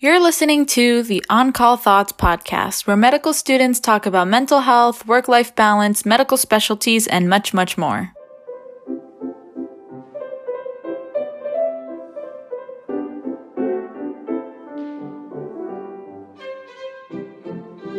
You're 0.00 0.20
listening 0.20 0.64
to 0.66 1.02
the 1.02 1.24
On 1.28 1.52
Call 1.52 1.76
Thoughts 1.76 2.12
podcast, 2.12 2.86
where 2.86 2.96
medical 2.96 3.32
students 3.32 3.80
talk 3.80 4.06
about 4.06 4.28
mental 4.28 4.60
health, 4.60 5.04
work 5.08 5.26
life 5.26 5.56
balance, 5.56 6.06
medical 6.06 6.36
specialties, 6.36 7.08
and 7.08 7.28
much, 7.28 7.52
much 7.52 7.76
more. 7.76 8.12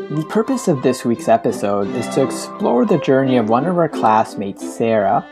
The 0.10 0.26
purpose 0.30 0.70
of 0.70 0.82
this 0.84 1.04
week's 1.04 1.28
episode 1.28 1.94
is 1.96 2.08
to 2.16 2.24
explore 2.24 2.86
the 2.86 3.00
journey 3.00 3.36
of 3.36 3.50
one 3.50 3.66
of 3.66 3.78
our 3.78 3.90
classmates, 3.90 4.78
Sarah, 4.78 5.28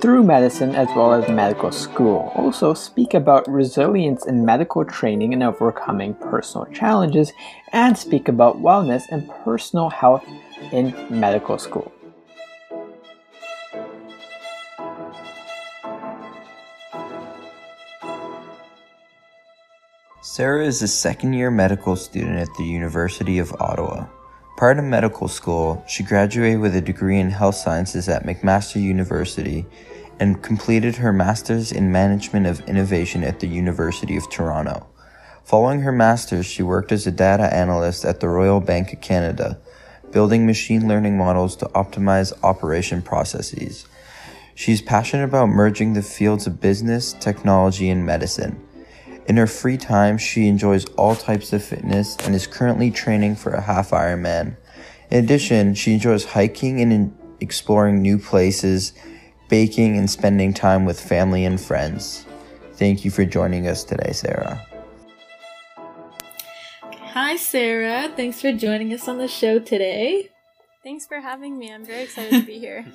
through 0.00 0.22
medicine 0.22 0.74
as 0.74 0.88
well 0.96 1.12
as 1.12 1.28
medical 1.28 1.72
school. 1.72 2.32
Also, 2.34 2.74
speak 2.74 3.14
about 3.14 3.48
resilience 3.48 4.26
in 4.26 4.44
medical 4.44 4.84
training 4.84 5.32
and 5.32 5.42
overcoming 5.42 6.14
personal 6.14 6.66
challenges, 6.66 7.32
and 7.72 7.96
speak 7.96 8.28
about 8.28 8.60
wellness 8.60 9.02
and 9.10 9.28
personal 9.44 9.90
health 9.90 10.24
in 10.72 10.94
medical 11.10 11.58
school. 11.58 11.92
Sarah 20.22 20.66
is 20.66 20.82
a 20.82 20.88
second 20.88 21.34
year 21.34 21.50
medical 21.50 21.94
student 21.94 22.38
at 22.38 22.52
the 22.56 22.64
University 22.64 23.38
of 23.38 23.52
Ottawa. 23.60 24.06
Prior 24.56 24.74
to 24.74 24.82
medical 24.82 25.28
school, 25.28 25.84
she 25.86 26.02
graduated 26.02 26.60
with 26.60 26.74
a 26.74 26.80
degree 26.80 27.18
in 27.18 27.30
health 27.30 27.56
sciences 27.56 28.08
at 28.08 28.24
McMaster 28.24 28.80
University 28.80 29.66
and 30.20 30.42
completed 30.42 30.96
her 30.96 31.12
master's 31.12 31.72
in 31.72 31.92
management 31.92 32.46
of 32.46 32.60
innovation 32.68 33.24
at 33.24 33.40
the 33.40 33.48
University 33.48 34.16
of 34.16 34.30
Toronto. 34.30 34.86
Following 35.44 35.80
her 35.80 35.92
master's, 35.92 36.46
she 36.46 36.62
worked 36.62 36.92
as 36.92 37.06
a 37.06 37.10
data 37.10 37.52
analyst 37.54 38.04
at 38.04 38.20
the 38.20 38.28
Royal 38.28 38.60
Bank 38.60 38.92
of 38.92 39.00
Canada, 39.00 39.58
building 40.10 40.46
machine 40.46 40.88
learning 40.88 41.18
models 41.18 41.56
to 41.56 41.66
optimize 41.66 42.32
operation 42.42 43.02
processes. 43.02 43.86
She's 44.54 44.80
passionate 44.80 45.24
about 45.24 45.48
merging 45.48 45.92
the 45.92 46.02
fields 46.02 46.46
of 46.46 46.60
business, 46.60 47.12
technology, 47.12 47.90
and 47.90 48.06
medicine. 48.06 48.60
In 49.26 49.36
her 49.36 49.46
free 49.46 49.76
time, 49.76 50.16
she 50.18 50.46
enjoys 50.46 50.84
all 50.96 51.16
types 51.16 51.52
of 51.52 51.64
fitness 51.64 52.16
and 52.24 52.34
is 52.34 52.46
currently 52.46 52.90
training 52.90 53.36
for 53.36 53.52
a 53.52 53.60
half 53.60 53.90
Ironman. 53.90 54.56
In 55.10 55.24
addition, 55.24 55.74
she 55.74 55.94
enjoys 55.94 56.24
hiking 56.24 56.80
and 56.80 57.16
exploring 57.40 58.00
new 58.00 58.18
places, 58.18 58.92
baking, 59.54 59.96
and 59.96 60.10
spending 60.10 60.52
time 60.52 60.84
with 60.84 61.00
family 61.00 61.44
and 61.44 61.60
friends. 61.60 62.26
Thank 62.72 63.04
you 63.04 63.12
for 63.12 63.24
joining 63.24 63.68
us 63.68 63.84
today, 63.84 64.10
Sarah. 64.10 64.60
Hi, 66.90 67.36
Sarah. 67.36 68.12
Thanks 68.16 68.40
for 68.40 68.50
joining 68.50 68.92
us 68.92 69.06
on 69.06 69.18
the 69.18 69.28
show 69.28 69.60
today. 69.60 70.30
Thanks 70.82 71.06
for 71.06 71.20
having 71.20 71.56
me. 71.56 71.72
I'm 71.72 71.84
very 71.84 72.02
excited 72.02 72.40
to 72.40 72.44
be 72.44 72.58
here. 72.58 72.84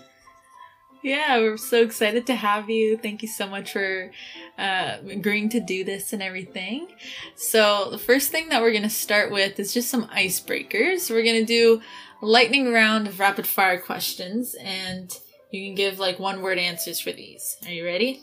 Yeah, 1.01 1.37
we're 1.37 1.55
so 1.55 1.81
excited 1.81 2.27
to 2.27 2.35
have 2.35 2.69
you. 2.69 2.97
Thank 2.97 3.21
you 3.21 3.29
so 3.29 3.47
much 3.47 3.71
for 3.71 4.11
uh, 4.57 4.97
agreeing 5.09 5.47
to 5.51 5.61
do 5.61 5.85
this 5.85 6.11
and 6.11 6.21
everything. 6.21 6.89
So, 7.37 7.87
the 7.89 7.97
first 7.97 8.31
thing 8.31 8.49
that 8.49 8.61
we're 8.61 8.73
going 8.73 8.83
to 8.83 8.89
start 8.89 9.31
with 9.31 9.57
is 9.61 9.73
just 9.73 9.89
some 9.89 10.09
icebreakers. 10.09 11.09
We're 11.09 11.23
going 11.23 11.39
to 11.39 11.45
do 11.45 11.81
a 12.21 12.25
lightning 12.25 12.73
round 12.73 13.07
of 13.07 13.17
rapid 13.17 13.47
fire 13.47 13.79
questions, 13.79 14.55
and 14.55 15.17
you 15.51 15.65
can 15.65 15.75
give 15.75 15.99
like 15.99 16.19
one 16.19 16.41
word 16.41 16.57
answers 16.57 16.99
for 16.99 17.11
these. 17.11 17.57
Are 17.65 17.71
you 17.71 17.85
ready? 17.85 18.21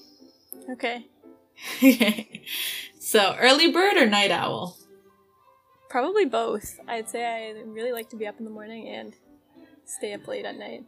Okay. 0.71 1.07
okay. 1.83 2.43
So, 2.99 3.37
early 3.39 3.71
bird 3.71 3.97
or 3.97 4.07
night 4.07 4.31
owl? 4.31 4.77
Probably 5.89 6.25
both. 6.25 6.79
I'd 6.89 7.09
say 7.09 7.25
I 7.25 7.61
really 7.65 7.93
like 7.93 8.11
to 8.11 8.17
be 8.17 8.27
up 8.27 8.39
in 8.39 8.45
the 8.45 8.51
morning 8.51 8.89
and 8.89 9.15
stay 9.85 10.13
up 10.13 10.27
late 10.27 10.45
at 10.45 10.57
night. 10.57 10.85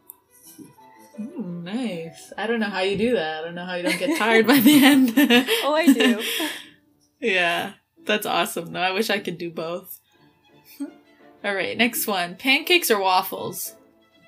Ooh, 1.19 1.61
nice. 1.63 2.31
I 2.37 2.47
don't 2.47 2.59
know 2.59 2.69
how 2.69 2.81
you 2.81 2.97
do 2.97 3.13
that. 3.13 3.41
I 3.41 3.45
don't 3.45 3.55
know 3.55 3.65
how 3.65 3.75
you 3.75 3.83
don't 3.83 3.99
get 3.99 4.17
tired 4.17 4.47
by 4.47 4.59
the 4.59 4.83
end. 4.83 5.13
oh, 5.17 5.73
I 5.73 5.91
do. 5.91 6.21
yeah, 7.19 7.73
that's 8.05 8.25
awesome. 8.25 8.71
though. 8.71 8.79
I 8.79 8.91
wish 8.91 9.09
I 9.09 9.19
could 9.19 9.37
do 9.37 9.49
both. 9.49 9.99
All 11.43 11.55
right, 11.55 11.77
next 11.77 12.05
one. 12.05 12.35
Pancakes 12.35 12.91
or 12.91 12.99
waffles? 12.99 13.75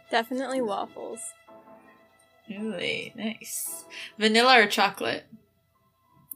Definitely 0.10 0.62
waffles. 0.62 1.20
Really 2.60 3.14
nice. 3.16 3.86
Vanilla 4.18 4.60
or 4.62 4.68
chocolate? 4.68 5.26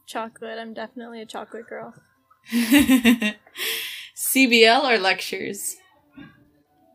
Chocolate. 0.06 0.58
I'm 0.58 0.72
definitely 0.72 1.20
a 1.20 1.26
chocolate 1.26 1.66
girl. 1.68 1.94
CBL 4.16 4.84
or 4.84 4.98
lectures? 4.98 5.76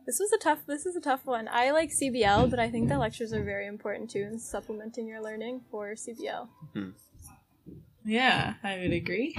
This 0.06 0.18
was 0.18 0.32
a 0.32 0.38
tough. 0.38 0.66
This 0.66 0.86
is 0.86 0.96
a 0.96 1.00
tough 1.00 1.26
one. 1.26 1.48
I 1.48 1.70
like 1.70 1.90
CBL, 1.90 2.50
but 2.50 2.58
I 2.58 2.70
think 2.70 2.88
that 2.88 2.98
lectures 2.98 3.32
are 3.32 3.44
very 3.44 3.66
important 3.66 4.10
too 4.10 4.22
in 4.22 4.38
supplementing 4.38 5.06
your 5.06 5.22
learning 5.22 5.60
for 5.70 5.92
CBL. 5.92 6.48
Hmm. 6.72 6.90
Yeah, 8.04 8.54
I 8.64 8.78
would 8.78 8.92
agree. 8.92 9.36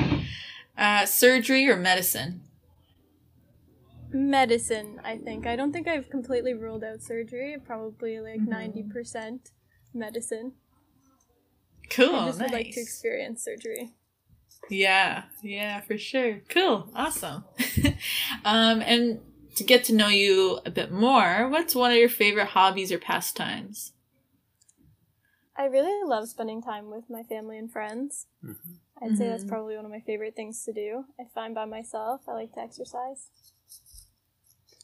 Uh, 0.77 1.05
surgery 1.05 1.67
or 1.69 1.75
medicine? 1.75 2.41
Medicine, 4.13 5.01
I 5.03 5.17
think. 5.17 5.45
I 5.45 5.55
don't 5.57 5.73
think 5.73 5.88
I've 5.88 6.09
completely 6.09 6.53
ruled 6.53 6.83
out 6.83 7.01
surgery. 7.01 7.57
Probably 7.65 8.21
like 8.21 8.39
90 8.39 8.83
percent 8.83 9.51
medicine. 9.94 10.54
Cool. 11.90 12.16
I 12.16 12.26
just 12.28 12.40
nice. 12.40 12.50
would 12.50 12.58
like 12.58 12.72
to 12.72 12.81
experience 12.81 13.44
surgery. 13.44 13.92
Yeah, 14.70 15.24
yeah, 15.42 15.81
for 15.81 15.98
sure. 15.98 16.42
Cool, 16.50 16.90
awesome. 16.96 17.44
um, 18.46 18.81
and 18.81 19.20
to 19.56 19.64
get 19.64 19.84
to 19.86 19.94
know 19.94 20.08
you 20.08 20.59
a 20.66 20.72
bit 20.72 20.92
more, 20.92 21.48
what's 21.50 21.76
one 21.76 21.92
of 21.92 21.98
your 21.98 22.09
favorite 22.09 22.48
hobbies 22.48 22.92
or 22.92 22.98
pastimes? 22.98 23.94
I 25.56 25.66
really 25.66 26.08
love 26.08 26.30
spending 26.30 26.62
time 26.64 26.90
with 26.90 27.10
my 27.10 27.24
family 27.24 27.58
and 27.58 27.72
friends. 27.72 28.25
Mm-hmm. 28.44 28.74
I'd 29.02 29.18
say 29.18 29.28
that's 29.28 29.44
Mhm. 29.44 29.50
probably 29.50 29.75
one 29.75 29.86
of 29.86 29.92
my 29.92 30.00
favorite 30.00 30.36
things 30.36 30.64
to 30.64 30.74
do. 30.74 31.06
If 31.20 31.38
I'm 31.38 31.54
by 31.54 31.66
myself, 31.66 32.22
I 32.28 32.34
like 32.34 32.54
to 32.54 32.62
exercise. 32.62 33.30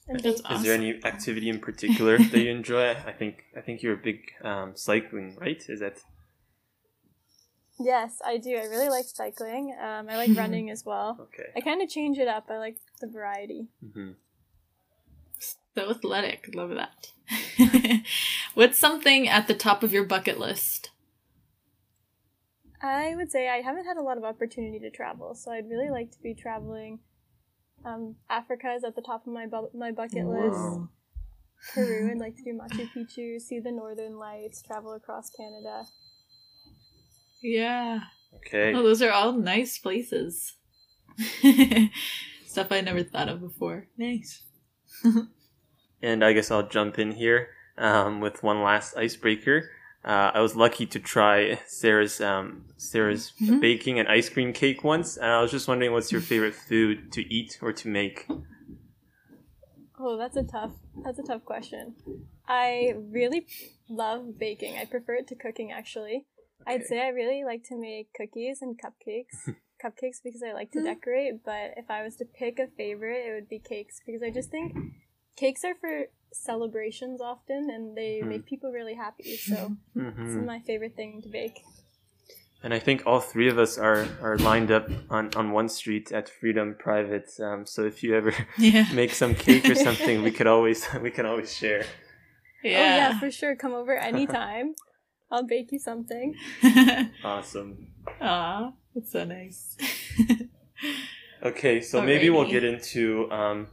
And 0.09 0.19
That's 0.21 0.41
bake. 0.41 0.51
Is 0.51 0.63
there 0.63 0.73
any 0.73 0.99
activity 1.05 1.49
in 1.49 1.59
particular 1.59 2.17
that 2.31 2.39
you 2.39 2.49
enjoy? 2.49 2.91
I 2.91 3.11
think 3.11 3.45
I 3.55 3.61
think 3.61 3.83
you're 3.83 3.93
a 3.93 3.97
big 3.97 4.31
um, 4.43 4.73
cycling, 4.75 5.37
right? 5.39 5.63
Is 5.69 5.79
that 5.79 6.03
Yes, 7.79 8.21
I 8.25 8.37
do. 8.37 8.57
I 8.57 8.65
really 8.65 8.89
like 8.89 9.05
cycling. 9.05 9.73
Um, 9.81 10.09
I 10.09 10.17
like 10.17 10.35
running 10.35 10.69
as 10.69 10.83
well. 10.85 11.17
okay? 11.21 11.49
I 11.55 11.61
kind 11.61 11.81
of 11.81 11.87
change 11.87 12.17
it 12.17 12.27
up. 12.27 12.47
I 12.49 12.57
like 12.57 12.77
the 12.99 13.07
variety. 13.07 13.67
hmm 13.93 14.11
So 15.39 15.89
athletic, 15.89 16.49
love 16.53 16.71
that. 16.71 17.11
what's 18.53 18.77
something 18.77 19.29
at 19.29 19.47
the 19.47 19.53
top 19.53 19.81
of 19.81 19.93
your 19.93 20.03
bucket 20.03 20.39
list? 20.39 20.89
I 22.81 23.15
would 23.15 23.31
say 23.31 23.49
I 23.49 23.61
haven't 23.61 23.85
had 23.85 23.97
a 23.97 24.01
lot 24.01 24.17
of 24.17 24.23
opportunity 24.23 24.79
to 24.79 24.89
travel, 24.89 25.35
so 25.35 25.51
I'd 25.51 25.69
really 25.69 25.89
like 25.89 26.11
to 26.11 26.21
be 26.21 26.33
traveling. 26.33 26.99
Um, 27.85 28.15
Africa 28.29 28.73
is 28.73 28.83
at 28.83 28.95
the 28.95 29.01
top 29.01 29.25
of 29.25 29.33
my 29.33 29.45
bu- 29.45 29.69
my 29.73 29.91
bucket 29.91 30.27
list. 30.27 30.79
Peru, 31.73 32.11
I'd 32.11 32.19
like 32.19 32.35
to 32.37 32.43
do 32.43 32.53
Machu 32.53 32.89
Picchu, 32.95 33.39
see 33.39 33.59
the 33.59 33.71
Northern 33.71 34.17
Lights, 34.17 34.61
travel 34.61 34.93
across 34.93 35.29
Canada. 35.29 35.83
Yeah. 37.41 37.99
Okay. 38.35 38.73
Oh, 38.73 38.83
those 38.83 39.01
are 39.01 39.11
all 39.11 39.33
nice 39.33 39.77
places. 39.77 40.55
Stuff 42.47 42.71
I 42.71 42.81
never 42.81 43.03
thought 43.03 43.29
of 43.29 43.41
before. 43.41 43.87
Nice. 43.97 44.43
And 46.01 46.23
I 46.23 46.33
guess 46.33 46.49
I'll 46.49 46.67
jump 46.67 46.97
in 46.97 47.11
here 47.11 47.49
um, 47.77 48.21
with 48.21 48.41
one 48.41 48.63
last 48.63 48.95
icebreaker. 48.95 49.69
Uh, 50.03 50.31
I 50.33 50.39
was 50.39 50.55
lucky 50.55 50.85
to 50.87 50.99
try 50.99 51.59
Sarah's 51.67 52.21
um, 52.21 52.65
Sarah's 52.77 53.33
Mhm. 53.41 53.59
baking 53.59 53.99
and 53.99 54.07
ice 54.07 54.29
cream 54.29 54.53
cake 54.53 54.83
once, 54.83 55.17
and 55.17 55.25
I 55.29 55.41
was 55.41 55.51
just 55.51 55.67
wondering 55.67 55.91
what's 55.91 56.11
your 56.11 56.21
favorite 56.21 56.55
food 56.55 57.11
to 57.11 57.21
eat 57.33 57.59
or 57.61 57.73
to 57.73 57.87
make? 57.87 58.25
Oh, 59.99 60.17
that's 60.17 60.37
a 60.37 60.43
tough 60.43 60.71
that's 61.03 61.19
a 61.19 61.23
tough 61.23 61.43
question. 61.43 61.95
I 62.47 62.93
really 62.97 63.45
love 63.89 64.39
baking. 64.39 64.77
I 64.77 64.85
prefer 64.85 65.15
it 65.15 65.27
to 65.27 65.35
cooking 65.35 65.71
actually. 65.71 66.25
I'd 66.65 66.85
say 66.85 67.01
I 67.01 67.09
really 67.09 67.43
like 67.43 67.63
to 67.65 67.77
make 67.77 68.13
cookies 68.13 68.61
and 68.61 68.79
cupcakes. 68.79 69.53
cupcakes 69.83 70.21
because 70.23 70.43
I 70.43 70.53
like 70.53 70.71
to 70.71 70.83
decorate, 70.83 71.43
but 71.43 71.71
if 71.77 71.89
I 71.89 72.03
was 72.03 72.15
to 72.17 72.25
pick 72.25 72.59
a 72.59 72.67
favorite, 72.67 73.25
it 73.25 73.33
would 73.33 73.49
be 73.49 73.59
cakes 73.59 73.99
because 74.05 74.21
I 74.23 74.29
just 74.29 74.49
think 74.49 74.75
cakes 75.35 75.63
are 75.63 75.75
for 75.75 76.05
celebrations 76.33 77.21
often 77.21 77.69
and 77.69 77.95
they 77.97 78.19
Hmm. 78.21 78.29
make 78.29 78.45
people 78.45 78.71
really 78.71 78.95
happy. 78.95 79.35
So 79.37 79.75
it's 79.95 80.35
hmm 80.35 80.45
my 80.45 80.59
favorite 80.59 80.95
thing 80.95 81.21
to 81.23 81.29
bake. 81.29 81.61
And 82.61 82.73
I 82.73 82.79
think 82.79 83.03
all 83.05 83.21
three 83.21 83.47
of 83.49 83.57
us 83.57 83.77
are, 83.77 84.05
are 84.21 84.37
lined 84.37 84.69
up 84.69 84.89
on, 85.09 85.33
on 85.35 85.51
one 85.51 85.69
street 85.69 86.11
at 86.11 86.27
Freedom 86.27 86.75
Private. 86.77 87.29
Um, 87.39 87.65
so 87.65 87.85
if 87.85 88.03
you 88.03 88.15
ever 88.15 88.33
Yeah. 88.57 88.85
make 88.93 89.13
some 89.13 89.33
cake 89.33 89.69
or 89.69 89.75
something, 89.87 90.23
we 90.23 90.31
could 90.31 90.47
always 90.47 90.85
we 91.01 91.09
can 91.11 91.25
always 91.25 91.55
share. 91.55 91.85
Oh 92.65 92.67
yeah, 92.67 93.17
for 93.17 93.31
sure. 93.31 93.55
Come 93.55 93.73
over 93.73 93.95
anytime. 93.97 94.75
I'll 95.31 95.45
bake 95.47 95.71
you 95.71 95.79
something. 95.79 96.35
Awesome. 97.23 97.87
Ah, 98.19 98.73
that's 98.93 99.11
so 99.13 99.23
nice. 99.23 99.77
Okay, 101.41 101.79
so 101.79 102.01
maybe 102.01 102.29
we'll 102.29 102.49
get 102.49 102.65
into 102.65 103.31
um, 103.31 103.67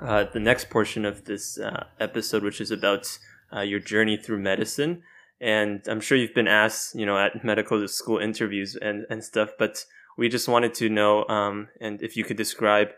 uh, 0.00 0.24
the 0.32 0.40
next 0.40 0.70
portion 0.70 1.04
of 1.04 1.24
this 1.24 1.58
uh, 1.58 1.84
episode, 2.00 2.42
which 2.42 2.60
is 2.60 2.70
about 2.70 3.18
uh, 3.54 3.60
your 3.60 3.80
journey 3.80 4.16
through 4.16 4.38
medicine. 4.38 5.02
And 5.40 5.86
I'm 5.86 6.00
sure 6.00 6.18
you've 6.18 6.34
been 6.34 6.48
asked, 6.48 6.94
you 6.94 7.06
know, 7.06 7.16
at 7.16 7.44
medical 7.44 7.86
school 7.88 8.18
interviews 8.18 8.76
and, 8.80 9.06
and 9.08 9.22
stuff, 9.22 9.50
but 9.58 9.84
we 10.16 10.28
just 10.28 10.48
wanted 10.48 10.74
to 10.74 10.88
know, 10.88 11.24
um, 11.28 11.68
and 11.80 12.02
if 12.02 12.16
you 12.16 12.24
could 12.24 12.36
describe 12.36 12.88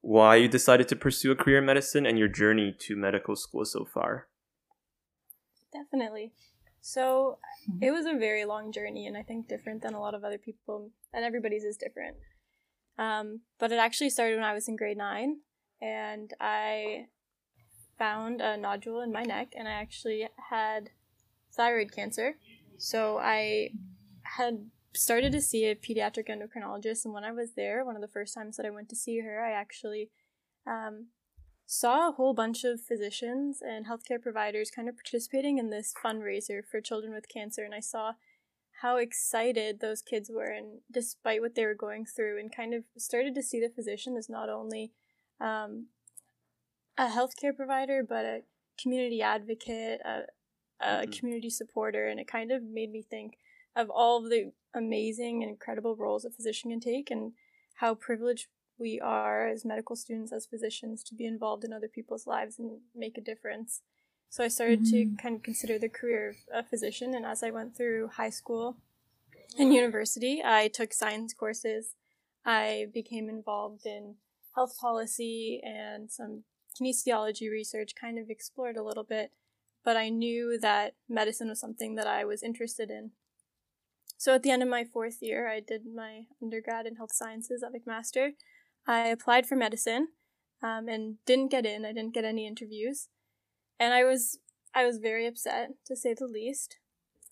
why 0.00 0.36
you 0.36 0.48
decided 0.48 0.88
to 0.88 0.96
pursue 0.96 1.32
a 1.32 1.36
career 1.36 1.58
in 1.58 1.66
medicine 1.66 2.06
and 2.06 2.18
your 2.18 2.28
journey 2.28 2.74
to 2.78 2.96
medical 2.96 3.34
school 3.34 3.64
so 3.64 3.84
far. 3.84 4.28
Definitely. 5.72 6.32
So 6.80 7.38
it 7.80 7.92
was 7.92 8.06
a 8.06 8.18
very 8.18 8.44
long 8.44 8.72
journey, 8.72 9.06
and 9.06 9.16
I 9.16 9.22
think 9.22 9.48
different 9.48 9.82
than 9.82 9.94
a 9.94 10.00
lot 10.00 10.14
of 10.14 10.24
other 10.24 10.38
people, 10.38 10.90
and 11.12 11.24
everybody's 11.24 11.62
is 11.62 11.76
different. 11.76 12.16
Um, 12.98 13.40
but 13.58 13.72
it 13.72 13.78
actually 13.78 14.10
started 14.10 14.34
when 14.36 14.44
I 14.44 14.52
was 14.52 14.68
in 14.68 14.76
grade 14.76 14.96
nine, 14.96 15.38
and 15.82 16.32
I 16.40 17.06
found 17.98 18.40
a 18.40 18.56
nodule 18.56 19.00
in 19.00 19.12
my 19.12 19.24
neck, 19.24 19.52
and 19.56 19.66
I 19.66 19.72
actually 19.72 20.28
had 20.50 20.90
thyroid 21.54 21.92
cancer. 21.92 22.36
So 22.78 23.18
I 23.18 23.70
had 24.22 24.70
started 24.94 25.32
to 25.32 25.42
see 25.42 25.66
a 25.66 25.74
pediatric 25.74 26.28
endocrinologist, 26.28 27.04
and 27.04 27.12
when 27.12 27.24
I 27.24 27.32
was 27.32 27.54
there, 27.54 27.84
one 27.84 27.96
of 27.96 28.00
the 28.00 28.08
first 28.08 28.34
times 28.34 28.56
that 28.56 28.66
I 28.66 28.70
went 28.70 28.88
to 28.90 28.96
see 28.96 29.20
her, 29.20 29.44
I 29.44 29.50
actually 29.50 30.10
um, 30.66 31.08
saw 31.66 32.08
a 32.08 32.12
whole 32.12 32.32
bunch 32.32 32.62
of 32.64 32.80
physicians 32.80 33.60
and 33.60 33.86
healthcare 33.86 34.22
providers 34.22 34.70
kind 34.70 34.88
of 34.88 34.96
participating 34.96 35.58
in 35.58 35.70
this 35.70 35.92
fundraiser 36.04 36.62
for 36.64 36.80
children 36.80 37.12
with 37.12 37.28
cancer, 37.28 37.64
and 37.64 37.74
I 37.74 37.80
saw 37.80 38.12
how 38.82 38.96
excited 38.96 39.80
those 39.80 40.02
kids 40.02 40.30
were, 40.32 40.50
and 40.50 40.80
despite 40.90 41.40
what 41.40 41.54
they 41.56 41.66
were 41.66 41.74
going 41.74 42.04
through, 42.04 42.38
and 42.38 42.54
kind 42.54 42.72
of 42.72 42.84
started 42.96 43.34
to 43.34 43.42
see 43.42 43.60
the 43.60 43.68
physician 43.68 44.16
as 44.16 44.28
not 44.28 44.48
only 44.48 44.92
um, 45.42 45.88
a 46.98 47.06
healthcare 47.06 47.56
provider, 47.56 48.02
but 48.02 48.24
a 48.24 48.42
community 48.80 49.22
advocate, 49.22 50.00
a, 50.04 50.26
a 50.80 51.06
Mhm. 51.06 51.08
community 51.08 51.50
supporter, 51.50 52.06
and 52.06 52.20
it 52.20 52.28
kind 52.28 52.50
of 52.52 52.62
made 52.62 52.90
me 52.90 53.02
think 53.02 53.38
of 53.74 53.88
all 53.90 54.22
of 54.22 54.30
the 54.30 54.52
amazing 54.74 55.42
and 55.42 55.50
incredible 55.50 55.96
roles 55.96 56.24
a 56.24 56.30
physician 56.30 56.70
can 56.70 56.80
take, 56.80 57.10
and 57.10 57.32
how 57.76 57.94
privileged 57.94 58.48
we 58.78 59.00
are 59.00 59.46
as 59.48 59.64
medical 59.64 59.96
students, 59.96 60.32
as 60.32 60.46
physicians, 60.46 61.02
to 61.04 61.14
be 61.14 61.24
involved 61.26 61.64
in 61.64 61.72
other 61.72 61.88
people's 61.88 62.26
lives 62.26 62.58
and 62.58 62.80
make 62.94 63.16
a 63.16 63.22
difference. 63.22 63.82
So 64.28 64.44
I 64.44 64.48
started 64.48 64.84
to 64.86 65.06
Mhm. 65.06 65.16
kind 65.18 65.36
of 65.36 65.42
consider 65.42 65.78
the 65.78 65.88
career 65.88 66.36
of 66.52 66.64
a 66.66 66.68
physician, 66.68 67.14
and 67.14 67.24
as 67.26 67.42
I 67.42 67.50
went 67.50 67.76
through 67.76 68.08
high 68.08 68.30
school 68.30 68.76
and 69.58 69.72
university, 69.74 70.42
I 70.44 70.68
took 70.68 70.92
science 70.92 71.34
courses. 71.34 71.94
I 72.44 72.88
became 72.92 73.28
involved 73.28 73.86
in 73.86 74.16
health 74.54 74.76
policy 74.80 75.60
and 75.62 76.10
some 76.10 76.44
kinesiology 76.80 77.50
research, 77.50 77.92
kind 77.98 78.18
of 78.18 78.30
explored 78.30 78.76
a 78.76 78.82
little 78.82 79.04
bit, 79.04 79.32
but 79.84 79.96
I 79.96 80.08
knew 80.08 80.58
that 80.60 80.94
medicine 81.08 81.48
was 81.48 81.60
something 81.60 81.94
that 81.96 82.06
I 82.06 82.24
was 82.24 82.42
interested 82.42 82.90
in. 82.90 83.10
So 84.16 84.34
at 84.34 84.42
the 84.42 84.50
end 84.50 84.62
of 84.62 84.68
my 84.68 84.84
fourth 84.84 85.18
year, 85.20 85.48
I 85.48 85.60
did 85.60 85.82
my 85.84 86.22
undergrad 86.40 86.86
in 86.86 86.96
health 86.96 87.12
sciences 87.12 87.62
at 87.62 87.72
McMaster. 87.72 88.30
I 88.86 89.08
applied 89.08 89.46
for 89.46 89.56
medicine 89.56 90.08
um, 90.62 90.88
and 90.88 91.16
didn't 91.26 91.50
get 91.50 91.66
in. 91.66 91.84
I 91.84 91.92
didn't 91.92 92.14
get 92.14 92.24
any 92.24 92.46
interviews, 92.46 93.08
and 93.80 93.92
I 93.92 94.04
was 94.04 94.38
I 94.74 94.84
was 94.86 94.98
very 94.98 95.26
upset 95.26 95.70
to 95.86 95.96
say 95.96 96.14
the 96.14 96.26
least. 96.26 96.76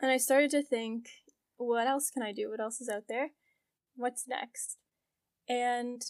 And 0.02 0.10
I 0.10 0.16
started 0.16 0.50
to 0.52 0.62
think, 0.62 1.08
what 1.58 1.86
else 1.86 2.10
can 2.10 2.22
I 2.22 2.32
do? 2.32 2.50
What 2.50 2.60
else 2.60 2.80
is 2.80 2.88
out 2.88 3.04
there? 3.08 3.30
What's 3.94 4.26
next? 4.26 4.78
And 5.48 6.02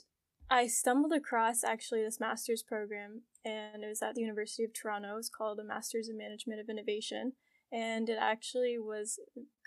I 0.50 0.66
stumbled 0.66 1.12
across 1.12 1.62
actually 1.62 2.02
this 2.02 2.18
master's 2.18 2.62
program, 2.62 3.22
and 3.44 3.84
it 3.84 3.88
was 3.88 4.02
at 4.02 4.16
the 4.16 4.20
University 4.20 4.64
of 4.64 4.72
Toronto. 4.72 5.12
It 5.12 5.16
was 5.16 5.30
called 5.30 5.60
a 5.60 5.64
Master's 5.64 6.08
in 6.08 6.18
Management 6.18 6.60
of 6.60 6.68
Innovation, 6.68 7.34
and 7.72 8.08
it 8.08 8.18
actually 8.20 8.76
was 8.76 9.20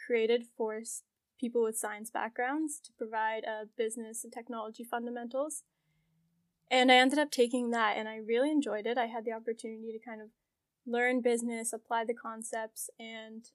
created 0.06 0.44
for 0.58 0.82
people 1.40 1.64
with 1.64 1.78
science 1.78 2.12
backgrounds 2.12 2.82
to 2.84 2.92
provide 2.98 3.46
uh, 3.46 3.66
business 3.78 4.26
and 4.26 4.34
technology 4.34 4.84
fundamentals. 4.84 5.64
And 6.70 6.92
I 6.92 6.96
ended 6.96 7.20
up 7.20 7.32
taking 7.32 7.72
that, 7.72 7.96
and 7.98 8.10
I 8.10 8.18
really 8.18 8.52
enjoyed 8.52 8.86
it. 8.86 8.98
I 8.98 9.06
had 9.06 9.24
the 9.24 9.32
opportunity 9.32 9.94
to 9.94 10.06
kind 10.06 10.22
of 10.22 10.30
learn 10.86 11.22
business, 11.22 11.72
apply 11.72 12.04
the 12.04 12.14
concepts, 12.14 12.90
and 13.00 13.46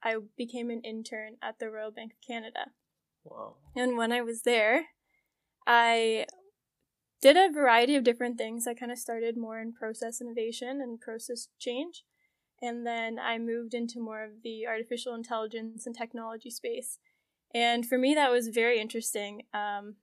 I 0.00 0.16
became 0.36 0.70
an 0.70 0.82
intern 0.82 1.38
at 1.42 1.58
the 1.58 1.70
Royal 1.70 1.90
Bank 1.90 2.12
of 2.12 2.26
Canada. 2.26 2.70
Wow. 3.24 3.56
And 3.74 3.96
when 3.96 4.12
I 4.12 4.20
was 4.20 4.42
there, 4.42 4.86
I 5.66 6.26
did 7.22 7.36
a 7.36 7.50
variety 7.50 7.96
of 7.96 8.04
different 8.04 8.36
things. 8.36 8.66
I 8.66 8.74
kind 8.74 8.92
of 8.92 8.98
started 8.98 9.36
more 9.38 9.60
in 9.60 9.72
process 9.72 10.20
innovation 10.20 10.80
and 10.82 11.00
process 11.00 11.48
change. 11.58 12.04
And 12.60 12.86
then 12.86 13.18
I 13.18 13.38
moved 13.38 13.74
into 13.74 14.00
more 14.00 14.22
of 14.22 14.42
the 14.42 14.66
artificial 14.66 15.14
intelligence 15.14 15.86
and 15.86 15.96
technology 15.96 16.50
space. 16.50 16.98
And 17.54 17.86
for 17.86 17.96
me, 17.96 18.14
that 18.14 18.30
was 18.30 18.48
very 18.48 18.80
interesting. 18.80 19.42
Um, 19.54 19.96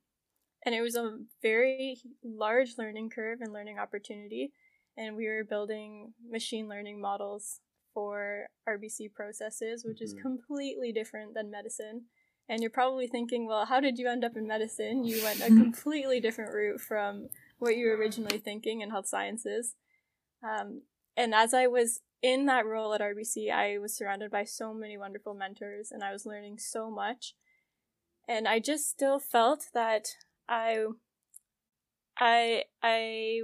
and 0.66 0.74
it 0.74 0.82
was 0.82 0.96
a 0.96 1.20
very 1.42 2.02
large 2.24 2.78
learning 2.78 3.10
curve 3.12 3.40
and 3.42 3.54
learning 3.54 3.80
opportunity. 3.80 4.54
And 4.98 5.16
we 5.16 5.28
were 5.28 5.44
building 5.44 6.14
machine 6.28 6.68
learning 6.68 7.00
models 7.02 7.60
for 7.94 8.48
RBC 8.68 9.10
processes, 9.14 9.84
which 9.86 10.02
is 10.02 10.14
Mhm. 10.14 10.22
completely 10.22 10.92
different 10.92 11.34
than 11.34 11.50
medicine. 11.50 12.10
And 12.50 12.62
you're 12.62 12.72
probably 12.72 13.08
thinking, 13.08 13.48
well, 13.48 13.66
how 13.66 13.80
did 13.80 14.00
you 14.00 14.10
end 14.10 14.26
up 14.26 14.36
in 14.36 14.48
medicine? 14.48 15.04
You 15.04 15.24
went 15.24 15.42
a 15.42 15.46
completely 15.48 16.20
different 16.20 16.52
route 16.52 16.82
from 16.82 17.30
what 17.60 17.78
you 17.78 17.86
were 17.86 17.96
originally 17.96 18.40
thinking 18.40 18.82
in 18.82 18.90
health 18.90 19.08
sciences. 19.08 19.76
Um, 20.44 20.82
and 21.16 21.36
as 21.36 21.54
I 21.54 21.68
was 21.68 22.02
in 22.22 22.48
that 22.48 22.66
role 22.66 22.94
at 22.94 23.02
RBC, 23.02 23.52
I 23.52 23.78
was 23.78 23.96
surrounded 23.96 24.32
by 24.32 24.46
so 24.46 24.74
many 24.74 24.98
wonderful 24.98 25.34
mentors 25.36 25.92
and 25.92 26.04
I 26.04 26.12
was 26.12 26.26
learning 26.26 26.58
so 26.58 26.90
much. 26.90 27.36
And 28.28 28.48
I 28.48 28.60
just 28.60 28.90
still 28.90 29.20
felt 29.20 29.66
that 29.74 30.08
I 30.48 30.86
I 32.20 32.64
I 32.82 33.42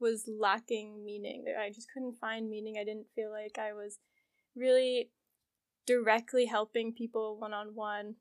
was 0.00 0.28
lacking 0.28 1.04
meaning. 1.04 1.44
I 1.58 1.70
just 1.70 1.88
couldn't 1.92 2.18
find 2.20 2.50
meaning. 2.50 2.76
I 2.78 2.84
didn't 2.84 3.06
feel 3.14 3.30
like 3.30 3.58
I 3.58 3.72
was 3.72 3.98
really 4.54 5.10
directly 5.86 6.46
helping 6.46 6.92
people 6.92 7.38
one 7.38 7.54
on 7.54 7.74
one. 7.74 8.16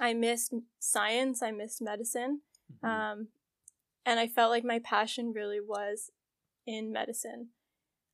I 0.00 0.14
missed 0.14 0.52
science, 0.78 1.42
I 1.42 1.50
missed 1.52 1.80
medicine. 1.80 2.42
Mhm. 2.82 2.88
Um, 2.88 3.28
and 4.04 4.20
I 4.20 4.28
felt 4.28 4.50
like 4.50 4.64
my 4.64 4.78
passion 4.78 5.32
really 5.32 5.60
was 5.60 6.10
in 6.66 6.92
medicine. 6.92 7.50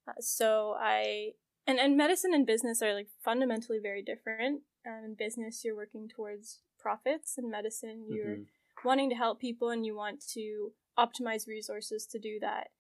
Uh, 0.07 0.21
so 0.21 0.75
I 0.79 1.35
and 1.67 1.79
and 1.79 1.97
medicine 1.97 2.35
and 2.35 2.47
business 2.47 2.83
are 2.83 2.95
like 2.95 3.09
fundamentally 3.23 3.79
very 3.79 4.03
different. 4.03 4.63
Um, 4.85 5.05
in 5.05 5.15
business, 5.15 5.65
you're 5.65 5.77
working 5.77 6.09
towards 6.09 6.61
profits. 6.79 7.39
In 7.39 7.49
medicine, 7.51 8.07
you're 8.09 8.37
Mhm. 8.39 8.47
wanting 8.85 9.11
to 9.11 9.17
help 9.17 9.39
people 9.39 9.71
and 9.71 9.87
you 9.87 9.95
want 9.95 10.21
to 10.29 10.75
optimize 10.99 11.47
resources 11.47 12.05
to 12.07 12.19
do 12.19 12.41
that. 12.41 12.73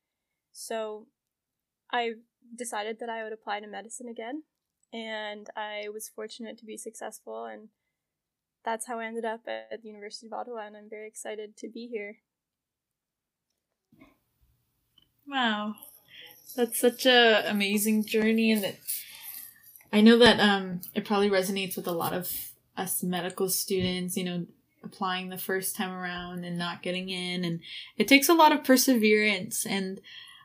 So 0.50 1.07
I 1.91 2.15
decided 2.55 2.99
that 2.99 3.09
I 3.09 3.23
would 3.23 3.33
apply 3.33 3.61
to 3.61 3.67
medicine 3.67 4.09
again, 4.09 4.45
and 4.93 5.49
I 5.57 5.89
was 5.93 6.09
fortunate 6.09 6.59
to 6.59 6.65
be 6.67 6.77
successful, 6.77 7.45
and 7.47 7.69
that's 8.65 8.87
how 8.87 8.99
I 9.01 9.07
ended 9.07 9.25
up 9.25 9.43
at 9.47 9.83
the 9.83 9.89
University 9.89 10.27
of 10.27 10.33
Ottawa, 10.33 10.67
and 10.67 10.77
I'm 10.77 10.91
very 10.91 11.09
excited 11.09 11.57
to 11.59 11.69
be 11.69 11.87
here. 11.89 12.19
Wow. 15.27 15.75
That's 16.57 16.79
such 16.79 17.07
a 17.07 17.49
amazing 17.51 18.05
journey 18.05 18.53
and 18.53 18.63
that 18.65 18.77
I 19.93 20.01
know 20.01 20.19
that 20.19 20.41
um 20.41 20.81
it 20.95 21.05
probably 21.05 21.31
resonates 21.31 21.77
with 21.77 21.87
a 21.87 21.93
lot 21.93 22.13
of 22.13 22.31
us 22.77 23.03
medical 23.03 23.49
students, 23.49 24.17
you 24.17 24.25
know, 24.25 24.47
applying 24.83 25.29
the 25.29 25.39
first 25.39 25.77
time 25.77 25.93
around 25.93 26.45
and 26.45 26.59
not 26.59 26.83
getting 26.83 27.09
in 27.09 27.45
and 27.45 27.61
it 27.97 28.09
takes 28.09 28.29
a 28.29 28.35
lot 28.35 28.53
of 28.53 28.65
perseverance 28.65 29.65
and 29.67 30.01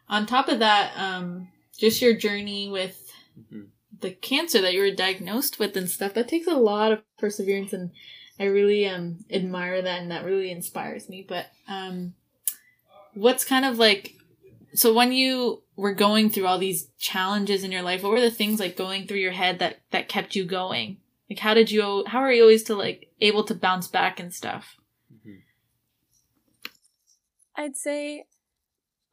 on 0.10 0.26
top 0.26 0.48
of 0.48 0.60
that 0.60 0.94
um 0.98 1.50
just 1.78 2.02
your 2.02 2.14
journey 2.16 2.70
with 2.70 3.04
Mhm. 3.40 3.68
The 4.02 4.12
cancer 4.12 4.62
that 4.62 4.74
you 4.74 4.80
were 4.80 4.92
diagnosed 4.92 5.60
with 5.60 5.76
and 5.76 5.90
stuff 5.90 6.14
that 6.14 6.28
takes 6.28 6.48
a 6.48 6.56
lot 6.56 6.92
of 6.92 7.02
perseverance 7.18 7.74
and 7.74 7.92
I 8.40 8.46
really 8.46 8.88
um 8.88 9.26
admire 9.32 9.82
that 9.82 10.02
and 10.02 10.12
that 10.12 10.26
really 10.26 10.52
inspires 10.52 11.10
me 11.10 11.26
but 11.28 11.48
um 11.68 12.14
what's 13.14 13.46
kind 13.46 13.66
of 13.66 13.78
like 13.80 14.14
so 14.74 14.94
when 14.94 15.12
you 15.12 15.64
were 15.76 15.94
going 15.94 16.30
through 16.30 16.46
all 16.46 16.60
these 16.60 16.90
challenges 17.00 17.64
in 17.64 17.72
your 17.72 17.82
life 17.82 18.04
what 18.04 18.12
were 18.12 18.22
the 18.22 18.30
things 18.32 18.60
like 18.60 18.78
going 18.78 19.08
through 19.08 19.18
your 19.18 19.32
head 19.32 19.60
that 19.60 19.80
that 19.92 20.10
kept 20.10 20.36
you 20.36 20.46
going 20.46 20.98
like 21.30 21.40
how 21.40 21.54
did 21.54 21.72
you 21.72 22.04
how 22.08 22.20
are 22.20 22.32
you 22.32 22.42
always 22.44 22.64
to 22.64 22.76
like 22.76 23.10
able 23.22 23.44
to 23.44 23.56
bounce 23.56 23.88
back 23.88 24.20
and 24.20 24.34
stuff 24.34 24.76
Mhm. 25.12 25.42
I'd 27.56 27.76
say 27.76 28.26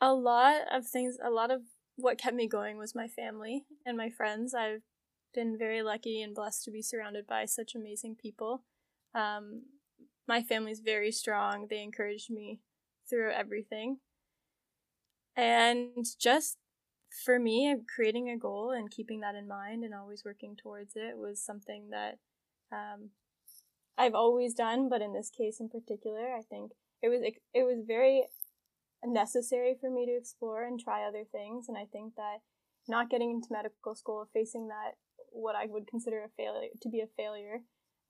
a 0.01 0.13
lot 0.13 0.61
of 0.71 0.87
things, 0.87 1.17
a 1.23 1.31
lot 1.31 1.51
of 1.51 1.63
what 1.97 2.19
kept 2.19 2.37
me 2.37 2.49
going 2.49 2.77
was 2.77 2.95
my 2.95 3.09
family 3.09 3.65
and 3.87 3.97
my 3.97 4.11
friends. 4.11 4.55
I've 4.55 4.83
been 5.35 5.57
very 5.59 5.83
lucky 5.83 6.23
and 6.23 6.35
blessed 6.35 6.65
to 6.65 6.71
be 6.71 6.83
surrounded 6.83 7.27
by 7.27 7.45
such 7.45 7.75
amazing 7.75 8.17
people. 8.17 8.63
Um, 9.15 9.63
my 10.27 10.43
family's 10.43 10.81
very 10.81 11.13
strong. 11.13 11.67
They 11.69 11.83
encouraged 11.83 12.31
me 12.31 12.61
through 13.09 13.33
everything. 13.33 13.99
And 15.37 16.07
just 16.21 16.59
for 17.25 17.39
me, 17.39 17.75
creating 17.95 18.31
a 18.31 18.39
goal 18.39 18.71
and 18.71 18.91
keeping 18.91 19.21
that 19.21 19.35
in 19.35 19.47
mind 19.47 19.85
and 19.85 19.95
always 19.95 20.25
working 20.25 20.57
towards 20.57 20.95
it 20.97 21.17
was 21.17 21.45
something 21.45 21.91
that 21.91 22.19
um, 22.73 23.11
I've 23.97 24.15
always 24.15 24.55
done, 24.55 24.89
but 24.89 25.03
in 25.03 25.13
this 25.13 25.31
case 25.31 25.61
in 25.61 25.69
particular, 25.69 26.35
I 26.37 26.43
think 26.43 26.73
it 27.03 27.09
was 27.09 27.21
it 27.23 27.63
was 27.63 27.85
very 27.87 28.25
necessary 29.07 29.77
for 29.81 29.91
me 29.91 30.07
to 30.07 30.17
explore 30.17 30.65
and 30.65 30.79
try 30.79 31.07
other 31.07 31.25
things. 31.31 31.69
And 31.69 31.77
I 31.77 31.87
think 31.91 32.15
that 32.17 32.39
not 32.89 33.11
getting 33.11 33.31
into 33.31 33.49
medical 33.51 33.95
school, 33.95 34.29
facing 34.33 34.69
that 34.69 34.93
what 35.31 35.57
I 35.57 35.67
would 35.67 35.87
consider 35.87 36.23
a 36.23 36.29
failure 36.37 36.69
to 36.81 36.89
be 36.89 37.01
a 37.01 37.09
failure, 37.17 37.61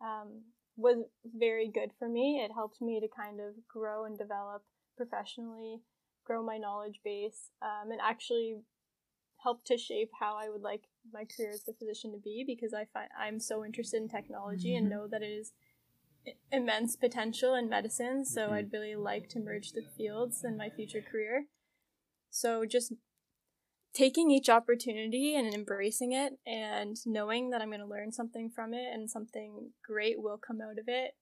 um, 0.01 0.43
was 0.77 1.05
very 1.25 1.71
good 1.73 1.91
for 1.99 2.09
me. 2.09 2.43
It 2.45 2.53
helped 2.53 2.81
me 2.81 3.01
to 3.01 3.09
kind 3.09 3.41
of 3.41 3.55
grow 3.69 4.05
and 4.05 4.19
develop 4.19 4.63
professionally, 4.97 5.81
grow 6.25 6.43
my 6.43 6.59
knowledge 6.59 7.01
base, 7.05 7.51
um, 7.63 7.91
and 7.91 8.01
actually 8.01 8.57
help 9.43 9.65
to 9.67 9.77
shape 9.77 10.11
how 10.19 10.37
I 10.37 10.49
would 10.49 10.63
like 10.63 10.85
my 11.13 11.25
career 11.25 11.51
as 11.51 11.69
a 11.69 11.75
physician 11.75 12.13
to 12.13 12.19
be 12.19 12.45
because 12.47 12.73
I 12.73 12.87
find 12.93 13.09
I'm 13.19 13.39
so 13.39 13.65
interested 13.65 14.01
in 14.01 14.09
technology 14.09 14.71
mm-hmm. 14.71 14.87
and 14.87 14.91
know 14.91 15.07
that 15.07 15.23
it 15.23 15.27
is 15.27 15.53
immense 16.51 16.97
potential 16.97 17.55
in 17.55 17.69
medicine. 17.69 18.25
So 18.25 18.43
mm-hmm. 18.43 18.55
I'd 18.55 18.73
really 18.73 18.97
like 18.97 19.29
to 19.31 19.41
merge 19.41 19.73
the 19.73 19.83
fields 19.97 20.43
in 20.45 20.57
my 20.57 20.71
future 20.71 21.03
career. 21.03 21.47
So 22.31 22.65
just 22.65 22.93
taking 23.95 24.31
each 24.31 24.49
opportunity 24.49 25.37
and 25.37 25.55
embracing 25.55 26.13
it 26.13 26.35
and 26.45 26.97
knowing 27.07 27.51
that 27.51 27.63
I'm 27.63 27.69
going 27.69 27.81
to 27.81 27.87
learn 27.87 28.11
something 28.11 28.51
from 28.51 28.75
it 28.75 28.87
and 28.93 29.09
something 29.09 29.71
great 29.87 30.21
will 30.21 30.39
come 30.39 30.61
out 30.61 30.79
of 30.79 30.89
it. 30.89 31.13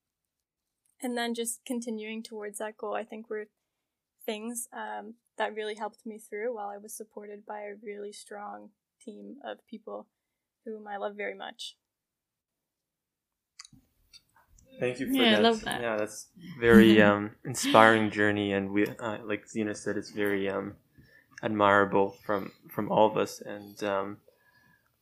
And 1.02 1.16
then 1.16 1.34
just 1.34 1.60
continuing 1.66 2.22
towards 2.22 2.58
that 2.58 2.78
goal, 2.78 2.94
I 2.94 3.04
think 3.04 3.28
were 3.28 3.46
things 4.24 4.68
um, 4.72 5.14
that 5.36 5.54
really 5.54 5.74
helped 5.74 6.06
me 6.06 6.18
through 6.18 6.54
while 6.54 6.68
I 6.68 6.78
was 6.78 6.96
supported 6.96 7.44
by 7.44 7.60
a 7.60 7.74
really 7.82 8.12
strong 8.12 8.70
team 9.04 9.36
of 9.44 9.66
people 9.68 10.06
whom 10.64 10.86
I 10.86 10.96
love 10.96 11.16
very 11.16 11.34
much. 11.34 11.76
Thank 14.78 15.00
you 15.00 15.06
for 15.06 15.12
yeah, 15.12 15.30
that. 15.32 15.38
I 15.38 15.42
love 15.42 15.60
that. 15.62 15.80
Yeah, 15.80 15.96
that's 15.96 16.28
very 16.58 17.00
um, 17.08 17.32
inspiring 17.44 18.10
journey, 18.10 18.52
and 18.52 18.70
we, 18.70 18.86
uh, 18.86 19.18
like 19.24 19.48
Zena 19.48 19.74
said, 19.74 19.96
it's 19.96 20.10
very 20.10 20.48
um, 20.48 20.74
admirable 21.42 22.16
from 22.24 22.52
from 22.68 22.90
all 22.90 23.10
of 23.10 23.16
us. 23.16 23.40
And 23.40 23.82
um, 23.84 24.16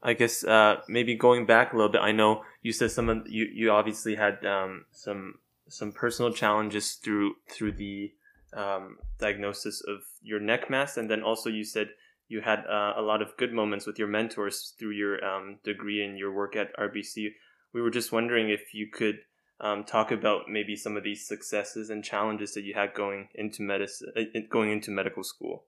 I 0.02 0.14
guess 0.14 0.44
uh, 0.44 0.80
maybe 0.88 1.14
going 1.14 1.46
back 1.46 1.72
a 1.72 1.76
little 1.76 1.92
bit, 1.92 2.00
I 2.00 2.12
know 2.12 2.42
you 2.62 2.72
said 2.72 2.90
some 2.90 3.08
of 3.08 3.28
you 3.28 3.46
you 3.52 3.70
obviously 3.70 4.14
had 4.16 4.44
um, 4.44 4.84
some 4.92 5.34
some 5.68 5.92
personal 5.92 6.32
challenges 6.32 6.94
through 6.94 7.34
through 7.48 7.72
the 7.72 8.12
um, 8.52 8.98
diagnosis 9.18 9.82
of 9.86 10.00
your 10.22 10.40
neck 10.40 10.70
mass, 10.70 10.96
and 10.96 11.10
then 11.10 11.22
also 11.22 11.48
you 11.48 11.64
said 11.64 11.90
you 12.28 12.40
had 12.40 12.60
uh, 12.66 12.94
a 12.96 13.02
lot 13.02 13.22
of 13.22 13.36
good 13.36 13.52
moments 13.52 13.86
with 13.86 13.98
your 13.98 14.08
mentors 14.08 14.74
through 14.78 14.92
your 14.92 15.22
um, 15.24 15.58
degree 15.64 16.04
and 16.04 16.18
your 16.18 16.32
work 16.32 16.56
at 16.56 16.76
RBC. 16.76 17.32
We 17.72 17.82
were 17.82 17.90
just 17.90 18.12
wondering 18.12 18.50
if 18.50 18.72
you 18.72 18.88
could 18.88 19.18
um, 19.60 19.84
talk 19.84 20.10
about 20.10 20.48
maybe 20.48 20.74
some 20.74 20.96
of 20.96 21.04
these 21.04 21.26
successes 21.26 21.90
and 21.90 22.02
challenges 22.02 22.54
that 22.54 22.64
you 22.64 22.74
had 22.74 22.94
going 22.94 23.28
into 23.34 23.62
medicine, 23.62 24.08
uh, 24.16 24.40
going 24.48 24.70
into 24.70 24.90
medical 24.90 25.22
school. 25.22 25.64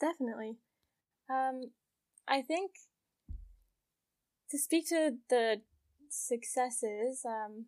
Definitely. 0.00 0.56
Um, 1.30 1.70
I 2.26 2.42
think 2.42 2.72
to 4.50 4.58
speak 4.58 4.88
to 4.88 5.16
the 5.28 5.62
successes, 6.10 7.24
um, 7.24 7.66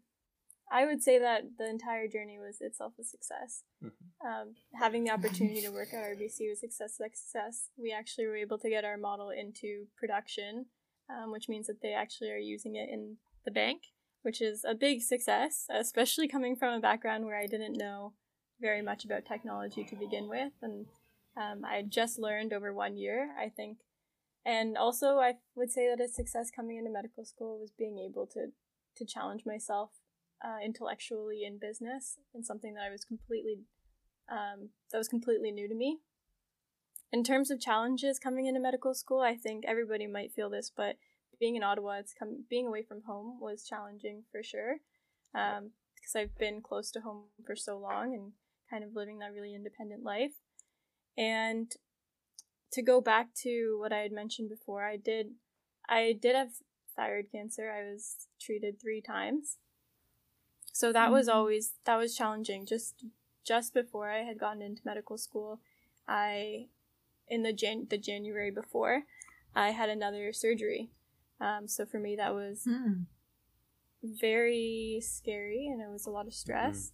I 0.71 0.87
would 0.87 1.03
say 1.03 1.19
that 1.19 1.43
the 1.59 1.69
entire 1.69 2.07
journey 2.07 2.39
was 2.39 2.59
itself 2.61 2.93
a 3.01 3.05
success. 3.05 3.65
Mm-hmm. 3.83 4.27
Um, 4.27 4.55
having 4.79 5.05
the 5.05 5.11
opportunity 5.11 5.63
to 5.63 5.71
work 5.71 5.89
at 5.93 6.05
RBC 6.17 6.49
was 6.49 6.61
success. 6.61 6.97
Success. 6.97 7.71
We 7.77 7.93
actually 7.93 8.27
were 8.27 8.37
able 8.37 8.59
to 8.59 8.69
get 8.69 8.85
our 8.85 8.97
model 8.97 9.31
into 9.31 9.87
production, 9.97 10.67
um, 11.09 11.33
which 11.33 11.49
means 11.49 11.67
that 11.67 11.83
they 11.83 11.95
actually 11.95 12.31
are 12.31 12.37
using 12.37 12.77
it 12.77 12.89
in 12.91 13.17
the 13.51 13.55
bank, 13.61 13.83
which 14.23 14.41
is 14.41 14.65
a 14.65 14.75
big 14.75 15.03
success, 15.03 15.67
especially 15.71 16.29
coming 16.29 16.57
from 16.57 16.73
a 16.75 16.81
background 16.81 17.25
where 17.25 17.39
I 17.39 17.47
didn't 17.47 17.77
know 17.77 18.13
very 18.61 18.83
much 18.83 19.05
about 19.05 19.27
technology 19.27 19.85
to 19.85 19.97
begin 19.97 20.29
with, 20.29 20.53
and 20.63 20.87
um, 21.37 21.65
I 21.65 21.83
just 21.83 22.19
learned 22.19 22.53
over 22.53 22.73
one 22.73 22.97
year, 22.97 23.31
I 23.39 23.49
think. 23.49 23.79
And 24.45 24.77
also, 24.77 25.19
I 25.19 25.35
would 25.55 25.71
say 25.71 25.89
that 25.89 26.03
a 26.03 26.09
success 26.09 26.51
coming 26.55 26.79
into 26.79 26.91
medical 26.91 27.25
school 27.25 27.59
was 27.59 27.73
being 27.77 27.99
able 27.99 28.27
to 28.29 28.53
to 28.97 29.05
challenge 29.05 29.43
myself 29.47 29.91
uh, 30.45 30.59
intellectually 30.65 31.45
in 31.45 31.59
business 31.59 32.19
and 32.35 32.45
something 32.45 32.75
that 32.75 32.85
I 32.89 32.91
was 32.91 33.05
completely 33.05 33.61
um, 34.31 34.71
that 34.91 34.99
was 34.99 35.09
completely 35.09 35.51
new 35.51 35.69
to 35.69 35.75
me. 35.75 35.99
In 37.13 37.25
terms 37.25 37.51
of 37.51 37.61
challenges 37.61 38.21
coming 38.21 38.47
into 38.47 38.61
medical 38.61 38.95
school, 38.95 39.21
I 39.21 39.35
think 39.35 39.65
everybody 39.67 40.07
might 40.07 40.33
feel 40.33 40.49
this, 40.49 40.71
but 40.75 40.97
being 41.41 41.57
in 41.57 41.63
Ottawa, 41.63 41.99
it's 41.99 42.15
come 42.15 42.45
being 42.49 42.67
away 42.67 42.83
from 42.83 43.03
home 43.07 43.41
was 43.41 43.67
challenging 43.67 44.25
for 44.31 44.43
sure, 44.43 44.77
um, 45.35 45.71
because 45.97 46.15
I've 46.15 46.39
been 46.39 46.61
close 46.61 46.91
to 46.93 47.01
home 47.01 47.25
for 47.45 47.57
so 47.57 47.79
long 47.79 48.15
and 48.15 48.33
kind 48.71 48.85
of 48.85 48.95
living 48.95 49.19
that 49.19 49.33
really 49.33 49.55
independent 49.55 50.05
life. 50.05 50.35
And 51.17 51.73
to 52.73 52.83
go 52.83 53.01
back 53.01 53.35
to 53.43 53.77
what 53.81 53.93
I 53.93 53.99
had 53.99 54.13
mentioned 54.13 54.51
before, 54.51 54.85
I 54.85 54.97
did 54.97 55.33
I 55.89 56.17
did 56.21 56.37
have 56.37 56.51
thyroid 56.95 57.27
cancer. 57.33 57.71
I 57.71 57.91
was 57.91 58.29
treated 58.41 58.81
3 58.81 59.01
times. 59.01 59.57
So 60.73 60.93
that 60.93 61.07
mm-hmm. 61.07 61.15
was 61.15 61.29
always 61.29 61.73
that 61.85 61.97
was 61.97 62.15
challenging 62.15 62.67
just 62.67 63.05
just 63.45 63.75
before 63.75 64.11
I 64.11 64.19
had 64.19 64.39
gotten 64.39 64.63
into 64.63 64.83
medical 64.85 65.19
school. 65.19 65.61
I 66.07 66.67
in 67.29 67.43
the 67.43 67.53
Jan- 67.53 67.87
the 67.89 67.99
January 67.99 68.51
before, 68.51 69.03
I 69.55 69.71
had 69.71 69.89
another 69.89 70.33
surgery. 70.33 70.91
Um, 71.41 71.67
so 71.67 71.87
for 71.87 71.99
me 71.99 72.17
that 72.17 72.35
was 72.35 72.67
mm. 72.69 73.05
very 74.03 75.01
scary 75.03 75.69
and 75.71 75.81
it 75.81 75.91
was 75.91 76.07
a 76.07 76.11
lot 76.11 76.27
of 76.27 76.35
stress. 76.35 76.93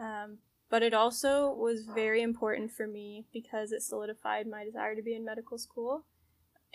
Mm-hmm. 0.00 0.04
Um, 0.04 0.38
but 0.68 0.82
it 0.82 0.94
also 0.94 1.52
was 1.52 1.86
very 1.94 2.22
important 2.22 2.72
for 2.72 2.86
me 2.86 3.26
because 3.32 3.70
it 3.70 3.82
solidified 3.82 4.46
my 4.48 4.64
desire 4.64 4.94
to 4.96 5.02
be 5.02 5.14
in 5.14 5.24
medical 5.24 5.58
school 5.58 6.04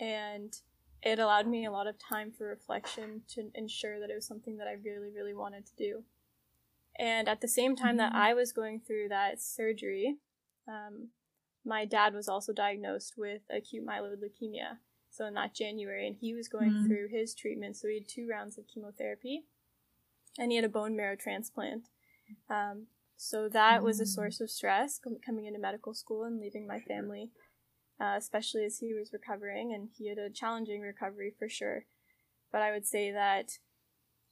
and 0.00 0.56
it 1.02 1.18
allowed 1.18 1.46
me 1.46 1.66
a 1.66 1.72
lot 1.72 1.86
of 1.86 1.98
time 1.98 2.30
for 2.30 2.46
reflection 2.46 3.22
to 3.28 3.50
ensure 3.54 4.00
that 4.00 4.08
it 4.08 4.14
was 4.14 4.26
something 4.26 4.56
that 4.58 4.68
I 4.68 4.74
really, 4.84 5.10
really 5.10 5.34
wanted 5.34 5.66
to 5.66 5.76
do. 5.76 6.04
And 6.98 7.28
at 7.28 7.40
the 7.40 7.48
same 7.48 7.74
time 7.74 7.96
that 7.96 8.12
mm-hmm. 8.12 8.22
I 8.22 8.34
was 8.34 8.52
going 8.52 8.80
through 8.80 9.08
that 9.08 9.42
surgery, 9.42 10.16
um, 10.68 11.08
my 11.64 11.84
dad 11.84 12.14
was 12.14 12.28
also 12.28 12.52
diagnosed 12.52 13.14
with 13.16 13.42
acute 13.50 13.84
myeloid 13.86 14.18
leukemia. 14.18 14.78
So 15.12 15.26
in 15.26 15.34
that 15.34 15.54
January, 15.54 16.06
and 16.06 16.16
he 16.16 16.34
was 16.34 16.48
going 16.48 16.70
mm-hmm. 16.70 16.86
through 16.86 17.08
his 17.08 17.34
treatment. 17.34 17.76
So 17.76 17.86
he 17.88 17.94
had 17.94 18.08
two 18.08 18.26
rounds 18.28 18.56
of 18.56 18.66
chemotherapy, 18.66 19.44
and 20.38 20.50
he 20.50 20.56
had 20.56 20.64
a 20.64 20.70
bone 20.70 20.96
marrow 20.96 21.16
transplant. 21.16 21.88
Um, 22.48 22.86
so 23.18 23.48
that 23.50 23.82
was 23.82 24.00
a 24.00 24.04
mm. 24.04 24.08
source 24.08 24.40
of 24.40 24.50
stress 24.50 24.98
coming 25.24 25.44
into 25.44 25.60
medical 25.60 25.94
school 25.94 26.24
and 26.24 26.40
leaving 26.40 26.66
my 26.66 26.80
family, 26.80 27.30
uh, 28.00 28.14
especially 28.16 28.64
as 28.64 28.78
he 28.78 28.94
was 28.94 29.12
recovering, 29.12 29.72
and 29.72 29.90
he 29.96 30.08
had 30.08 30.18
a 30.18 30.30
challenging 30.30 30.80
recovery 30.80 31.32
for 31.38 31.48
sure. 31.48 31.84
But 32.50 32.62
I 32.62 32.72
would 32.72 32.86
say 32.86 33.12
that 33.12 33.58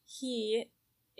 he 0.06 0.70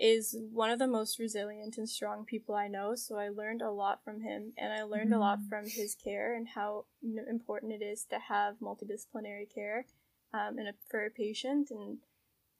is 0.01 0.35
one 0.51 0.71
of 0.71 0.79
the 0.79 0.87
most 0.87 1.19
resilient 1.19 1.77
and 1.77 1.87
strong 1.87 2.25
people 2.25 2.55
I 2.55 2.67
know. 2.67 2.95
So 2.95 3.17
I 3.17 3.29
learned 3.29 3.61
a 3.61 3.69
lot 3.69 4.03
from 4.03 4.21
him, 4.21 4.53
and 4.57 4.73
I 4.73 4.81
learned 4.81 5.11
mm. 5.11 5.15
a 5.15 5.19
lot 5.19 5.39
mm. 5.39 5.47
from 5.47 5.69
his 5.69 5.95
care 5.95 6.35
and 6.35 6.47
how 6.47 6.85
important 7.29 7.71
it 7.71 7.83
is 7.83 8.05
to 8.05 8.17
have 8.17 8.55
multidisciplinary 8.59 9.53
care 9.53 9.85
um, 10.33 10.57
and 10.57 10.69
a, 10.69 10.73
for 10.89 11.05
a 11.05 11.11
patient, 11.11 11.69
and 11.69 11.99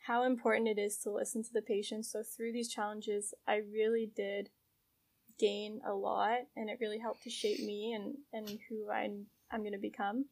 how 0.05 0.23
important 0.23 0.67
it 0.67 0.79
is 0.79 0.97
to 0.97 1.11
listen 1.11 1.43
to 1.43 1.53
the 1.53 1.61
patient. 1.61 2.05
So 2.05 2.21
through 2.23 2.53
these 2.53 2.69
challenges, 2.69 3.33
I 3.47 3.57
really 3.57 4.11
did 4.15 4.49
gain 5.39 5.81
a 5.87 5.93
lot 5.93 6.39
and 6.55 6.69
it 6.69 6.77
really 6.79 6.99
helped 6.99 7.23
to 7.23 7.29
shape 7.29 7.59
me 7.59 7.93
and, 7.93 8.15
and 8.31 8.59
who 8.69 8.91
I'm, 8.91 9.25
I'm 9.51 9.61
going 9.61 9.73
to 9.73 9.79
become. 9.79 10.25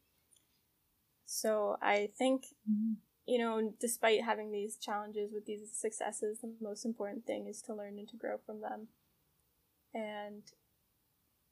So 1.26 1.78
I 1.82 2.10
think, 2.18 2.44
mm-hmm. 2.70 2.94
You 3.30 3.38
know, 3.38 3.74
despite 3.80 4.24
having 4.24 4.52
these 4.52 4.76
challenges 4.76 5.32
with 5.32 5.46
these 5.46 5.72
successes, 5.72 6.40
the 6.40 6.52
most 6.60 6.84
important 6.84 7.28
thing 7.28 7.46
is 7.46 7.62
to 7.62 7.76
learn 7.76 8.00
and 8.00 8.10
to 8.10 8.18
grow 8.18 8.38
from 8.44 8.62
them. 8.62 8.88
And 9.94 10.42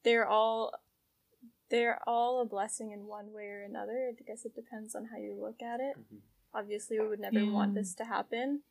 they're 0.03 0.27
all 0.27 0.73
they're 1.69 1.99
all 2.07 2.41
a 2.41 2.45
blessing 2.45 2.91
in 2.91 3.05
one 3.05 3.31
way 3.31 3.43
or 3.43 3.63
another. 3.63 4.09
I 4.09 4.23
guess 4.23 4.43
it 4.43 4.55
depends 4.55 4.95
on 4.95 5.05
how 5.11 5.17
you 5.17 5.37
look 5.39 5.61
at 5.61 5.79
it. 5.79 5.99
Mm-hmm. 5.99 6.17
Obviously, 6.55 6.99
we 6.99 7.07
would 7.07 7.19
never 7.19 7.41
yeah. 7.41 7.51
want 7.51 7.75
this 7.75 7.93
to 7.95 8.05
happen, 8.05 8.61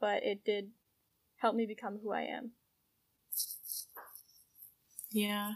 but 0.00 0.22
it 0.22 0.44
did 0.44 0.68
help 1.38 1.56
me 1.56 1.66
become 1.66 1.98
who 2.00 2.12
I 2.12 2.22
am. 2.22 2.52
Yeah. 5.10 5.54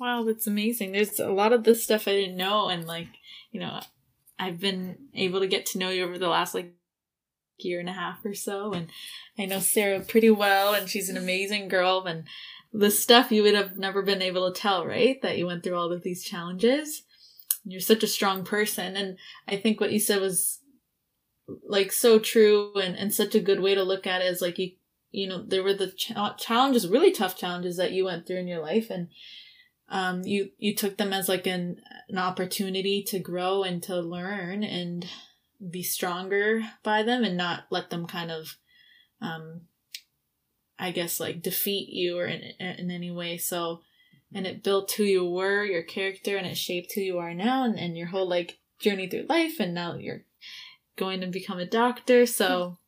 Wow, 0.00 0.24
that's 0.24 0.48
amazing. 0.48 0.90
There's 0.90 1.20
a 1.20 1.30
lot 1.30 1.52
of 1.52 1.62
this 1.62 1.84
stuff 1.84 2.08
I 2.08 2.12
didn't 2.12 2.36
know 2.36 2.68
and 2.68 2.86
like, 2.86 3.08
you 3.52 3.60
know, 3.60 3.80
I've 4.38 4.60
been 4.60 4.96
able 5.14 5.40
to 5.40 5.46
get 5.46 5.66
to 5.66 5.78
know 5.78 5.90
you 5.90 6.04
over 6.04 6.18
the 6.18 6.28
last 6.28 6.54
like 6.54 6.74
year 7.58 7.80
and 7.80 7.88
a 7.88 7.92
half 7.92 8.24
or 8.24 8.34
so. 8.34 8.72
And 8.72 8.88
I 9.38 9.46
know 9.46 9.60
Sarah 9.60 10.00
pretty 10.00 10.30
well, 10.30 10.74
and 10.74 10.88
she's 10.88 11.08
an 11.08 11.16
amazing 11.16 11.68
girl. 11.68 12.04
And 12.06 12.24
the 12.72 12.90
stuff 12.90 13.30
you 13.30 13.42
would 13.42 13.54
have 13.54 13.78
never 13.78 14.02
been 14.02 14.22
able 14.22 14.50
to 14.50 14.60
tell, 14.60 14.86
right? 14.86 15.20
That 15.22 15.38
you 15.38 15.46
went 15.46 15.62
through 15.62 15.76
all 15.76 15.92
of 15.92 16.02
these 16.02 16.24
challenges. 16.24 17.02
You're 17.64 17.80
such 17.80 18.02
a 18.02 18.08
strong 18.08 18.44
person. 18.44 18.96
And 18.96 19.16
I 19.48 19.56
think 19.56 19.80
what 19.80 19.92
you 19.92 20.00
said 20.00 20.20
was 20.20 20.60
like 21.66 21.92
so 21.92 22.18
true 22.18 22.74
and, 22.74 22.96
and 22.96 23.12
such 23.12 23.34
a 23.34 23.40
good 23.40 23.60
way 23.60 23.74
to 23.74 23.82
look 23.82 24.06
at 24.06 24.22
it 24.22 24.26
is 24.26 24.40
like 24.40 24.58
you, 24.58 24.72
you 25.12 25.28
know, 25.28 25.44
there 25.46 25.62
were 25.62 25.74
the 25.74 25.92
ch- 25.92 26.12
challenges, 26.38 26.88
really 26.88 27.12
tough 27.12 27.36
challenges 27.36 27.76
that 27.76 27.92
you 27.92 28.06
went 28.06 28.26
through 28.26 28.38
in 28.38 28.48
your 28.48 28.60
life. 28.60 28.90
And, 28.90 29.08
um, 29.88 30.22
you, 30.24 30.50
you 30.58 30.74
took 30.74 30.96
them 30.96 31.12
as 31.12 31.28
like 31.28 31.46
an, 31.46 31.80
an 32.08 32.18
opportunity 32.18 33.02
to 33.04 33.18
grow 33.18 33.62
and 33.62 33.82
to 33.84 34.00
learn 34.00 34.64
and 34.64 35.06
be 35.70 35.82
stronger 35.82 36.62
by 36.82 37.02
them 37.02 37.24
and 37.24 37.36
not 37.36 37.64
let 37.70 37.90
them 37.90 38.06
kind 38.06 38.30
of, 38.30 38.56
um, 39.20 39.62
I 40.78 40.90
guess 40.90 41.20
like 41.20 41.42
defeat 41.42 41.88
you 41.90 42.18
or 42.18 42.26
in, 42.26 42.40
in 42.58 42.90
any 42.90 43.10
way. 43.10 43.38
So, 43.38 43.82
and 44.34 44.46
it 44.46 44.64
built 44.64 44.90
who 44.92 45.04
you 45.04 45.24
were, 45.24 45.64
your 45.64 45.82
character, 45.82 46.36
and 46.36 46.46
it 46.46 46.56
shaped 46.56 46.92
who 46.94 47.00
you 47.00 47.18
are 47.18 47.34
now 47.34 47.64
and, 47.64 47.78
and 47.78 47.96
your 47.96 48.08
whole 48.08 48.28
like 48.28 48.58
journey 48.80 49.06
through 49.06 49.26
life. 49.28 49.60
And 49.60 49.74
now 49.74 49.94
you're 49.94 50.24
going 50.96 51.20
to 51.20 51.28
become 51.28 51.58
a 51.58 51.66
doctor. 51.66 52.26
So 52.26 52.78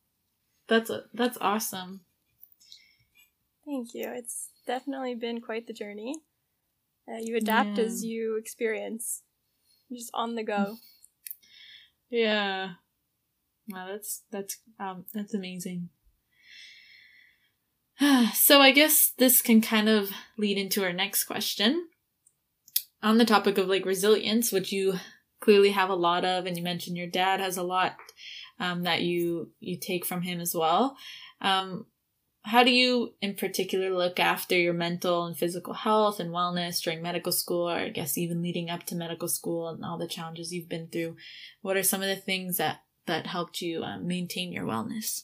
that's 0.67 0.89
a, 0.89 1.03
that's 1.13 1.37
awesome. 1.39 2.01
Thank 3.65 3.93
you. 3.93 4.11
It's 4.13 4.49
definitely 4.65 5.15
been 5.15 5.41
quite 5.41 5.67
the 5.67 5.73
journey. 5.73 6.15
Uh, 7.09 7.17
you 7.19 7.37
adapt 7.37 7.77
yeah. 7.77 7.85
as 7.85 8.03
you 8.03 8.37
experience, 8.37 9.23
just 9.91 10.11
on 10.13 10.35
the 10.35 10.43
go. 10.43 10.77
Yeah. 12.09 12.69
Wow, 13.69 13.87
that's 13.87 14.23
that's 14.31 14.59
um 14.79 15.05
that's 15.13 15.33
amazing. 15.33 15.89
so 18.33 18.61
I 18.61 18.71
guess 18.71 19.11
this 19.17 19.41
can 19.41 19.61
kind 19.61 19.89
of 19.89 20.11
lead 20.37 20.57
into 20.57 20.83
our 20.83 20.93
next 20.93 21.25
question. 21.25 21.87
On 23.03 23.17
the 23.17 23.25
topic 23.25 23.57
of 23.57 23.67
like 23.67 23.85
resilience, 23.85 24.51
which 24.51 24.71
you 24.71 24.95
clearly 25.39 25.71
have 25.71 25.89
a 25.89 25.95
lot 25.95 26.25
of, 26.25 26.45
and 26.45 26.57
you 26.57 26.63
mentioned 26.63 26.97
your 26.97 27.07
dad 27.07 27.39
has 27.39 27.57
a 27.57 27.63
lot 27.63 27.97
um, 28.59 28.83
that 28.83 29.01
you 29.01 29.51
you 29.59 29.77
take 29.77 30.05
from 30.05 30.21
him 30.21 30.39
as 30.39 30.55
well. 30.55 30.95
Um, 31.41 31.85
how 32.47 32.63
do 32.63 32.71
you, 32.71 33.13
in 33.21 33.35
particular, 33.35 33.89
look 33.89 34.19
after 34.19 34.57
your 34.57 34.73
mental 34.73 35.25
and 35.25 35.37
physical 35.37 35.73
health 35.73 36.19
and 36.19 36.31
wellness 36.31 36.81
during 36.81 37.01
medical 37.01 37.33
school, 37.33 37.69
or 37.69 37.75
I 37.75 37.89
guess 37.89 38.17
even 38.17 38.41
leading 38.41 38.69
up 38.69 38.83
to 38.83 38.95
medical 38.95 39.27
school 39.27 39.67
and 39.67 39.83
all 39.83 39.97
the 39.97 40.07
challenges 40.07 40.53
you've 40.53 40.69
been 40.69 40.87
through? 40.87 41.17
What 41.61 41.75
are 41.75 41.83
some 41.83 42.01
of 42.01 42.07
the 42.07 42.15
things 42.15 42.57
that 42.57 42.83
that 43.05 43.27
helped 43.27 43.61
you 43.61 43.83
um, 43.83 44.07
maintain 44.07 44.51
your 44.51 44.65
wellness? 44.65 45.23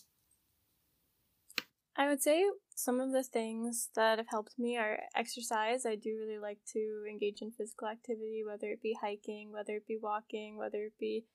I 1.95 2.07
would 2.07 2.21
say 2.21 2.43
some 2.75 2.99
of 2.99 3.11
the 3.11 3.23
things 3.23 3.89
that 3.95 4.17
have 4.17 4.27
helped 4.29 4.57
me 4.57 4.77
are 4.77 4.99
exercise. 5.15 5.85
I 5.85 5.95
do 5.95 6.17
really 6.19 6.39
like 6.39 6.59
to 6.73 7.05
engage 7.09 7.41
in 7.41 7.51
physical 7.51 7.87
activity, 7.87 8.43
whether 8.45 8.67
it 8.67 8.81
be 8.81 8.97
hiking, 8.99 9.51
whether 9.51 9.73
it 9.75 9.87
be 9.87 9.97
walking, 10.01 10.57
whether 10.57 10.83
it 10.83 10.93
be 10.99 11.25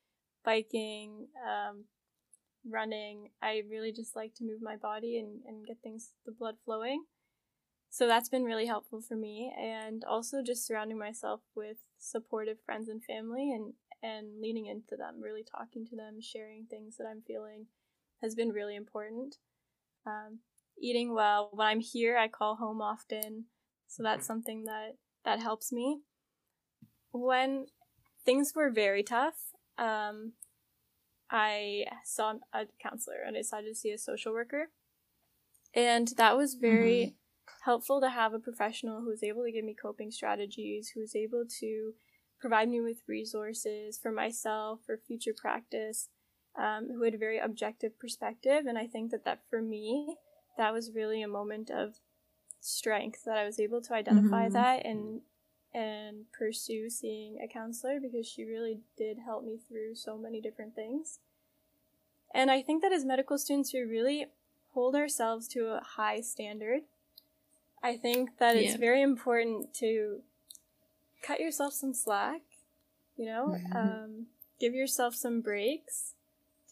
biking, 0.45 1.29
um, 1.47 1.85
running. 2.65 3.31
I 3.43 3.63
really 3.69 3.93
just 3.93 4.17
like 4.17 4.35
to 4.35 4.45
move 4.45 4.61
my 4.63 4.77
body 4.77 5.19
and, 5.19 5.41
and 5.47 5.67
get 5.67 5.79
things, 5.83 6.13
the 6.25 6.33
blood 6.33 6.57
flowing. 6.65 7.05
So 7.91 8.07
that's 8.07 8.29
been 8.29 8.45
really 8.45 8.67
helpful 8.67 9.01
for 9.01 9.17
me. 9.17 9.53
And 9.59 10.05
also 10.05 10.43
just 10.43 10.67
surrounding 10.67 10.99
myself 10.99 11.41
with 11.55 11.79
supportive 11.99 12.59
friends 12.65 12.89
and 12.89 13.03
family 13.03 13.51
and, 13.53 13.73
and 14.03 14.41
leaning 14.41 14.67
into 14.67 14.97
them, 14.97 15.21
really 15.23 15.45
talking 15.45 15.87
to 15.87 15.97
them, 15.97 16.21
sharing 16.21 16.67
things 16.67 16.97
that 16.97 17.07
I'm 17.11 17.23
feeling 17.27 17.67
has 18.23 18.35
been 18.35 18.51
really 18.51 18.77
important. 18.77 19.37
Um, 20.07 20.41
eating 20.81 21.15
well. 21.15 21.51
When 21.53 21.67
I'm 21.67 21.81
here, 21.81 22.17
I 22.17 22.29
call 22.29 22.57
home 22.57 22.81
often. 22.81 23.47
So 23.87 24.03
that's 24.03 24.27
something 24.27 24.65
that, 24.65 24.97
that 25.25 25.41
helps 25.41 25.73
me. 25.73 26.01
When 27.11 27.67
things 28.25 28.53
were 28.55 28.71
very 28.71 29.03
tough, 29.03 29.37
um, 29.79 30.33
I 31.31 31.85
saw 32.05 32.35
a 32.53 32.67
counselor 32.83 33.23
and 33.27 33.37
I 33.37 33.41
decided 33.41 33.69
to 33.69 33.75
see 33.75 33.91
a 33.91 33.99
social 33.99 34.33
worker. 34.33 34.71
And 35.75 36.09
that 36.17 36.37
was 36.37 36.55
very 36.55 36.99
mm-hmm. 36.99 37.65
helpful 37.65 38.01
to 38.01 38.09
have 38.09 38.33
a 38.33 38.39
professional 38.39 39.01
who 39.01 39.09
was 39.09 39.23
able 39.23 39.45
to 39.45 39.53
give 39.53 39.65
me 39.65 39.77
coping 39.81 40.11
strategies, 40.11 40.91
who 40.95 41.01
was 41.01 41.15
able 41.15 41.45
to 41.61 41.93
provide 42.41 42.69
me 42.69 42.81
with 42.81 43.03
resources 43.07 43.99
for 43.99 44.11
myself, 44.11 44.81
for 44.87 44.97
future 44.97 45.35
practice, 45.37 46.09
um, 46.59 46.89
who 46.95 47.03
had 47.03 47.15
a 47.15 47.19
very 47.19 47.39
objective 47.39 47.99
perspective. 47.99 48.67
And 48.67 48.79
I 48.79 48.87
think 48.87 49.11
that 49.11 49.25
that 49.25 49.41
for 49.51 49.61
me, 49.61 50.17
that 50.57 50.73
was 50.73 50.95
really 50.95 51.23
a 51.23 51.29
moment 51.29 51.71
of 51.71 51.97
strength 52.61 53.23
that 53.25 53.37
I 53.37 53.45
was 53.45 53.61
able 53.61 53.81
to 53.83 53.95
identify 53.95 54.45
mm-hmm. 54.45 54.55
that 54.55 54.85
and 54.85 55.21
and 55.75 56.25
pursue 56.33 56.89
seeing 56.91 57.39
a 57.43 57.49
counselor 57.49 58.01
because 58.01 58.27
she 58.27 58.45
really 58.45 58.81
did 58.97 59.19
help 59.25 59.45
me 59.45 59.59
through 59.69 59.95
so 59.95 60.17
many 60.17 60.41
different 60.41 60.75
things. 60.75 61.19
And 62.35 62.51
I 62.51 62.63
think 62.63 62.83
that 62.83 62.93
as 62.93 63.05
medical 63.05 63.39
students, 63.39 63.73
we 63.73 63.81
really 63.81 64.27
hold 64.73 64.95
ourselves 64.95 65.49
to 65.49 65.67
a 65.67 65.83
high 65.97 66.21
standard. 66.21 66.83
I 67.83 67.97
think 67.97 68.39
that 68.39 68.57
it's 68.57 68.77
very 68.77 69.03
important 69.03 69.73
to 69.75 70.21
cut 71.23 71.41
yourself 71.41 71.73
some 71.73 71.95
slack, 71.95 72.43
you 73.17 73.27
know, 73.27 73.57
mm-hmm. 73.57 73.77
um, 73.77 74.27
give 74.61 74.75
yourself 74.75 75.15
some 75.15 75.41
breaks. 75.41 76.15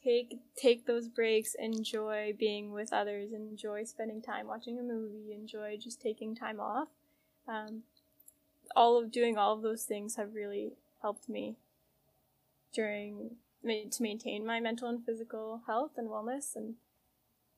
Take 0.03 0.39
take 0.57 0.87
those 0.87 1.09
breaks, 1.09 1.55
enjoy 1.59 2.35
being 2.39 2.71
with 2.73 2.93
others, 2.93 3.33
enjoy 3.33 3.85
spending 3.85 4.23
time 4.23 4.47
watching 4.47 4.79
a 4.79 4.83
movie, 4.83 5.33
enjoy 5.33 5.79
just 5.81 6.01
taking 6.01 6.35
time 6.35 6.61
off. 6.61 6.89
Um, 7.49 7.83
all 8.75 8.99
of 8.99 9.13
doing 9.13 9.37
all 9.37 9.55
of 9.55 9.63
those 9.63 9.85
things 9.85 10.17
have 10.17 10.35
really 10.35 10.73
helped 11.03 11.29
me 11.29 11.57
during 12.73 13.37
to 13.65 14.03
maintain 14.03 14.47
my 14.47 14.61
mental 14.61 14.89
and 14.89 15.05
physical 15.05 15.63
health 15.67 15.93
and 15.97 16.09
wellness 16.09 16.55
and 16.55 16.75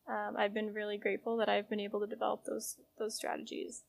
um, 0.09 0.37
I've 0.39 0.55
been 0.55 0.73
really 0.73 0.97
grateful 0.97 1.37
that 1.37 1.51
I've 1.51 1.69
been 1.69 1.81
able 1.81 2.01
to 2.01 2.07
develop 2.07 2.45
those 2.45 2.77
those 2.99 3.15
strategies. 3.15 3.83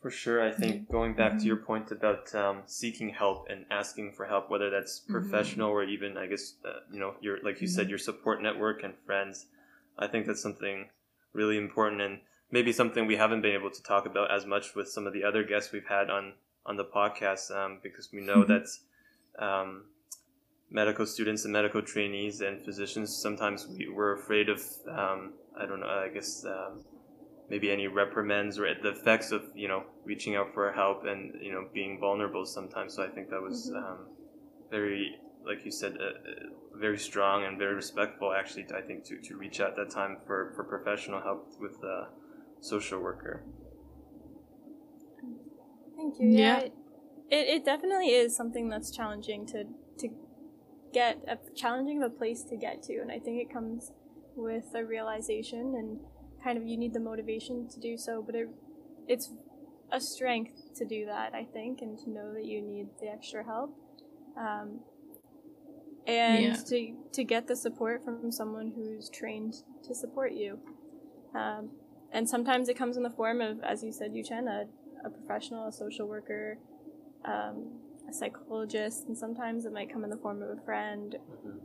For 0.00 0.10
sure, 0.10 0.42
I 0.42 0.50
think 0.50 0.90
going 0.90 1.14
back 1.14 1.38
to 1.38 1.44
your 1.44 1.58
point 1.58 1.92
about 1.92 2.34
um, 2.34 2.62
seeking 2.66 3.10
help 3.10 3.46
and 3.48 3.64
asking 3.70 4.14
for 4.14 4.26
help, 4.26 4.50
whether 4.50 4.68
that's 4.68 4.98
mm-hmm. 5.00 5.12
professional 5.12 5.68
mm-hmm. 5.68 5.76
or 5.76 5.84
even, 5.84 6.16
I 6.16 6.26
guess, 6.26 6.54
uh, 6.64 6.80
you 6.90 6.98
know, 6.98 7.14
your 7.20 7.38
like 7.44 7.60
you 7.60 7.68
mm-hmm. 7.68 7.76
said, 7.76 7.88
your 7.88 7.98
support 7.98 8.42
network 8.42 8.82
and 8.82 8.94
friends. 9.06 9.46
I 9.96 10.08
think 10.08 10.26
that's 10.26 10.42
something 10.42 10.88
really 11.32 11.56
important. 11.56 12.00
And 12.00 12.18
maybe 12.52 12.70
something 12.70 13.06
we 13.06 13.16
haven't 13.16 13.40
been 13.40 13.54
able 13.54 13.70
to 13.70 13.82
talk 13.82 14.06
about 14.06 14.30
as 14.30 14.46
much 14.46 14.76
with 14.76 14.88
some 14.88 15.06
of 15.06 15.12
the 15.12 15.24
other 15.24 15.42
guests 15.42 15.72
we've 15.72 15.88
had 15.88 16.08
on 16.10 16.34
on 16.64 16.76
the 16.76 16.84
podcast 16.84 17.50
um, 17.50 17.80
because 17.82 18.10
we 18.12 18.20
know 18.20 18.44
mm-hmm. 18.44 18.52
that 18.52 19.44
um, 19.44 19.84
medical 20.70 21.04
students 21.04 21.44
and 21.44 21.52
medical 21.52 21.82
trainees 21.82 22.40
and 22.40 22.62
physicians 22.62 23.16
sometimes 23.16 23.66
we, 23.66 23.88
we're 23.88 24.14
afraid 24.14 24.48
of 24.48 24.62
um, 24.88 25.32
I 25.58 25.66
don't 25.66 25.80
know 25.80 25.88
I 25.88 26.08
guess 26.08 26.44
um, 26.44 26.84
maybe 27.50 27.70
any 27.70 27.88
reprimands 27.88 28.58
or 28.58 28.72
the 28.80 28.90
effects 28.90 29.32
of 29.32 29.42
you 29.56 29.66
know 29.66 29.84
reaching 30.04 30.36
out 30.36 30.54
for 30.54 30.70
help 30.70 31.04
and 31.04 31.34
you 31.42 31.52
know 31.52 31.66
being 31.72 31.98
vulnerable 31.98 32.46
sometimes 32.46 32.94
so 32.94 33.02
I 33.02 33.08
think 33.08 33.30
that 33.30 33.42
was 33.42 33.70
mm-hmm. 33.70 33.84
Um, 33.84 33.98
very 34.70 35.16
like 35.44 35.64
you 35.64 35.72
said 35.72 35.96
uh, 36.00 36.04
uh, 36.04 36.78
very 36.78 36.98
strong 36.98 37.44
and 37.44 37.58
very 37.58 37.74
respectful 37.74 38.32
actually 38.32 38.66
I 38.74 38.82
think 38.82 39.04
to, 39.06 39.16
to 39.18 39.36
reach 39.36 39.60
out 39.60 39.74
that 39.76 39.90
time 39.90 40.18
for, 40.26 40.52
for 40.54 40.64
professional 40.64 41.20
help 41.20 41.48
with 41.58 41.76
uh, 41.82 42.04
social 42.62 43.00
worker. 43.00 43.42
Thank 45.96 46.18
you. 46.18 46.28
Yeah, 46.28 46.60
yeah. 46.60 46.68
It, 47.30 47.48
it 47.48 47.64
definitely 47.64 48.08
is 48.08 48.36
something 48.36 48.68
that's 48.68 48.90
challenging 48.90 49.46
to 49.46 49.64
to 49.98 50.08
get 50.92 51.18
a 51.28 51.36
challenging 51.54 52.02
of 52.02 52.12
a 52.12 52.14
place 52.14 52.42
to 52.44 52.56
get 52.56 52.82
to, 52.84 52.98
and 52.98 53.10
I 53.10 53.18
think 53.18 53.40
it 53.40 53.52
comes 53.52 53.92
with 54.34 54.64
a 54.74 54.84
realization 54.84 55.74
and 55.76 56.00
kind 56.42 56.56
of 56.56 56.64
you 56.64 56.76
need 56.76 56.94
the 56.94 57.00
motivation 57.00 57.68
to 57.68 57.80
do 57.80 57.96
so, 57.96 58.22
but 58.22 58.34
it 58.34 58.48
it's 59.08 59.30
a 59.90 60.00
strength 60.00 60.74
to 60.76 60.84
do 60.84 61.04
that, 61.06 61.34
I 61.34 61.44
think, 61.44 61.80
and 61.82 61.98
to 61.98 62.10
know 62.10 62.32
that 62.32 62.46
you 62.46 62.62
need 62.62 62.86
the 63.00 63.08
extra 63.08 63.44
help. 63.44 63.76
Um, 64.38 64.80
and 66.06 66.44
yeah. 66.44 66.56
to 66.68 66.96
to 67.12 67.24
get 67.24 67.46
the 67.46 67.56
support 67.56 68.04
from 68.04 68.32
someone 68.32 68.72
who's 68.74 69.10
trained 69.10 69.54
to 69.86 69.94
support 69.94 70.32
you. 70.32 70.58
Um, 71.34 71.70
and 72.12 72.28
sometimes 72.28 72.68
it 72.68 72.76
comes 72.76 72.96
in 72.96 73.02
the 73.02 73.10
form 73.10 73.40
of, 73.40 73.62
as 73.62 73.82
you 73.82 73.92
said, 73.92 74.12
Yuchen, 74.12 74.46
a, 74.48 74.66
a 75.06 75.10
professional, 75.10 75.66
a 75.68 75.72
social 75.72 76.06
worker, 76.06 76.58
um, 77.24 77.80
a 78.08 78.12
psychologist, 78.12 79.06
and 79.08 79.16
sometimes 79.16 79.64
it 79.64 79.72
might 79.72 79.92
come 79.92 80.04
in 80.04 80.10
the 80.10 80.16
form 80.16 80.42
of 80.42 80.50
a 80.50 80.60
friend. 80.62 81.16
Mm-hmm. 81.30 81.58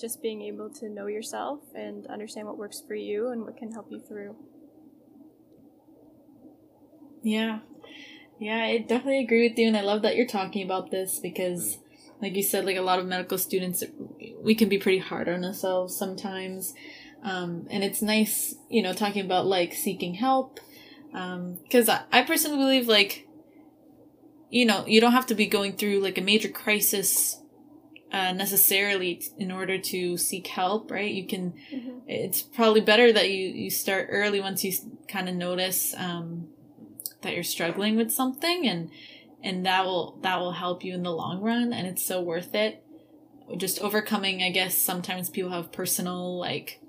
Just 0.00 0.22
being 0.22 0.40
able 0.40 0.70
to 0.70 0.88
know 0.88 1.08
yourself 1.08 1.60
and 1.74 2.06
understand 2.06 2.46
what 2.46 2.56
works 2.56 2.82
for 2.86 2.94
you 2.94 3.28
and 3.28 3.42
what 3.42 3.58
can 3.58 3.70
help 3.70 3.88
you 3.90 4.00
through. 4.00 4.34
Yeah. 7.22 7.58
Yeah, 8.38 8.64
I 8.64 8.78
definitely 8.78 9.22
agree 9.22 9.46
with 9.46 9.58
you, 9.58 9.66
and 9.66 9.76
I 9.76 9.82
love 9.82 10.00
that 10.00 10.16
you're 10.16 10.26
talking 10.26 10.64
about 10.64 10.90
this 10.90 11.18
because, 11.18 11.78
like 12.22 12.34
you 12.34 12.42
said, 12.42 12.64
like 12.64 12.78
a 12.78 12.82
lot 12.82 12.98
of 12.98 13.04
medical 13.04 13.36
students, 13.36 13.84
we 14.42 14.54
can 14.54 14.70
be 14.70 14.78
pretty 14.78 15.00
hard 15.00 15.28
on 15.28 15.44
ourselves 15.44 15.94
sometimes. 15.94 16.72
Um, 17.22 17.66
and 17.70 17.84
it's 17.84 18.02
nice, 18.02 18.54
you 18.68 18.82
know, 18.82 18.92
talking 18.92 19.24
about 19.24 19.46
like 19.46 19.74
seeking 19.74 20.14
help. 20.14 20.60
Because 21.12 21.88
I, 21.88 22.02
I 22.12 22.22
personally 22.22 22.58
believe, 22.58 22.88
like, 22.88 23.26
you 24.48 24.64
know, 24.64 24.86
you 24.86 25.00
don't 25.00 25.12
have 25.12 25.26
to 25.26 25.34
be 25.34 25.46
going 25.46 25.72
through 25.74 26.00
like 26.00 26.18
a 26.18 26.22
major 26.22 26.48
crisis 26.48 27.40
uh, 28.12 28.32
necessarily 28.32 29.22
in 29.38 29.50
order 29.50 29.78
to 29.78 30.16
seek 30.16 30.46
help, 30.48 30.90
right? 30.90 31.12
You 31.12 31.26
can. 31.26 31.54
Mm-hmm. 31.72 31.98
It's 32.08 32.42
probably 32.42 32.80
better 32.80 33.12
that 33.12 33.30
you 33.30 33.48
you 33.48 33.70
start 33.70 34.08
early 34.10 34.40
once 34.40 34.64
you 34.64 34.72
kind 35.08 35.28
of 35.28 35.34
notice 35.34 35.94
um, 35.96 36.48
that 37.22 37.34
you're 37.34 37.44
struggling 37.44 37.96
with 37.96 38.10
something, 38.10 38.66
and 38.66 38.90
and 39.42 39.64
that 39.66 39.84
will 39.84 40.18
that 40.22 40.40
will 40.40 40.52
help 40.52 40.84
you 40.84 40.94
in 40.94 41.02
the 41.02 41.12
long 41.12 41.40
run, 41.40 41.72
and 41.72 41.86
it's 41.86 42.04
so 42.04 42.20
worth 42.20 42.54
it. 42.54 42.82
Just 43.56 43.80
overcoming, 43.80 44.42
I 44.42 44.50
guess 44.50 44.76
sometimes 44.76 45.28
people 45.30 45.50
have 45.50 45.72
personal 45.72 46.38
like 46.38 46.80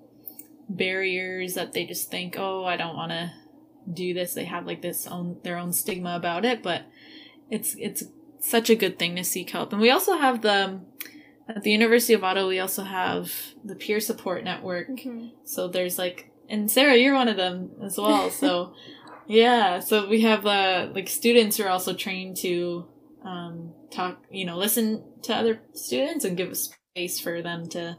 barriers 0.75 1.55
that 1.55 1.73
they 1.73 1.85
just 1.85 2.09
think, 2.09 2.35
oh, 2.37 2.65
I 2.65 2.77
don't 2.77 2.95
want 2.95 3.11
to 3.11 3.31
do 3.91 4.13
this. 4.13 4.33
They 4.33 4.45
have 4.45 4.65
like 4.65 4.81
this 4.81 5.07
own 5.07 5.37
their 5.43 5.57
own 5.57 5.73
stigma 5.73 6.15
about 6.15 6.45
it, 6.45 6.63
but 6.63 6.83
it's 7.49 7.75
it's 7.77 8.03
such 8.39 8.69
a 8.69 8.75
good 8.75 8.97
thing 8.97 9.15
to 9.15 9.23
seek 9.23 9.49
help. 9.49 9.73
And 9.73 9.81
we 9.81 9.91
also 9.91 10.17
have 10.17 10.41
the 10.41 10.81
at 11.47 11.63
the 11.63 11.71
University 11.71 12.13
of 12.13 12.23
Ottawa. 12.23 12.47
We 12.47 12.59
also 12.59 12.83
have 12.83 13.33
the 13.63 13.75
peer 13.75 13.99
support 13.99 14.43
network. 14.43 14.89
Mm-hmm. 14.89 15.27
So 15.45 15.67
there's 15.67 15.97
like, 15.97 16.31
and 16.49 16.69
Sarah, 16.69 16.95
you're 16.95 17.15
one 17.15 17.27
of 17.27 17.37
them 17.37 17.71
as 17.83 17.97
well. 17.97 18.29
So 18.29 18.73
yeah, 19.27 19.79
so 19.79 20.07
we 20.07 20.21
have 20.21 20.45
uh 20.45 20.89
like 20.93 21.09
students 21.09 21.57
who 21.57 21.63
are 21.63 21.69
also 21.69 21.93
trained 21.93 22.37
to 22.37 22.87
um 23.23 23.73
talk, 23.91 24.23
you 24.31 24.45
know, 24.45 24.57
listen 24.57 25.03
to 25.23 25.35
other 25.35 25.61
students 25.73 26.25
and 26.25 26.37
give 26.37 26.51
a 26.51 26.55
space 26.55 27.19
for 27.19 27.41
them 27.41 27.67
to 27.69 27.97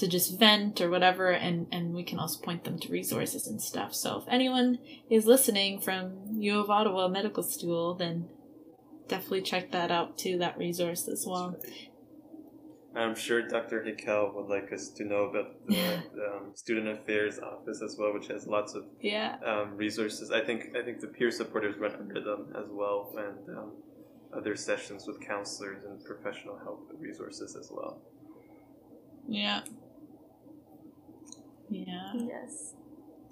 to 0.00 0.08
just 0.08 0.38
vent 0.38 0.80
or 0.80 0.90
whatever 0.90 1.30
and 1.30 1.66
and 1.70 1.94
we 1.94 2.02
can 2.02 2.18
also 2.18 2.40
point 2.40 2.64
them 2.64 2.78
to 2.78 2.90
resources 2.90 3.46
and 3.46 3.62
stuff 3.62 3.94
so 3.94 4.18
if 4.18 4.24
anyone 4.28 4.78
is 5.08 5.26
listening 5.26 5.80
from 5.80 6.12
u 6.32 6.58
of 6.58 6.70
ottawa 6.70 7.08
medical 7.08 7.42
school 7.42 7.94
then 7.94 8.28
definitely 9.08 9.42
check 9.42 9.70
that 9.70 9.90
out 9.90 10.16
too 10.18 10.38
that 10.38 10.56
resource 10.58 11.08
as 11.08 11.24
well 11.26 11.56
I'm 12.92 13.14
sure 13.14 13.46
Dr. 13.46 13.84
Hickel 13.84 14.34
would 14.34 14.48
like 14.48 14.72
us 14.72 14.88
to 14.96 15.04
know 15.04 15.26
about 15.26 15.64
the, 15.68 16.02
the 16.12 16.24
um, 16.36 16.50
Student 16.56 16.88
Affairs 16.88 17.38
Office 17.38 17.82
as 17.82 17.96
well, 17.96 18.12
which 18.12 18.26
has 18.26 18.48
lots 18.48 18.74
of 18.74 18.82
yeah 19.00 19.36
um, 19.46 19.76
resources. 19.76 20.32
I 20.32 20.40
think 20.40 20.76
I 20.76 20.82
think 20.82 20.98
the 20.98 21.06
peer 21.06 21.30
supporters 21.30 21.78
run 21.78 21.94
under 21.94 22.20
them 22.20 22.52
as 22.58 22.66
well, 22.68 23.14
and 23.16 23.56
um, 23.56 23.72
other 24.36 24.56
sessions 24.56 25.06
with 25.06 25.20
counselors 25.20 25.84
and 25.84 26.04
professional 26.04 26.58
help 26.58 26.90
resources 26.98 27.56
as 27.56 27.70
well. 27.70 28.00
yeah 29.28 29.60
yeah 31.70 32.12
Yes. 32.14 32.74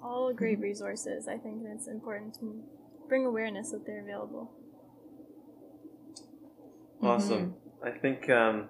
All 0.01 0.33
great 0.33 0.59
resources. 0.59 1.27
I 1.27 1.37
think 1.37 1.63
it's 1.65 1.87
important 1.87 2.33
to 2.35 2.63
bring 3.09 3.25
awareness 3.25 3.71
that 3.71 3.85
they're 3.85 4.01
available. 4.01 4.51
Awesome. 7.01 7.55
I 7.83 7.91
think 7.91 8.29
um, 8.29 8.69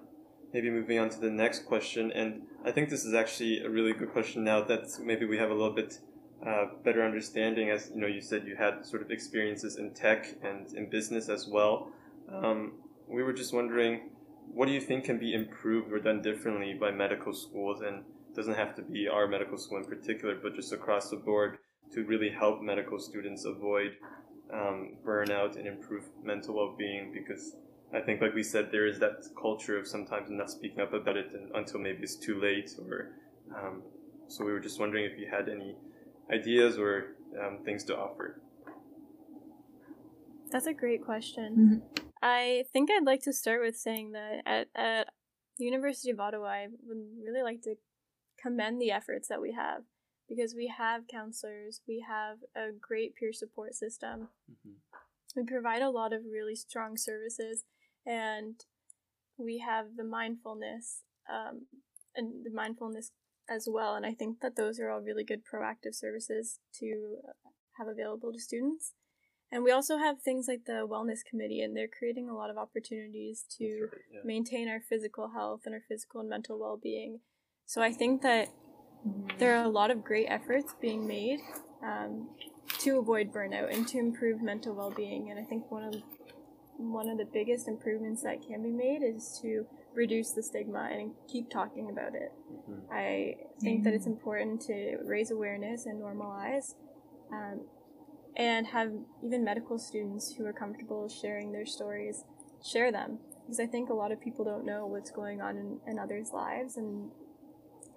maybe 0.52 0.70
moving 0.70 0.98
on 0.98 1.08
to 1.10 1.20
the 1.20 1.30
next 1.30 1.66
question, 1.66 2.10
and 2.12 2.42
I 2.64 2.72
think 2.72 2.88
this 2.88 3.04
is 3.04 3.14
actually 3.14 3.60
a 3.60 3.68
really 3.68 3.92
good 3.92 4.12
question 4.12 4.44
now 4.44 4.62
that 4.64 4.88
maybe 5.02 5.24
we 5.24 5.38
have 5.38 5.50
a 5.50 5.54
little 5.54 5.74
bit 5.74 5.98
uh, 6.46 6.66
better 6.84 7.04
understanding. 7.04 7.70
As 7.70 7.90
you 7.94 8.00
know, 8.00 8.06
you 8.06 8.20
said 8.20 8.46
you 8.46 8.56
had 8.56 8.84
sort 8.84 9.02
of 9.02 9.10
experiences 9.10 9.76
in 9.76 9.92
tech 9.92 10.36
and 10.42 10.72
in 10.74 10.88
business 10.90 11.28
as 11.28 11.46
well. 11.46 11.92
Um, 12.32 12.72
we 13.08 13.22
were 13.22 13.32
just 13.32 13.52
wondering, 13.52 14.10
what 14.52 14.66
do 14.66 14.72
you 14.72 14.80
think 14.80 15.04
can 15.04 15.18
be 15.18 15.34
improved 15.34 15.92
or 15.92 15.98
done 15.98 16.22
differently 16.22 16.74
by 16.74 16.90
medical 16.90 17.32
schools, 17.32 17.80
and 17.80 17.98
it 17.98 18.04
doesn't 18.34 18.54
have 18.54 18.74
to 18.76 18.82
be 18.82 19.08
our 19.08 19.26
medical 19.26 19.58
school 19.58 19.78
in 19.78 19.84
particular, 19.84 20.36
but 20.42 20.54
just 20.54 20.72
across 20.72 21.10
the 21.10 21.16
board 21.16 21.58
to 21.92 22.04
really 22.04 22.30
help 22.30 22.62
medical 22.62 22.98
students 22.98 23.44
avoid 23.44 23.92
um, 24.52 24.96
burnout 25.04 25.56
and 25.56 25.66
improve 25.66 26.04
mental 26.22 26.54
well-being 26.54 27.12
because 27.12 27.56
I 27.92 28.00
think, 28.00 28.20
like 28.20 28.34
we 28.34 28.44
said, 28.44 28.68
there 28.70 28.86
is 28.86 29.00
that 29.00 29.24
culture 29.40 29.76
of 29.76 29.86
sometimes 29.86 30.30
not 30.30 30.50
speaking 30.50 30.80
up 30.80 30.92
about 30.92 31.16
it 31.16 31.32
until 31.54 31.80
maybe 31.80 32.02
it's 32.02 32.16
too 32.16 32.40
late. 32.40 32.70
Or 32.78 33.16
um, 33.56 33.82
so 34.28 34.44
we 34.44 34.52
were 34.52 34.60
just 34.60 34.78
wondering 34.78 35.04
if 35.04 35.18
you 35.18 35.26
had 35.28 35.48
any 35.48 35.74
ideas 36.32 36.78
or 36.78 37.16
um, 37.40 37.58
things 37.64 37.82
to 37.84 37.96
offer. 37.96 38.40
That's 40.52 40.66
a 40.66 40.72
great 40.72 41.04
question. 41.04 41.82
I 42.22 42.64
think 42.72 42.90
I'd 42.90 43.04
like 43.04 43.22
to 43.22 43.32
start 43.32 43.60
with 43.60 43.76
saying 43.76 44.12
that 44.12 44.42
at, 44.46 44.68
at 44.74 45.08
the 45.58 45.64
University 45.64 46.10
of 46.10 46.20
Ottawa, 46.20 46.46
I 46.46 46.68
would 46.86 46.98
really 47.24 47.42
like 47.42 47.62
to 47.62 47.74
commend 48.42 48.80
the 48.80 48.90
efforts 48.90 49.28
that 49.28 49.40
we 49.40 49.52
have 49.52 49.82
because 50.28 50.54
we 50.54 50.72
have 50.76 51.08
counselors, 51.08 51.80
we 51.88 52.04
have 52.08 52.38
a 52.56 52.70
great 52.72 53.14
peer 53.16 53.32
support 53.32 53.74
system, 53.74 54.28
we 55.36 55.44
provide 55.44 55.82
a 55.82 55.90
lot 55.90 56.12
of 56.12 56.22
really 56.30 56.54
strong 56.54 56.96
services, 56.96 57.64
and 58.06 58.64
we 59.36 59.58
have 59.58 59.96
the 59.96 60.04
mindfulness 60.04 61.02
um, 61.28 61.66
and 62.14 62.44
the 62.44 62.50
mindfulness 62.50 63.10
as 63.48 63.68
well. 63.70 63.94
And 63.94 64.06
I 64.06 64.12
think 64.12 64.40
that 64.40 64.56
those 64.56 64.78
are 64.78 64.90
all 64.90 65.00
really 65.00 65.24
good 65.24 65.42
proactive 65.44 65.94
services 65.94 66.60
to 66.78 67.16
have 67.78 67.88
available 67.88 68.32
to 68.32 68.38
students. 68.38 68.92
And 69.52 69.64
we 69.64 69.72
also 69.72 69.98
have 69.98 70.22
things 70.22 70.46
like 70.46 70.64
the 70.66 70.86
wellness 70.88 71.24
committee, 71.28 71.60
and 71.60 71.76
they're 71.76 71.88
creating 71.88 72.28
a 72.28 72.36
lot 72.36 72.50
of 72.50 72.56
opportunities 72.56 73.44
to 73.58 73.88
right, 73.90 74.00
yeah. 74.12 74.20
maintain 74.24 74.68
our 74.68 74.80
physical 74.80 75.30
health 75.34 75.62
and 75.66 75.74
our 75.74 75.82
physical 75.88 76.20
and 76.20 76.30
mental 76.30 76.58
well 76.58 76.78
being. 76.80 77.18
So 77.70 77.80
I 77.80 77.92
think 77.92 78.22
that 78.22 78.48
there 79.38 79.54
are 79.56 79.62
a 79.62 79.68
lot 79.68 79.92
of 79.92 80.02
great 80.02 80.26
efforts 80.26 80.74
being 80.80 81.06
made 81.06 81.38
um, 81.84 82.30
to 82.80 82.98
avoid 82.98 83.32
burnout 83.32 83.72
and 83.72 83.86
to 83.86 83.98
improve 83.98 84.42
mental 84.42 84.74
well 84.74 84.90
being. 84.90 85.30
And 85.30 85.38
I 85.38 85.44
think 85.44 85.70
one 85.70 85.84
of 85.84 85.94
one 86.78 87.08
of 87.08 87.16
the 87.16 87.26
biggest 87.32 87.68
improvements 87.68 88.24
that 88.24 88.44
can 88.44 88.64
be 88.64 88.72
made 88.72 89.04
is 89.04 89.38
to 89.42 89.66
reduce 89.94 90.32
the 90.32 90.42
stigma 90.42 90.88
and 90.90 91.12
keep 91.28 91.48
talking 91.48 91.88
about 91.90 92.16
it. 92.16 92.32
Mhm. 92.52 92.90
I 92.90 93.36
think 93.60 93.84
that 93.84 93.94
it's 93.94 94.06
important 94.06 94.62
to 94.62 94.98
raise 95.04 95.30
awareness 95.30 95.86
and 95.86 96.02
normalize, 96.02 96.74
um, 97.30 97.68
and 98.34 98.66
have 98.66 98.92
even 99.22 99.44
medical 99.44 99.78
students 99.78 100.34
who 100.34 100.44
are 100.44 100.52
comfortable 100.52 101.08
sharing 101.08 101.52
their 101.52 101.66
stories 101.66 102.24
share 102.60 102.90
them. 102.90 103.20
Because 103.42 103.60
I 103.60 103.66
think 103.66 103.90
a 103.90 103.94
lot 103.94 104.10
of 104.10 104.18
people 104.20 104.44
don't 104.44 104.64
know 104.64 104.86
what's 104.86 105.12
going 105.12 105.40
on 105.40 105.56
in, 105.56 105.80
in 105.86 105.98
others' 106.00 106.32
lives, 106.32 106.76
and 106.76 107.12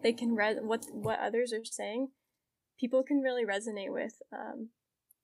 they 0.04 0.14
can 0.14 0.36
read 0.36 0.58
what 0.62 0.86
what 0.92 1.20
others 1.20 1.54
are 1.54 1.66
saying. 1.66 2.10
People 2.80 3.04
can 3.04 3.22
really 3.22 3.46
resonate 3.46 3.92
with. 3.92 4.22
Um, 4.32 4.70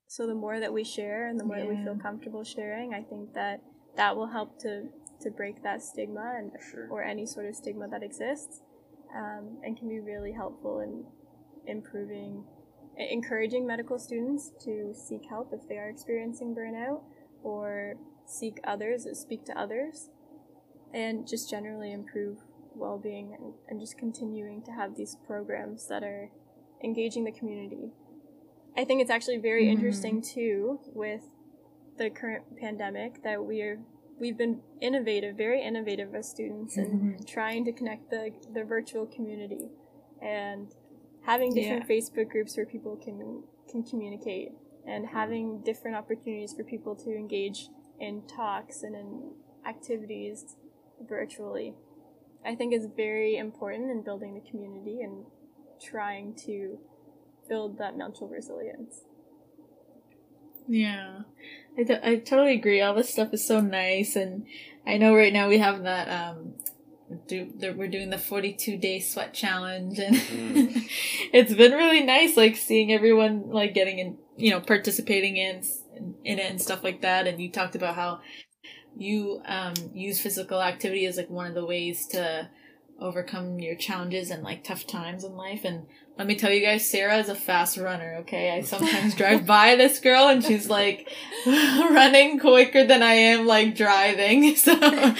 so 0.07 0.25
the 0.25 0.33
more 0.33 0.59
that 0.59 0.73
we 0.73 0.83
share, 0.83 1.27
and 1.27 1.39
the 1.39 1.43
more 1.43 1.57
that 1.57 1.69
we 1.69 1.83
feel 1.83 1.95
comfortable 1.95 2.43
sharing, 2.43 2.93
I 2.93 3.03
think 3.03 3.33
that 3.33 3.61
that 3.95 4.15
will 4.15 4.27
help 4.27 4.59
to 4.61 4.89
to 5.21 5.29
break 5.29 5.61
that 5.63 5.83
stigma 5.83 6.35
and 6.37 6.51
Sure. 6.71 6.87
or 6.89 7.03
any 7.03 7.25
sort 7.25 7.45
of 7.45 7.55
stigma 7.55 7.87
that 7.89 8.01
exists, 8.03 8.61
um, 9.13 9.59
and 9.63 9.77
can 9.77 9.89
be 9.89 9.99
really 9.99 10.31
helpful 10.31 10.79
in 10.79 11.05
improving, 11.67 12.45
encouraging 12.97 13.67
medical 13.67 13.99
students 13.99 14.51
to 14.61 14.93
seek 14.93 15.25
help 15.25 15.53
if 15.53 15.67
they 15.67 15.77
are 15.77 15.89
experiencing 15.89 16.55
burnout, 16.55 17.03
or 17.43 17.95
seek 18.25 18.59
others, 18.63 19.05
speak 19.19 19.43
to 19.45 19.59
others, 19.59 20.09
and 20.93 21.27
just 21.27 21.49
generally 21.49 21.91
improve 21.91 22.37
well-being 22.79 23.35
and, 23.37 23.53
and 23.67 23.79
just 23.79 23.97
continuing 23.97 24.61
to 24.63 24.71
have 24.71 24.95
these 24.95 25.15
programs 25.27 25.87
that 25.87 26.03
are 26.03 26.29
engaging 26.83 27.25
the 27.25 27.31
community. 27.31 27.91
I 28.77 28.85
think 28.85 29.01
it's 29.01 29.11
actually 29.11 29.37
very 29.37 29.65
Mhm. 29.65 29.71
interesting 29.71 30.21
too 30.21 30.79
with 30.93 31.23
the 31.97 32.09
current 32.09 32.55
pandemic 32.57 33.21
that 33.23 33.43
we're 33.45 33.79
we've 34.19 34.37
been 34.37 34.61
innovative, 34.81 35.37
very 35.37 35.61
innovative 35.61 36.13
as 36.13 36.29
students 36.29 36.75
and 36.77 37.25
trying 37.25 37.63
to 37.65 37.71
connect 37.71 38.09
the 38.09 38.31
the 38.53 38.63
virtual 38.63 39.05
community 39.05 39.69
and 40.21 40.75
having 41.21 41.53
different 41.53 41.87
Facebook 41.87 42.29
groups 42.29 42.55
where 42.57 42.65
people 42.65 42.95
can 42.97 43.43
can 43.69 43.83
communicate 43.83 44.51
and 44.85 45.07
having 45.07 45.61
different 45.61 45.95
opportunities 45.95 46.53
for 46.53 46.63
people 46.63 46.95
to 46.95 47.11
engage 47.15 47.69
in 47.99 48.21
talks 48.27 48.83
and 48.83 48.95
in 48.95 49.31
activities 49.65 50.55
virtually. 51.07 51.75
I 52.45 52.55
think 52.55 52.73
is 52.73 52.87
very 52.95 53.37
important 53.37 53.91
in 53.91 54.01
building 54.03 54.33
the 54.33 54.49
community 54.49 55.01
and 55.01 55.25
trying 55.81 56.35
to 56.45 56.79
build 57.47 57.77
that 57.79 57.97
mental 57.97 58.27
resilience. 58.27 59.01
Yeah, 60.67 61.21
I 61.77 61.99
I 62.03 62.15
totally 62.17 62.53
agree. 62.53 62.81
All 62.81 62.93
this 62.93 63.09
stuff 63.09 63.33
is 63.33 63.45
so 63.45 63.59
nice, 63.59 64.15
and 64.15 64.45
I 64.85 64.97
know 64.97 65.15
right 65.15 65.33
now 65.33 65.49
we 65.49 65.57
have 65.57 65.83
that 65.83 66.07
um, 66.09 66.53
do 67.27 67.51
that 67.57 67.75
we're 67.75 67.87
doing 67.87 68.11
the 68.11 68.19
forty 68.19 68.53
two 68.53 68.77
day 68.77 68.99
sweat 68.99 69.33
challenge, 69.33 69.97
and 69.99 70.15
Mm. 70.15 70.87
it's 71.33 71.53
been 71.55 71.71
really 71.71 72.03
nice, 72.03 72.37
like 72.37 72.55
seeing 72.55 72.91
everyone 72.93 73.49
like 73.49 73.73
getting 73.73 73.97
in, 73.99 74.17
you 74.37 74.51
know, 74.51 74.59
participating 74.61 75.37
in 75.37 75.63
in 76.23 76.37
it 76.39 76.51
and 76.51 76.61
stuff 76.61 76.83
like 76.83 77.01
that. 77.01 77.25
And 77.27 77.41
you 77.41 77.51
talked 77.51 77.75
about 77.75 77.95
how 77.95 78.21
you 78.99 79.41
um 79.45 79.73
use 79.93 80.19
physical 80.19 80.61
activity 80.61 81.05
as 81.05 81.17
like 81.17 81.29
one 81.29 81.47
of 81.47 81.55
the 81.55 81.65
ways 81.65 82.05
to 82.07 82.49
overcome 83.01 83.59
your 83.59 83.75
challenges 83.75 84.29
and 84.29 84.43
like 84.43 84.63
tough 84.63 84.85
times 84.85 85.23
in 85.23 85.35
life. 85.35 85.63
And 85.63 85.87
let 86.17 86.27
me 86.27 86.35
tell 86.35 86.51
you 86.51 86.61
guys, 86.61 86.89
Sarah 86.89 87.17
is 87.17 87.29
a 87.29 87.35
fast 87.35 87.77
runner. 87.77 88.17
Okay, 88.21 88.51
I 88.51 88.61
sometimes 88.61 89.15
drive 89.15 89.45
by 89.45 89.75
this 89.75 89.99
girl 89.99 90.27
and 90.27 90.43
she's 90.43 90.69
like 90.69 91.09
running 91.45 92.39
quicker 92.39 92.85
than 92.85 93.01
I 93.01 93.13
am 93.13 93.47
like 93.47 93.75
driving. 93.75 94.55
So 94.69 95.15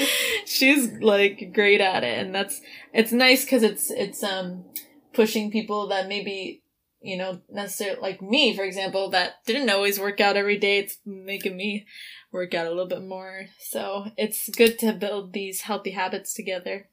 she's 0.46 0.92
like 1.00 1.54
great 1.54 1.82
at 1.82 2.04
it, 2.04 2.20
and 2.20 2.36
that's 2.36 2.62
it's 2.94 3.12
nice 3.12 3.46
because 3.46 3.64
it's 3.64 3.90
it's 3.90 4.22
um 4.24 4.66
pushing 5.14 5.50
people 5.50 5.88
that 5.88 6.08
maybe 6.08 6.62
you 7.02 7.18
know 7.18 7.42
necessarily 7.50 8.02
like 8.02 8.22
me 8.22 8.56
for 8.56 8.64
example 8.64 9.10
that 9.12 9.44
didn't 9.46 9.70
always 9.70 10.00
work 10.00 10.20
out 10.20 10.36
every 10.36 10.58
day. 10.58 10.80
It's 10.80 10.98
making 11.06 11.56
me 11.56 11.86
work 12.32 12.54
out 12.54 12.66
a 12.68 12.70
little 12.70 12.88
bit 12.88 13.02
more. 13.04 13.48
So 13.60 14.08
it's 14.18 14.50
good 14.50 14.78
to 14.80 14.94
build 14.94 15.34
these 15.34 15.62
healthy 15.62 15.92
habits 15.92 16.34
together. 16.34 16.88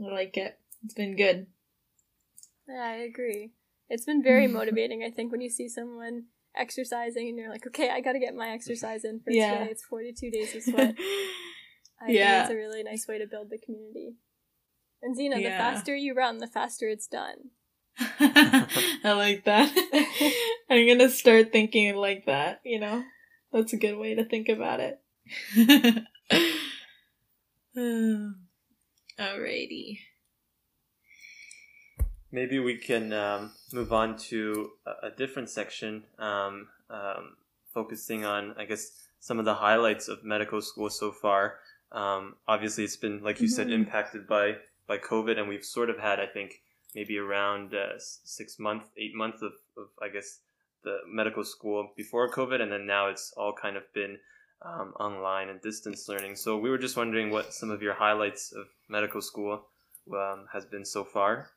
I 0.00 0.12
like 0.12 0.36
it. 0.36 0.58
It's 0.84 0.94
been 0.94 1.16
good. 1.16 1.46
Yeah, 2.68 2.82
I 2.84 2.94
agree. 2.96 3.52
It's 3.88 4.04
been 4.04 4.22
very 4.22 4.46
motivating, 4.58 5.02
I 5.02 5.10
think, 5.10 5.32
when 5.32 5.40
you 5.40 5.50
see 5.50 5.68
someone 5.68 6.24
exercising 6.56 7.28
and 7.28 7.38
you're 7.38 7.50
like, 7.50 7.66
okay, 7.66 7.90
I 7.90 8.00
gotta 8.00 8.18
get 8.18 8.34
my 8.34 8.50
exercise 8.50 9.04
in 9.04 9.20
for 9.20 9.30
Yeah. 9.30 9.58
today. 9.58 9.70
It's 9.70 9.84
42 9.84 10.30
days 10.30 10.54
of 10.54 10.62
sweat. 10.62 10.94
I 12.00 12.10
Yeah. 12.10 12.30
think 12.32 12.42
it's 12.42 12.50
a 12.50 12.56
really 12.56 12.82
nice 12.82 13.06
way 13.08 13.18
to 13.18 13.26
build 13.26 13.50
the 13.50 13.58
community. 13.58 14.16
And 15.02 15.16
Zena, 15.16 15.38
Yeah. 15.38 15.50
the 15.50 15.56
faster 15.56 15.96
you 15.96 16.14
run, 16.14 16.38
the 16.38 16.46
faster 16.46 16.88
it's 16.88 17.06
done. 17.06 17.50
I 17.98 19.12
like 19.16 19.44
that. 19.44 19.72
I'm 20.70 20.86
gonna 20.86 21.08
start 21.10 21.50
thinking 21.52 21.96
like 21.96 22.26
that, 22.26 22.60
you 22.64 22.78
know? 22.78 23.02
That's 23.52 23.72
a 23.72 23.76
good 23.76 23.96
way 23.96 24.14
to 24.14 24.24
think 24.24 24.48
about 24.48 24.80
it. 24.80 25.00
Alrighty. 29.18 29.98
Maybe 32.30 32.58
we 32.58 32.76
can 32.76 33.12
um, 33.12 33.52
move 33.72 33.92
on 33.92 34.16
to 34.28 34.70
a, 34.86 35.06
a 35.06 35.10
different 35.10 35.48
section, 35.48 36.04
um, 36.18 36.68
um, 36.90 37.36
focusing 37.72 38.24
on, 38.26 38.54
I 38.58 38.66
guess, 38.66 38.90
some 39.20 39.38
of 39.38 39.44
the 39.46 39.54
highlights 39.54 40.08
of 40.08 40.24
medical 40.24 40.60
school 40.60 40.90
so 40.90 41.10
far. 41.10 41.56
Um, 41.90 42.36
obviously, 42.46 42.84
it's 42.84 42.96
been, 42.96 43.22
like 43.22 43.40
you 43.40 43.48
said, 43.48 43.68
Mhm. 43.68 43.72
impacted 43.72 44.26
by 44.26 44.58
by 44.86 44.98
COVID, 44.98 45.38
and 45.38 45.48
we've 45.48 45.64
sort 45.64 45.90
of 45.90 45.98
had, 45.98 46.18
I 46.18 46.26
think, 46.26 46.62
maybe 46.94 47.18
around 47.18 47.74
uh, 47.74 47.98
six 47.98 48.58
months, 48.58 48.86
eight 48.96 49.14
months 49.14 49.42
of, 49.42 49.52
of, 49.76 49.88
I 50.02 50.08
guess, 50.08 50.40
the 50.84 50.98
medical 51.06 51.44
school 51.44 51.92
before 51.96 52.30
COVID, 52.30 52.60
and 52.60 52.70
then 52.70 52.86
now 52.86 53.08
it's 53.08 53.32
all 53.36 53.52
kind 53.52 53.76
of 53.76 53.82
been 53.92 54.18
um, 54.62 54.92
online 54.98 55.48
and 55.48 55.60
distance 55.60 56.08
learning. 56.08 56.36
So 56.36 56.58
we 56.58 56.70
were 56.70 56.78
just 56.78 56.96
wondering 56.96 57.30
what 57.30 57.52
some 57.52 57.70
of 57.70 57.82
your 57.82 57.94
highlights 57.94 58.52
of 58.52 58.66
medical 58.88 59.20
school 59.20 59.66
um, 60.12 60.46
has 60.52 60.64
been 60.64 60.84
so 60.84 61.04
far. 61.04 61.50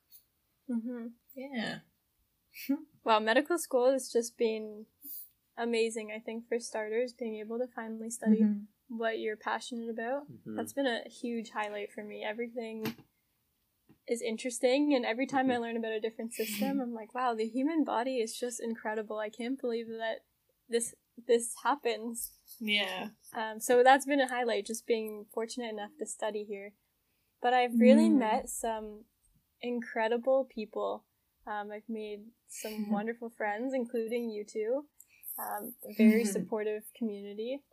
hmm 0.67 1.07
Yeah. 1.35 1.79
Wow, 3.03 3.19
medical 3.19 3.57
school 3.57 3.91
has 3.91 4.11
just 4.11 4.37
been 4.37 4.85
amazing, 5.57 6.11
I 6.15 6.19
think, 6.19 6.47
for 6.47 6.59
starters, 6.59 7.13
being 7.13 7.37
able 7.37 7.57
to 7.57 7.65
finally 7.67 8.11
study 8.11 8.43
Mhm. 8.43 8.67
what 8.89 9.17
you're 9.19 9.37
passionate 9.37 9.89
about. 9.89 10.29
Mhm. 10.31 10.55
That's 10.55 10.73
been 10.73 10.85
a 10.85 11.09
huge 11.09 11.49
highlight 11.49 11.91
for 11.91 12.03
me. 12.03 12.23
Everything 12.23 12.85
is 14.07 14.21
interesting, 14.21 14.93
and 14.95 15.05
every 15.05 15.25
time 15.27 15.49
I 15.51 15.57
learn 15.57 15.77
about 15.77 15.91
a 15.91 15.99
different 15.99 16.33
system, 16.33 16.79
I'm 16.81 16.93
like, 16.93 17.13
wow, 17.13 17.33
the 17.35 17.47
human 17.47 17.83
body 17.83 18.17
is 18.17 18.37
just 18.37 18.59
incredible. 18.61 19.17
I 19.19 19.29
can't 19.29 19.59
believe 19.59 19.87
that 19.87 20.19
this 20.69 20.95
this 21.27 21.53
happens. 21.63 22.31
Yeah. 22.59 23.09
Um, 23.33 23.59
so 23.59 23.83
that's 23.83 24.05
been 24.05 24.19
a 24.21 24.27
highlight, 24.27 24.65
just 24.65 24.87
being 24.87 25.25
fortunate 25.33 25.69
enough 25.69 25.91
to 25.99 26.05
study 26.05 26.43
here. 26.43 26.73
But 27.41 27.53
I've 27.53 27.79
really 27.79 28.09
Mm. 28.09 28.19
met 28.19 28.49
some 28.49 29.05
incredible 29.61 30.45
people. 30.49 31.05
Um, 31.45 31.71
I've 31.71 31.87
made 31.89 32.21
some 32.47 32.89
wonderful 32.89 33.29
friends, 33.29 33.73
including 33.73 34.29
you 34.29 34.43
two. 34.43 34.85
Um, 35.37 35.73
a 35.89 35.93
very 35.93 36.23
supportive 36.25 36.83
community, 36.95 37.63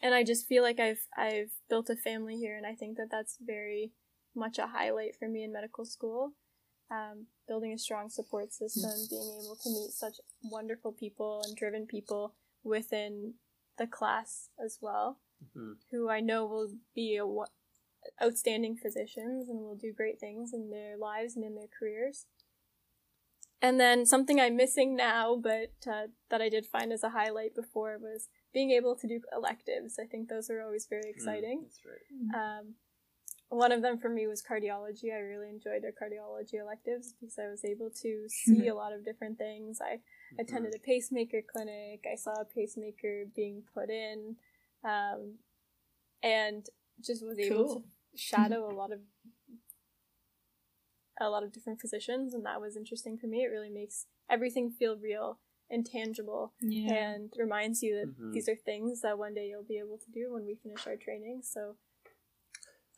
and 0.00 0.14
I 0.14 0.22
just 0.24 0.46
feel 0.46 0.62
like 0.62 0.78
I've 0.78 1.06
I've 1.16 1.50
built 1.68 1.90
a 1.90 1.96
family 1.96 2.36
here, 2.36 2.56
and 2.56 2.64
I 2.66 2.74
think 2.74 2.96
that 2.96 3.08
that's 3.10 3.36
very 3.40 3.92
much 4.34 4.58
a 4.58 4.66
highlight 4.68 5.16
for 5.16 5.28
me 5.28 5.44
in 5.44 5.52
medical 5.52 5.84
school. 5.84 6.32
Um, 6.90 7.26
building 7.46 7.72
a 7.72 7.78
strong 7.78 8.08
support 8.08 8.52
system, 8.52 8.90
being 9.10 9.40
able 9.44 9.56
to 9.62 9.68
meet 9.70 9.90
such 9.92 10.14
wonderful 10.42 10.92
people 10.92 11.42
and 11.44 11.54
driven 11.54 11.86
people 11.86 12.34
within 12.62 13.34
the 13.76 13.86
class 13.86 14.48
as 14.58 14.78
well, 14.80 15.20
Mhm. 15.44 15.76
who 15.90 16.08
I 16.08 16.20
know 16.20 16.46
will 16.46 16.72
be 16.94 17.16
a, 17.16 17.26
wa- 17.26 17.46
outstanding 18.22 18.76
physicians 18.76 19.48
and 19.50 19.60
will 19.60 19.76
do 19.76 19.92
great 19.92 20.18
things 20.18 20.54
in 20.54 20.70
their 20.70 20.96
lives 20.96 21.36
and 21.36 21.44
in 21.44 21.54
their 21.56 21.68
careers. 21.68 22.26
And 23.60 23.78
then 23.80 24.06
something 24.06 24.40
I'm 24.40 24.56
missing 24.56 24.94
now, 24.96 25.34
but 25.36 25.72
uh, 25.86 26.06
that 26.30 26.40
I 26.40 26.48
did 26.48 26.64
find 26.64 26.92
as 26.92 27.02
a 27.02 27.10
highlight 27.10 27.54
before 27.54 27.98
was 27.98 28.28
being 28.52 28.70
able 28.70 28.94
to 28.96 29.06
do 29.08 29.20
electives. 29.32 29.98
I 29.98 30.06
think 30.06 30.28
those 30.28 30.48
are 30.48 30.62
always 30.62 30.86
very 30.86 31.10
exciting. 31.10 31.60
Mm, 31.60 31.62
that's 31.64 31.84
right. 31.84 32.58
Um, 32.60 32.74
one 33.50 33.72
of 33.72 33.80
them 33.82 33.98
for 33.98 34.08
me 34.08 34.26
was 34.26 34.42
cardiology. 34.42 35.12
I 35.12 35.18
really 35.20 35.48
enjoyed 35.48 35.82
our 35.84 35.92
cardiology 35.92 36.54
electives 36.60 37.14
because 37.14 37.38
I 37.38 37.48
was 37.48 37.64
able 37.64 37.90
to 38.02 38.24
see 38.28 38.68
a 38.68 38.74
lot 38.74 38.92
of 38.92 39.04
different 39.04 39.38
things. 39.38 39.80
I 39.80 40.00
attended 40.38 40.74
a 40.74 40.78
pacemaker 40.78 41.40
clinic. 41.42 42.04
I 42.10 42.14
saw 42.16 42.32
a 42.40 42.44
pacemaker 42.44 43.24
being 43.34 43.62
put 43.74 43.88
in, 43.90 44.36
um, 44.84 45.34
and 46.22 46.66
just 47.00 47.24
was 47.24 47.38
able 47.38 47.64
Cool. 47.64 47.74
to 47.80 48.18
shadow 48.18 48.70
a 48.70 48.74
lot 48.74 48.92
of 48.92 49.00
a 51.20 51.28
lot 51.28 51.42
of 51.42 51.52
different 51.52 51.80
physicians, 51.80 52.32
and 52.32 52.44
that 52.46 52.60
was 52.60 52.76
interesting 52.76 53.18
for 53.18 53.26
me. 53.26 53.42
It 53.42 53.48
really 53.48 53.70
makes 53.70 54.06
everything 54.30 54.70
feel 54.70 54.96
real 54.96 55.40
and 55.70 55.84
tangible, 55.84 56.52
Yeah. 56.60 56.92
and 57.12 57.32
reminds 57.36 57.82
you 57.82 57.94
that 57.96 58.16
Mhm. 58.16 58.32
these 58.32 58.48
are 58.48 58.54
things 58.56 59.00
that 59.00 59.18
one 59.18 59.34
day 59.34 59.48
you'll 59.48 59.64
be 59.64 59.78
able 59.78 59.98
to 59.98 60.10
do 60.10 60.32
when 60.32 60.46
we 60.46 60.54
finish 60.54 60.86
our 60.86 60.96
training. 60.96 61.42
So. 61.42 61.76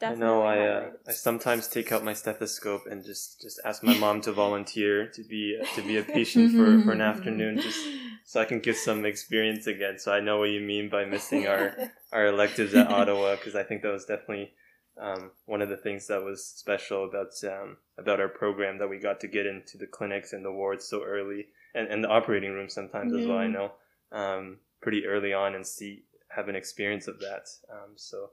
I 0.02 0.14
know. 0.14 0.42
I 0.42 0.58
uh. 0.66 0.90
I 1.06 1.12
sometimes 1.12 1.68
take 1.68 1.92
out 1.92 2.04
my 2.04 2.14
stethoscope 2.14 2.86
and 2.90 3.04
just 3.04 3.40
just 3.40 3.60
ask 3.64 3.82
my 3.82 3.96
mom 3.98 4.20
to 4.22 4.32
volunteer 4.32 5.06
to 5.08 5.22
be 5.22 5.60
to 5.74 5.82
be 5.82 5.98
a 5.98 6.02
patient 6.02 6.52
for, 6.52 6.82
for 6.82 6.92
an 6.92 7.00
afternoon, 7.00 7.60
just 7.60 7.80
so 8.24 8.40
I 8.40 8.44
can 8.44 8.60
get 8.60 8.76
some 8.76 9.04
experience 9.04 9.66
again. 9.66 9.98
So 9.98 10.12
I 10.12 10.20
know 10.20 10.38
what 10.38 10.50
you 10.50 10.60
mean 10.60 10.88
by 10.88 11.04
missing 11.04 11.46
our 11.46 11.76
our 12.12 12.26
electives 12.26 12.74
at 12.74 12.90
Ottawa 12.90 13.36
because 13.36 13.54
I 13.54 13.62
think 13.62 13.82
that 13.82 13.92
was 13.92 14.04
definitely 14.04 14.52
um, 15.00 15.30
one 15.46 15.62
of 15.62 15.68
the 15.68 15.76
things 15.76 16.06
that 16.08 16.22
was 16.22 16.44
special 16.44 17.04
about 17.04 17.32
um, 17.44 17.76
about 17.98 18.20
our 18.20 18.28
program 18.28 18.78
that 18.78 18.88
we 18.88 18.98
got 18.98 19.20
to 19.20 19.28
get 19.28 19.46
into 19.46 19.78
the 19.78 19.86
clinics 19.86 20.32
and 20.32 20.44
the 20.44 20.52
wards 20.52 20.86
so 20.86 21.02
early 21.04 21.46
and, 21.74 21.88
and 21.88 22.04
the 22.04 22.08
operating 22.08 22.52
room 22.52 22.68
sometimes 22.68 23.12
as 23.14 23.26
well. 23.26 23.38
I 23.38 23.46
know 23.46 23.72
um, 24.12 24.58
pretty 24.80 25.06
early 25.06 25.32
on 25.32 25.54
and 25.54 25.66
see 25.66 26.04
have 26.28 26.48
an 26.48 26.56
experience 26.56 27.08
of 27.08 27.18
that. 27.20 27.48
Um, 27.70 27.92
so 27.96 28.30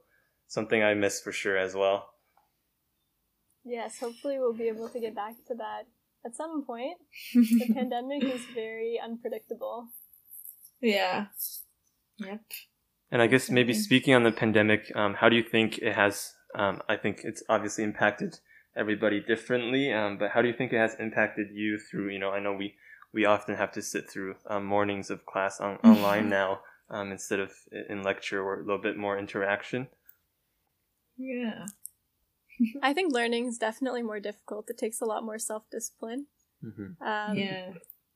something 0.48 0.82
I 0.82 0.94
miss 0.94 1.20
for 1.20 1.30
sure 1.30 1.56
as 1.56 1.74
well. 1.74 2.10
Yes, 3.64 3.98
hopefully 3.98 4.38
we'll 4.38 4.54
be 4.54 4.68
able 4.68 4.88
to 4.88 4.98
get 4.98 5.14
back 5.14 5.34
to 5.46 5.54
that 5.54 5.84
at 6.24 6.34
some 6.34 6.64
point. 6.64 6.96
The 7.34 7.70
pandemic 7.74 8.24
is 8.24 8.40
very 8.54 8.98
unpredictable. 9.02 9.88
yeah. 10.80 11.26
Yep. 12.18 12.40
And 13.10 13.22
I 13.22 13.26
guess 13.26 13.48
maybe 13.48 13.72
speaking 13.72 14.14
on 14.14 14.24
the 14.24 14.32
pandemic, 14.32 14.90
um, 14.94 15.14
how 15.14 15.28
do 15.28 15.36
you 15.36 15.42
think 15.42 15.78
it 15.78 15.94
has? 15.94 16.34
Um, 16.54 16.82
I 16.88 16.96
think 16.96 17.20
it's 17.24 17.42
obviously 17.48 17.84
impacted 17.84 18.40
everybody 18.76 19.20
differently, 19.20 19.92
um, 19.92 20.18
but 20.18 20.30
how 20.30 20.42
do 20.42 20.48
you 20.48 20.54
think 20.54 20.72
it 20.72 20.78
has 20.78 20.94
impacted 20.98 21.48
you 21.52 21.78
through? 21.78 22.10
You 22.10 22.18
know, 22.18 22.30
I 22.30 22.40
know 22.40 22.52
we 22.52 22.74
we 23.12 23.24
often 23.24 23.56
have 23.56 23.72
to 23.72 23.82
sit 23.82 24.10
through 24.10 24.34
um, 24.48 24.64
mornings 24.66 25.10
of 25.10 25.24
class 25.24 25.60
on, 25.60 25.76
online 25.84 26.28
now 26.28 26.60
um, 26.90 27.12
instead 27.12 27.40
of 27.40 27.52
in 27.88 28.02
lecture 28.02 28.42
or 28.42 28.60
a 28.60 28.64
little 28.64 28.82
bit 28.82 28.96
more 28.96 29.18
interaction. 29.18 29.88
Yeah. 31.18 31.66
I 32.82 32.92
think 32.92 33.12
learning 33.12 33.46
is 33.46 33.58
definitely 33.58 34.02
more 34.02 34.20
difficult. 34.20 34.70
It 34.70 34.78
takes 34.78 35.00
a 35.00 35.04
lot 35.04 35.24
more 35.24 35.38
self 35.38 35.64
discipline. 35.70 36.26
Mm-hmm. 36.64 37.02
Um, 37.06 37.36
yeah. 37.36 37.70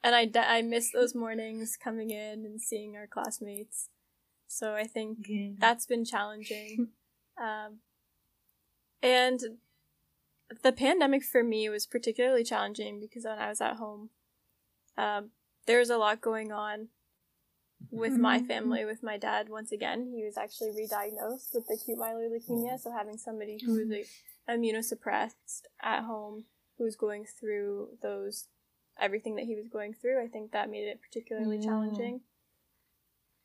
And 0.05 0.15
I, 0.15 0.25
de- 0.25 0.51
I 0.51 0.63
miss 0.63 0.91
those 0.91 1.15
mornings 1.15 1.77
coming 1.83 2.11
in 2.11 2.45
and 2.45 2.61
seeing 2.61 2.97
our 2.97 3.07
classmates. 3.07 3.89
So 4.49 4.75
I 4.75 4.85
think 4.85 5.27
yeah. 5.29 5.51
that's 5.59 5.87
been 5.87 6.05
challenging. 6.05 6.89
Um, 7.41 7.79
and 9.03 9.41
the 10.63 10.73
pandemic 10.73 11.25
for 11.25 11.43
me 11.43 11.69
was 11.69 11.87
particularly 11.87 12.45
challenging 12.45 13.01
because 13.01 13.25
when 13.25 13.39
I 13.39 13.49
was 13.49 13.61
at 13.61 13.77
home, 13.77 14.11
um, 14.99 15.31
there 15.67 15.79
was 15.79 15.91
a 15.91 15.97
lot 15.97 16.21
going 16.21 16.53
on 16.53 16.89
with 17.91 18.19
my 18.19 18.41
Mhm. 18.41 18.47
family, 18.47 18.85
with 18.85 19.03
my 19.03 19.19
dad. 19.19 19.49
Once 19.49 19.73
again, 19.73 20.13
he 20.13 20.25
was 20.25 20.37
actually 20.37 20.71
re-diagnosed 20.71 21.53
with 21.55 21.69
acute 21.71 21.99
myeloid 21.99 22.31
leukemia. 22.31 22.79
So 22.79 22.91
having 22.91 23.19
somebody 23.19 23.59
who 23.59 23.73
was 23.75 23.89
like, 23.89 24.09
immunosuppressed 24.49 25.67
at 25.81 26.05
home, 26.05 26.47
who 26.79 26.85
was 26.85 26.97
going 26.97 27.25
through 27.25 27.99
those 28.01 28.49
everything 28.99 29.37
that 29.37 29.47
he 29.47 29.55
was 29.55 29.69
going 29.69 29.95
through, 29.95 30.23
I 30.23 30.29
think 30.29 30.53
that 30.53 30.71
made 30.71 30.87
it 30.87 31.01
particularly 31.01 31.59
Yeah. 31.59 31.67
challenging. 31.67 32.23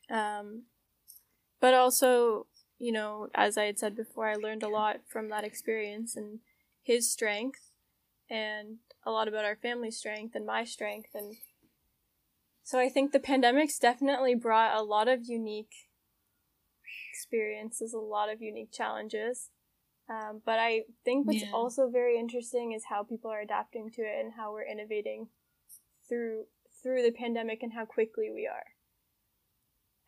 Um, 0.09 0.67
but 1.59 1.73
also, 1.73 2.47
you 2.77 2.91
know, 2.91 3.29
as 3.33 3.57
I 3.57 3.65
had 3.65 3.79
said 3.79 3.95
before, 3.95 4.27
I 4.27 4.35
learned 4.35 4.63
a 4.63 4.69
lot 4.69 5.01
from 5.07 5.29
that 5.29 5.43
experience, 5.43 6.15
and 6.15 6.39
his 6.83 7.11
strength 7.11 7.71
and 8.29 8.79
a 9.03 9.11
lot 9.11 9.27
about 9.27 9.45
our 9.45 9.55
family 9.55 9.91
strength 9.91 10.35
and 10.35 10.45
my 10.45 10.63
strength 10.63 11.15
and 11.15 11.37
so 12.67 12.77
I 12.77 12.89
think 12.89 13.13
the 13.13 13.19
pandemic's 13.21 13.79
definitely 13.79 14.35
brought 14.35 14.77
a 14.77 14.83
lot 14.83 15.07
of 15.07 15.23
unique 15.23 15.87
experiences, 17.13 17.93
a 17.93 17.97
lot 17.97 18.29
of 18.29 18.41
unique 18.41 18.73
challenges. 18.73 19.51
Um, 20.09 20.41
but 20.45 20.59
I 20.59 20.83
think 21.05 21.27
what's 21.27 21.43
Yeah. 21.43 21.51
also 21.53 21.89
very 21.89 22.19
interesting 22.19 22.73
is 22.73 22.83
how 22.89 23.03
people 23.03 23.31
are 23.31 23.39
adapting 23.39 23.89
to 23.91 24.01
it 24.01 24.19
and 24.19 24.33
how 24.33 24.51
we're 24.51 24.65
innovating 24.65 25.29
through 26.09 26.47
through 26.83 27.03
the 27.03 27.13
pandemic 27.13 27.63
and 27.63 27.71
how 27.71 27.85
quickly 27.85 28.31
we 28.31 28.45
are. 28.45 28.75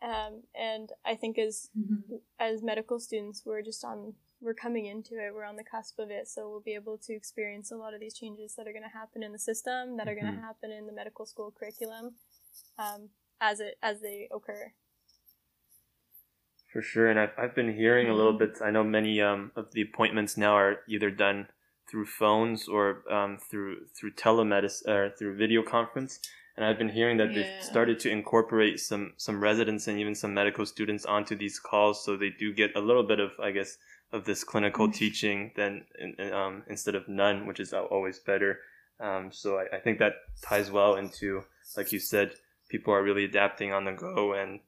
Um, 0.02 0.42
and 0.54 0.92
I 1.02 1.16
think 1.16 1.38
as 1.38 1.70
Mhm. 1.74 2.20
as 2.38 2.62
medical 2.62 3.00
students, 3.00 3.46
we're 3.46 3.62
just 3.62 3.82
on 3.86 4.16
we're 4.42 4.54
coming 4.54 4.84
into 4.84 5.14
it. 5.18 5.32
We're 5.34 5.44
on 5.44 5.56
the 5.56 5.64
cusp 5.64 5.98
of 5.98 6.10
it, 6.10 6.28
so 6.28 6.50
we'll 6.50 6.60
be 6.60 6.74
able 6.74 6.98
to 6.98 7.14
experience 7.14 7.70
a 7.70 7.76
lot 7.76 7.94
of 7.94 8.00
these 8.00 8.14
changes 8.14 8.54
that 8.54 8.68
are 8.68 8.72
going 8.72 8.82
to 8.90 8.98
happen 9.00 9.22
in 9.22 9.32
the 9.32 9.38
system, 9.38 9.96
that 9.96 10.08
are 10.08 10.14
going 10.14 10.34
to 10.34 10.40
happen 10.40 10.70
in 10.70 10.86
the 10.86 10.92
medical 10.92 11.24
school 11.24 11.50
curriculum, 11.50 12.16
um, 12.78 13.10
as 13.40 13.60
it 13.60 13.76
as 13.82 14.00
they 14.00 14.28
occur. 14.34 14.72
For 16.72 16.82
sure, 16.82 17.08
and 17.10 17.18
I've, 17.18 17.32
I've 17.36 17.54
been 17.54 17.74
hearing 17.74 18.08
a 18.08 18.14
little 18.14 18.32
Mhm. 18.34 18.38
bit. 18.38 18.58
I 18.62 18.70
know 18.70 18.84
many 18.84 19.20
um, 19.20 19.50
of 19.56 19.72
the 19.72 19.82
appointments 19.82 20.36
now 20.36 20.52
are 20.54 20.80
either 20.86 21.10
done 21.10 21.48
through 21.88 22.06
phones 22.06 22.68
or 22.68 23.02
um, 23.12 23.38
through 23.38 23.86
through 23.96 24.12
telemedicine 24.12 24.88
or 24.88 25.10
through 25.10 25.34
video 25.36 25.62
conference. 25.62 26.20
And 26.56 26.64
I've 26.64 26.78
been 26.78 26.90
hearing 26.90 27.16
that 27.16 27.28
Yeah. 27.28 27.42
they've 27.42 27.62
started 27.62 27.98
to 28.00 28.10
incorporate 28.10 28.78
some 28.78 29.14
some 29.16 29.40
residents 29.42 29.88
and 29.88 29.98
even 29.98 30.14
some 30.14 30.32
medical 30.32 30.64
students 30.66 31.04
onto 31.04 31.34
these 31.34 31.58
calls, 31.58 32.04
so 32.04 32.16
they 32.16 32.30
do 32.30 32.52
get 32.52 32.76
a 32.76 32.80
little 32.80 33.02
bit 33.02 33.18
of, 33.18 33.32
I 33.40 33.50
guess, 33.50 33.78
of 34.12 34.24
this 34.24 34.44
clinical 34.44 34.86
Mhm. 34.86 34.94
teaching 34.94 35.52
than 35.56 35.86
um, 36.32 36.62
instead 36.68 36.94
of 36.94 37.08
none, 37.08 37.46
which 37.46 37.58
is 37.58 37.72
always 37.72 38.20
better. 38.20 38.60
Um, 39.00 39.32
so 39.32 39.58
I, 39.58 39.76
I 39.76 39.80
think 39.80 39.98
that 39.98 40.14
ties 40.42 40.70
well 40.70 40.94
into, 40.96 41.44
like 41.76 41.92
you 41.92 41.98
said, 41.98 42.32
people 42.68 42.92
are 42.94 43.02
really 43.02 43.24
adapting 43.24 43.72
on 43.72 43.84
the 43.84 43.92
go 43.92 44.32
and 44.32 44.60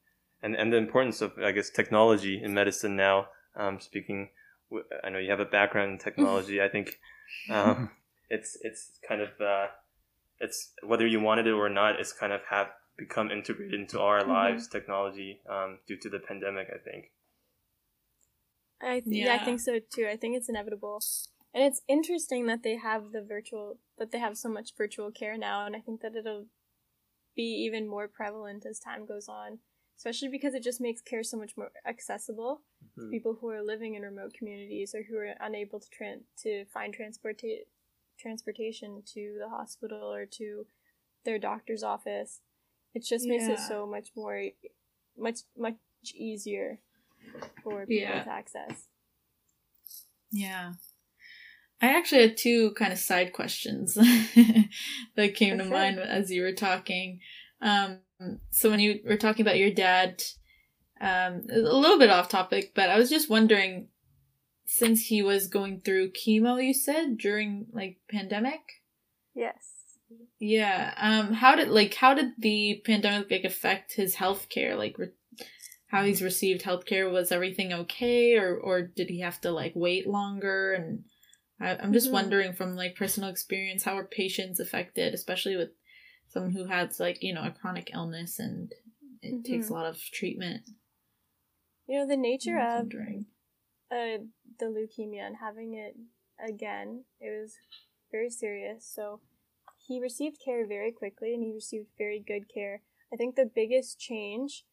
and, 0.42 0.56
and 0.56 0.72
the 0.72 0.76
importance 0.76 1.20
of 1.22 1.32
I 1.38 1.52
guess 1.52 1.70
technology 1.70 2.42
in 2.42 2.54
medicine 2.54 2.96
now. 2.96 3.28
Um, 3.54 3.80
speaking, 3.80 4.30
w- 4.70 4.86
I 5.04 5.10
know 5.10 5.18
you 5.18 5.30
have 5.30 5.40
a 5.40 5.44
background 5.44 5.92
in 5.92 5.98
technology. 5.98 6.60
I 6.62 6.68
think 6.68 6.98
um, 7.50 7.90
it's 8.30 8.56
it's 8.62 8.98
kind 9.06 9.20
of 9.20 9.28
uh, 9.40 9.66
it's 10.40 10.72
whether 10.82 11.06
you 11.06 11.20
wanted 11.20 11.46
it 11.46 11.52
or 11.52 11.68
not, 11.68 12.00
it's 12.00 12.12
kind 12.12 12.32
of 12.32 12.40
have 12.50 12.68
become 12.98 13.30
integrated 13.30 13.74
into 13.80 14.00
our 14.00 14.22
Mhm. 14.22 14.28
lives. 14.28 14.68
Technology 14.68 15.40
um, 15.48 15.78
due 15.86 15.96
to 15.96 16.08
the 16.10 16.18
pandemic, 16.18 16.68
I 16.74 16.78
think. 16.78 17.12
I 18.80 19.00
th- 19.00 19.04
yeah. 19.06 19.34
I 19.34 19.44
think 19.44 19.60
so 19.60 19.78
too. 19.78 20.08
I 20.10 20.16
think 20.16 20.36
it's 20.36 20.48
inevitable, 20.48 21.00
and 21.54 21.62
it's 21.62 21.82
interesting 21.88 22.46
that 22.46 22.62
they 22.64 22.76
have 22.76 23.12
the 23.12 23.22
virtual 23.22 23.78
that 23.98 24.10
they 24.10 24.18
have 24.18 24.36
so 24.36 24.48
much 24.48 24.70
virtual 24.76 25.10
care 25.12 25.38
now, 25.38 25.66
and 25.66 25.76
I 25.76 25.80
think 25.80 26.00
that 26.00 26.16
it'll 26.16 26.46
be 27.34 27.42
even 27.64 27.88
more 27.88 28.08
prevalent 28.08 28.66
as 28.66 28.78
time 28.78 29.06
goes 29.06 29.28
on, 29.28 29.58
especially 29.96 30.28
because 30.28 30.54
it 30.54 30.62
just 30.62 30.80
makes 30.80 31.00
care 31.00 31.22
so 31.22 31.36
much 31.36 31.56
more 31.56 31.70
accessible 31.86 32.62
to 32.94 33.00
Mhm. 33.00 33.10
people 33.10 33.34
who 33.34 33.48
are 33.48 33.62
living 33.62 33.94
in 33.94 34.02
remote 34.02 34.34
communities 34.34 34.94
or 34.94 35.02
who 35.02 35.16
are 35.16 35.34
unable 35.40 35.80
to 35.80 35.88
tran- 35.90 36.24
to 36.36 36.64
find 36.66 36.94
transporta- 36.96 37.66
transportation 38.18 39.02
to 39.02 39.36
the 39.38 39.48
hospital 39.48 40.12
or 40.12 40.26
to 40.26 40.66
their 41.24 41.38
doctor's 41.38 41.82
office. 41.82 42.40
It 42.94 43.02
just 43.04 43.26
makes 43.26 43.44
it 43.44 43.58
so 43.58 43.86
much 43.86 44.14
more 44.14 44.50
much 45.16 45.40
much 45.56 45.76
easier 46.14 46.80
for 47.62 47.86
people 47.86 48.16
Yeah. 48.16 48.24
to 48.24 48.30
access. 48.30 48.88
Yeah. 50.30 50.74
I 51.82 51.96
actually 51.98 52.22
had 52.22 52.36
two 52.36 52.72
kind 52.74 52.92
of 52.92 52.98
side 52.98 53.32
questions 53.32 53.94
that 55.16 55.34
came 55.34 55.58
For 55.58 55.64
to 55.64 55.68
mind 55.68 55.98
as 55.98 56.30
you 56.30 56.42
were 56.42 56.52
talking. 56.52 57.18
Um, 57.60 57.98
so 58.50 58.70
when 58.70 58.78
you 58.78 59.00
were 59.04 59.16
talking 59.16 59.44
about 59.44 59.58
your 59.58 59.72
dad, 59.72 60.22
um, 61.00 61.42
a 61.50 61.58
little 61.58 61.98
bit 61.98 62.08
off 62.08 62.28
topic, 62.28 62.72
but 62.76 62.88
I 62.88 62.96
was 62.96 63.10
just 63.10 63.28
wondering, 63.28 63.88
since 64.64 65.06
he 65.06 65.22
was 65.22 65.48
going 65.48 65.80
through 65.80 66.12
chemo, 66.12 66.64
you 66.64 66.72
said 66.72 67.18
during 67.18 67.66
like 67.72 67.98
pandemic. 68.08 68.60
Yes. 69.34 69.56
Yeah. 70.38 70.94
Um. 70.96 71.32
How 71.32 71.56
did 71.56 71.68
like 71.68 71.94
how 71.94 72.14
did 72.14 72.32
the 72.38 72.80
pandemic 72.84 73.30
like 73.30 73.44
affect 73.44 73.94
his 73.94 74.14
health 74.14 74.48
care? 74.48 74.76
Like, 74.76 74.98
re- 74.98 75.12
how 75.88 76.04
he's 76.04 76.22
received 76.22 76.62
healthcare? 76.62 77.10
Was 77.10 77.32
everything 77.32 77.72
okay, 77.72 78.36
or 78.36 78.56
or 78.56 78.82
did 78.82 79.08
he 79.08 79.20
have 79.20 79.40
to 79.42 79.50
like 79.50 79.72
wait 79.74 80.06
longer? 80.06 80.72
And 80.74 81.04
I, 81.62 81.76
I'm 81.76 81.92
just 81.92 82.08
Mhm. 82.08 82.12
wondering 82.12 82.52
from 82.52 82.74
like 82.74 82.96
personal 82.96 83.30
experience, 83.30 83.84
how 83.84 83.96
are 83.96 84.04
patients 84.04 84.58
affected, 84.58 85.14
especially 85.14 85.56
with 85.56 85.70
someone 86.28 86.52
who 86.52 86.64
has 86.64 86.98
like 86.98 87.22
you 87.22 87.32
know 87.32 87.44
a 87.44 87.50
chronic 87.52 87.90
illness 87.94 88.38
and 88.38 88.72
it 89.22 89.44
takes 89.44 89.68
a 89.68 89.72
lot 89.72 89.86
of 89.86 89.98
treatment. 89.98 90.68
You 91.86 92.00
know 92.00 92.06
the 92.06 92.16
nature 92.16 92.58
of 92.58 92.88
uh, 93.90 94.18
the 94.58 94.66
leukemia 94.66 95.26
and 95.26 95.36
having 95.36 95.74
it 95.74 95.96
again, 96.44 97.04
it 97.20 97.30
was 97.30 97.58
very 98.10 98.30
serious. 98.30 98.84
So 98.86 99.20
he 99.86 100.00
received 100.00 100.40
care 100.44 100.66
very 100.66 100.90
quickly 100.92 101.34
and 101.34 101.42
he 101.42 101.52
received 101.52 101.88
very 101.96 102.18
good 102.18 102.52
care. 102.52 102.82
I 103.12 103.16
think 103.16 103.36
the 103.36 103.50
biggest 103.54 103.98
change 103.98 104.64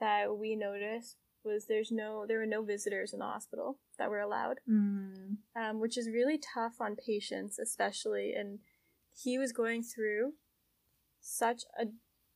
that 0.00 0.36
we 0.36 0.56
noticed 0.56 1.16
was 1.44 1.66
there's 1.66 1.90
no 1.90 2.26
there 2.26 2.38
were 2.38 2.46
no 2.46 2.62
visitors 2.62 3.12
in 3.12 3.18
the 3.18 3.24
hospital 3.26 3.78
that 3.98 4.10
were 4.10 4.20
allowed, 4.20 4.60
Mm. 4.68 5.38
um, 5.56 5.80
which 5.80 5.96
is 5.98 6.08
really 6.08 6.38
tough 6.38 6.80
on 6.80 6.96
patients, 6.96 7.58
especially. 7.58 8.32
And 8.34 8.60
he 9.14 9.38
was 9.38 9.52
going 9.52 9.82
through 9.82 10.34
such 11.20 11.62
a 11.78 11.86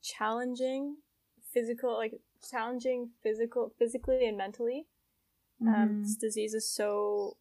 challenging 0.03 0.97
physical, 1.53 1.95
like 1.95 2.21
challenging 2.51 3.11
physical, 3.23 3.73
physically 3.79 4.27
and 4.29 4.37
mentally 4.37 4.87
um, 5.63 5.69
Mhm. 5.69 6.03
this 6.03 6.17
disease 6.17 6.53
is 6.55 6.69
so 6.69 7.39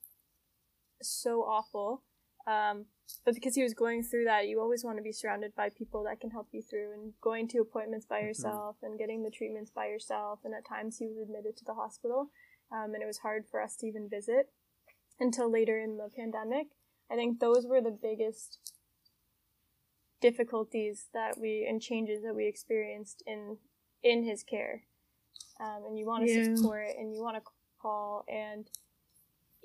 so 1.02 1.44
awful 1.44 2.04
um, 2.48 2.86
but 3.24 3.34
because 3.36 3.56
he 3.56 3.64
was 3.64 3.74
going 3.74 4.04
through 4.04 4.24
that 4.26 4.48
you 4.48 4.60
always 4.60 4.84
want 4.84 4.98
to 4.98 5.04
be 5.04 5.12
surrounded 5.12 5.54
by 5.56 5.70
people 5.70 6.04
that 6.04 6.20
can 6.20 6.32
help 6.32 6.48
you 6.52 6.62
through 6.62 6.94
and 6.94 7.14
going 7.22 7.48
to 7.48 7.60
appointments 7.60 8.06
by 8.06 8.20
yourself 8.20 8.78
and 8.82 8.98
getting 9.00 9.24
the 9.24 9.30
treatments 9.30 9.72
by 9.72 9.88
yourself 9.88 10.40
and 10.44 10.54
at 10.54 10.66
times 10.68 10.98
he 10.98 11.08
was 11.08 11.18
admitted 11.18 11.56
to 11.58 11.66
the 11.66 11.74
hospital 11.76 12.30
um, 12.72 12.94
and 12.94 13.02
it 13.04 13.08
was 13.08 13.20
hard 13.20 13.46
for 13.50 13.62
us 13.62 13.76
to 13.78 13.86
even 13.88 14.10
visit 14.10 14.50
until 15.20 15.50
later 15.52 15.80
in 15.80 15.98
the 15.98 16.10
pandemic. 16.16 16.68
I 17.12 17.16
think 17.16 17.40
those 17.40 17.66
were 17.68 17.82
the 17.82 17.98
biggest 18.02 18.60
difficulties 20.22 21.08
that 21.14 21.38
we 21.40 21.66
and 21.70 21.82
changes 21.82 22.24
that 22.24 22.36
we 22.36 22.48
experienced 22.48 23.24
in 23.28 23.58
in 24.04 24.24
his 24.24 24.44
care. 24.44 24.84
Um, 25.60 25.84
and 25.88 25.98
you 25.98 26.06
want 26.06 26.26
to 26.26 26.32
Yeah. 26.32 26.56
support 26.56 26.88
and 26.98 27.14
you 27.14 27.22
want 27.22 27.38
to 27.38 27.52
call 27.80 28.24
and 28.28 28.70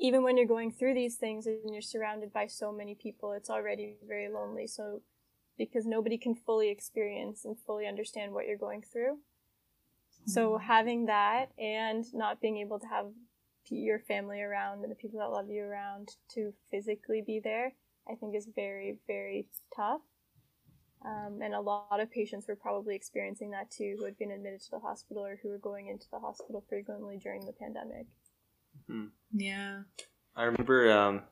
even 0.00 0.22
when 0.22 0.36
you're 0.36 0.46
going 0.46 0.72
through 0.72 0.94
these 0.94 1.16
things 1.16 1.46
and 1.46 1.58
you're 1.72 1.82
surrounded 1.82 2.32
by 2.32 2.46
so 2.46 2.72
many 2.72 2.94
people 2.94 3.32
it's 3.32 3.50
already 3.50 3.96
very 4.06 4.28
lonely. 4.28 4.66
So 4.66 5.02
because 5.58 5.84
nobody 5.84 6.16
can 6.16 6.34
fully 6.34 6.70
experience 6.70 7.44
and 7.44 7.56
fully 7.66 7.86
understand 7.86 8.32
what 8.32 8.46
you're 8.46 8.56
going 8.56 8.82
through. 8.82 9.18
So 10.26 10.58
having 10.58 11.06
that 11.06 11.46
and 11.58 12.04
not 12.14 12.40
being 12.40 12.58
able 12.58 12.78
to 12.78 12.86
have 12.86 13.06
your 13.70 13.98
family 13.98 14.40
around 14.40 14.82
and 14.82 14.90
the 14.90 14.96
people 14.96 15.20
that 15.20 15.30
love 15.30 15.48
you 15.48 15.62
around 15.62 16.10
to 16.34 16.52
physically 16.70 17.22
be 17.24 17.40
there 17.42 17.72
i 18.10 18.14
think 18.16 18.34
is 18.34 18.48
very 18.54 18.98
very 19.06 19.46
tough. 19.76 20.00
Um, 21.02 21.38
and 21.42 21.54
a 21.54 21.60
lot 21.60 21.98
of 21.98 22.10
patients 22.10 22.46
were 22.46 22.56
probably 22.56 22.94
experiencing 22.94 23.52
that 23.52 23.70
too 23.70 23.96
who 23.98 24.04
had 24.04 24.18
been 24.18 24.32
admitted 24.32 24.60
to 24.62 24.70
the 24.72 24.80
hospital 24.80 25.24
or 25.24 25.38
who 25.42 25.48
were 25.48 25.58
going 25.58 25.88
into 25.88 26.06
the 26.10 26.18
hospital 26.18 26.64
frequently 26.68 27.16
during 27.16 27.46
the 27.46 27.52
pandemic 27.52 28.06
Yeah. 29.32 29.82
I 30.36 30.44
remember 30.44 30.90
um, 30.92 31.22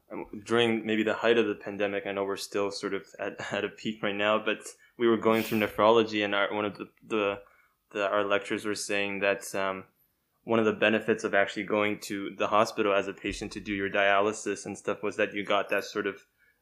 during 0.45 0.85
maybe 0.85 1.03
the 1.03 1.15
height 1.15 1.39
of 1.39 1.47
the 1.47 1.55
pandemic. 1.55 2.05
I 2.07 2.12
know 2.12 2.25
we're 2.25 2.37
still 2.37 2.70
sort 2.70 2.95
of 2.95 3.05
at, 3.18 3.37
at 3.53 3.64
a 3.64 3.68
peak 3.68 4.03
right 4.03 4.14
now, 4.14 4.39
but 4.45 4.59
we 4.99 5.07
were 5.09 5.16
going 5.16 5.43
through 5.43 5.61
nephrology, 5.61 6.25
and 6.25 6.35
our, 6.35 6.53
one 6.53 6.64
of 6.64 6.77
the, 6.77 6.89
the, 7.07 7.39
the 7.93 8.07
our 8.07 8.25
lecturers 8.25 8.64
were 8.64 8.75
saying 8.75 9.20
that 9.20 9.55
um, 9.55 9.85
one 10.45 10.59
of 10.59 10.64
the 10.64 10.72
benefits 10.72 11.25
of 11.25 11.35
actually 11.35 11.62
going 11.64 12.01
to 12.01 12.35
the 12.37 12.49
hospital 12.49 12.93
as 12.93 13.07
a 13.09 13.12
patient 13.12 13.53
to 13.53 13.61
do 13.61 13.72
your 13.72 13.89
dialysis 13.91 14.66
and 14.66 14.77
stuff 14.77 15.03
was 15.03 15.16
that 15.16 15.33
you 15.33 15.45
got 15.45 15.68
that 15.70 15.85
sort 15.85 16.07
of 16.07 16.16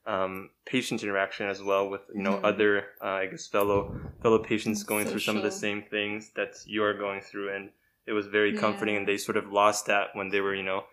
um, 0.07 0.51
patient 0.67 1.03
interaction 1.03 1.49
as 1.49 1.63
well 1.63 1.89
with 1.89 2.03
you 2.15 2.23
know 2.23 2.35
Mhm. 2.35 2.45
other 2.45 2.85
uh, 3.03 3.07
I 3.23 3.27
guess 3.27 3.47
fellow 3.49 3.99
fellow 4.23 4.39
patients 4.39 4.85
going 4.85 5.07
through 5.07 5.21
some 5.21 5.37
of 5.37 5.43
the 5.43 5.51
same 5.51 5.83
things 5.83 6.31
that 6.37 6.55
you 6.67 6.85
are 6.85 6.95
going 6.95 7.23
through, 7.23 7.53
and 7.57 7.71
it 8.07 8.13
was 8.13 8.27
very 8.29 8.53
Yeah. 8.53 8.61
comforting. 8.61 8.97
And 8.97 9.07
they 9.09 9.17
sort 9.19 9.37
of 9.37 9.53
lost 9.53 9.87
that 9.87 10.09
when 10.15 10.29
they 10.31 10.41
were 10.41 10.55
you 10.55 10.63
know 10.63 10.85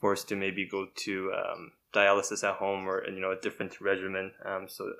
forced 0.00 0.28
to 0.28 0.36
maybe 0.36 0.68
go 0.68 0.88
to 1.04 1.32
um, 1.32 1.72
dialysis 1.94 2.44
at 2.44 2.56
home 2.56 2.86
or 2.88 3.08
you 3.08 3.20
know 3.20 3.32
a 3.32 3.40
different 3.40 3.80
regimen. 3.80 4.32
Um, 4.44 4.68
so 4.68 4.92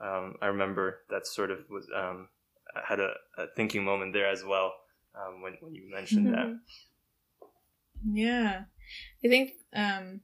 um, 0.00 0.36
I 0.42 0.46
remember 0.46 1.00
that 1.10 1.26
sort 1.26 1.50
of 1.50 1.58
was 1.70 1.86
um, 1.94 2.28
I 2.74 2.80
had 2.88 3.00
a, 3.00 3.14
a 3.38 3.46
thinking 3.56 3.84
moment 3.84 4.12
there 4.12 4.28
as 4.28 4.42
well 4.44 4.72
um, 5.14 5.42
when 5.42 5.54
when 5.60 5.74
you 5.74 5.90
mentioned 5.90 6.32
that. 6.34 6.46
Mhm. 6.46 6.58
Yeah. 8.04 8.64
I 9.24 9.28
think 9.28 9.52
um 9.74 10.20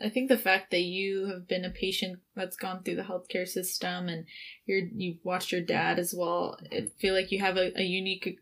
I 0.00 0.08
think 0.08 0.28
the 0.28 0.38
fact 0.38 0.70
that 0.70 0.82
you 0.82 1.26
have 1.26 1.48
been 1.48 1.64
a 1.64 1.70
patient 1.70 2.20
that's 2.36 2.56
gone 2.56 2.82
through 2.82 2.96
the 2.96 3.02
healthcare 3.02 3.46
system 3.46 4.08
and 4.08 4.26
you're 4.64 4.86
you've 4.94 5.24
watched 5.24 5.50
your 5.52 5.60
dad 5.60 5.98
as 5.98 6.14
well, 6.16 6.56
I 6.72 6.88
feel 7.00 7.14
like 7.14 7.32
you 7.32 7.40
have 7.40 7.56
a, 7.56 7.76
a 7.78 7.82
unique 7.82 8.38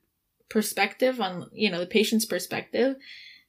perspective 0.48 1.20
on 1.20 1.50
you 1.52 1.70
know 1.70 1.80
the 1.80 1.86
patient's 1.86 2.24
perspective, 2.24 2.96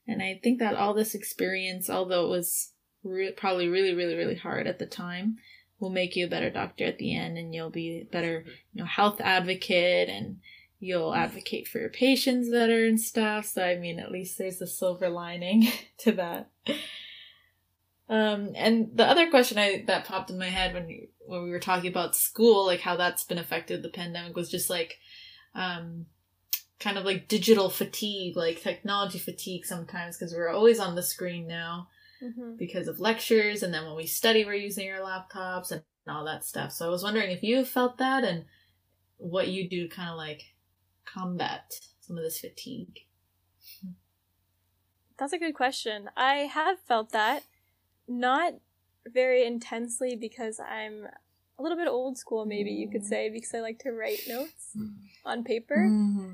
and 0.08 0.22
I 0.22 0.40
think 0.44 0.60
that 0.60 0.76
all 0.76 0.94
this 0.94 1.16
experience, 1.16 1.90
although 1.90 2.26
it 2.26 2.30
was 2.30 2.72
re- 3.04 3.32
probably 3.32 3.68
really 3.68 3.94
really 3.94 4.16
really 4.16 4.36
hard 4.36 4.68
at 4.68 4.80
the 4.80 4.86
time, 4.86 5.38
will 5.80 5.90
make 5.90 6.16
you 6.16 6.26
a 6.26 6.30
better 6.30 6.50
doctor 6.50 6.86
at 6.86 6.98
the 6.98 7.16
end, 7.16 7.38
and 7.38 7.54
you'll 7.54 7.70
be 7.70 8.02
a 8.02 8.12
better 8.12 8.44
you 8.74 8.82
know 8.82 8.86
health 8.86 9.22
advocate 9.22 10.10
and 10.10 10.38
you'll 10.80 11.14
advocate 11.14 11.68
for 11.68 11.80
your 11.80 11.90
patients 11.90 12.50
better 12.50 12.86
and 12.86 13.00
stuff. 13.00 13.46
So 13.46 13.64
I 13.64 13.78
mean, 13.78 14.00
at 14.00 14.12
least 14.12 14.38
there's 14.38 14.62
a 14.62 14.68
silver 14.68 15.10
lining 15.10 15.68
to 16.00 16.12
that. 16.14 16.50
Um, 18.10 18.54
and 18.56 18.92
the 18.94 19.06
other 19.06 19.30
question 19.30 19.58
I 19.58 19.84
that 19.88 20.06
popped 20.06 20.30
in 20.30 20.38
my 20.38 20.48
head 20.48 20.74
when 20.74 20.90
you, 20.90 21.08
when 21.26 21.44
we 21.44 21.50
were 21.50 21.60
talking 21.60 21.90
about 21.90 22.16
school, 22.16 22.66
like 22.66 22.80
how 22.80 22.96
that's 22.96 23.26
been 23.26 23.38
affected 23.38 23.84
the 23.84 23.90
pandemic, 23.90 24.36
was 24.36 24.50
just 24.50 24.70
like, 24.70 24.98
um, 25.54 26.06
kind 26.80 26.98
of 26.98 27.06
like 27.06 27.28
digital 27.28 27.70
fatigue, 27.70 28.36
like 28.36 28.62
technology 28.62 29.20
fatigue 29.20 29.66
sometimes 29.66 30.18
because 30.18 30.34
we're 30.34 30.50
always 30.50 30.80
on 30.80 30.96
the 30.96 31.04
screen 31.04 31.48
now 31.48 31.88
Mm-hmm. 32.24 32.56
because 32.58 32.88
of 32.88 33.00
lectures, 33.00 33.62
and 33.62 33.72
then 33.72 33.86
when 33.86 33.96
we 33.96 34.08
study, 34.08 34.44
we're 34.44 34.56
using 34.56 34.90
our 34.90 35.02
laptops 35.02 35.72
and 35.72 35.84
all 36.08 36.26
that 36.26 36.44
stuff. 36.44 36.72
So 36.72 36.88
I 36.88 36.90
was 36.90 37.04
wondering 37.04 37.30
if 37.30 37.44
you 37.44 37.64
felt 37.64 38.00
that 38.00 38.24
and 38.24 38.46
what 39.18 39.50
you 39.50 39.70
do 39.70 39.88
kind 39.88 40.10
of 40.10 40.18
like 40.18 40.42
combat 41.06 41.72
some 42.02 42.18
of 42.18 42.24
this 42.24 42.40
fatigue. 42.40 43.02
That's 45.20 45.32
a 45.32 45.38
good 45.38 45.54
question. 45.54 46.10
I 46.18 46.50
have 46.52 46.80
felt 46.88 47.12
that, 47.12 47.44
not 48.08 48.54
very 49.06 49.46
intensely 49.46 50.16
because 50.16 50.60
I'm 50.60 51.06
a 51.60 51.62
little 51.62 51.78
bit 51.78 51.88
old 51.88 52.18
school, 52.18 52.48
maybe 52.48 52.72
you 52.72 52.90
could 52.90 53.06
say, 53.06 53.30
because 53.30 53.54
I 53.54 53.60
like 53.60 53.78
to 53.82 53.92
write 53.92 54.22
notes 54.28 54.76
on 55.24 55.44
paper. 55.44 55.78
Mm-hmm. 55.78 56.32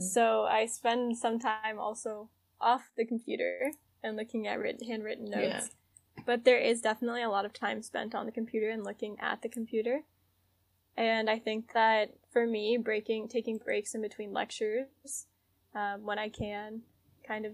So 0.00 0.44
I 0.44 0.66
spend 0.66 1.18
some 1.18 1.38
time 1.38 1.78
also 1.78 2.28
off 2.60 2.90
the 2.96 3.04
computer 3.04 3.72
and 4.02 4.16
looking 4.16 4.46
at 4.46 4.58
written, 4.58 4.86
handwritten 4.86 5.30
notes. 5.30 5.70
Yeah. 6.16 6.22
But 6.24 6.44
there 6.44 6.58
is 6.58 6.80
definitely 6.80 7.22
a 7.22 7.28
lot 7.28 7.44
of 7.44 7.52
time 7.52 7.82
spent 7.82 8.14
on 8.14 8.26
the 8.26 8.32
computer 8.32 8.70
and 8.70 8.84
looking 8.84 9.18
at 9.20 9.42
the 9.42 9.48
computer. 9.48 10.02
And 10.96 11.28
I 11.28 11.38
think 11.38 11.72
that 11.74 12.14
for 12.32 12.46
me, 12.46 12.78
breaking, 12.78 13.28
taking 13.28 13.58
breaks 13.58 13.94
in 13.94 14.00
between 14.00 14.32
lectures 14.32 15.26
um, 15.74 16.04
when 16.04 16.18
I 16.18 16.30
can, 16.30 16.82
kind 17.26 17.44
of 17.44 17.52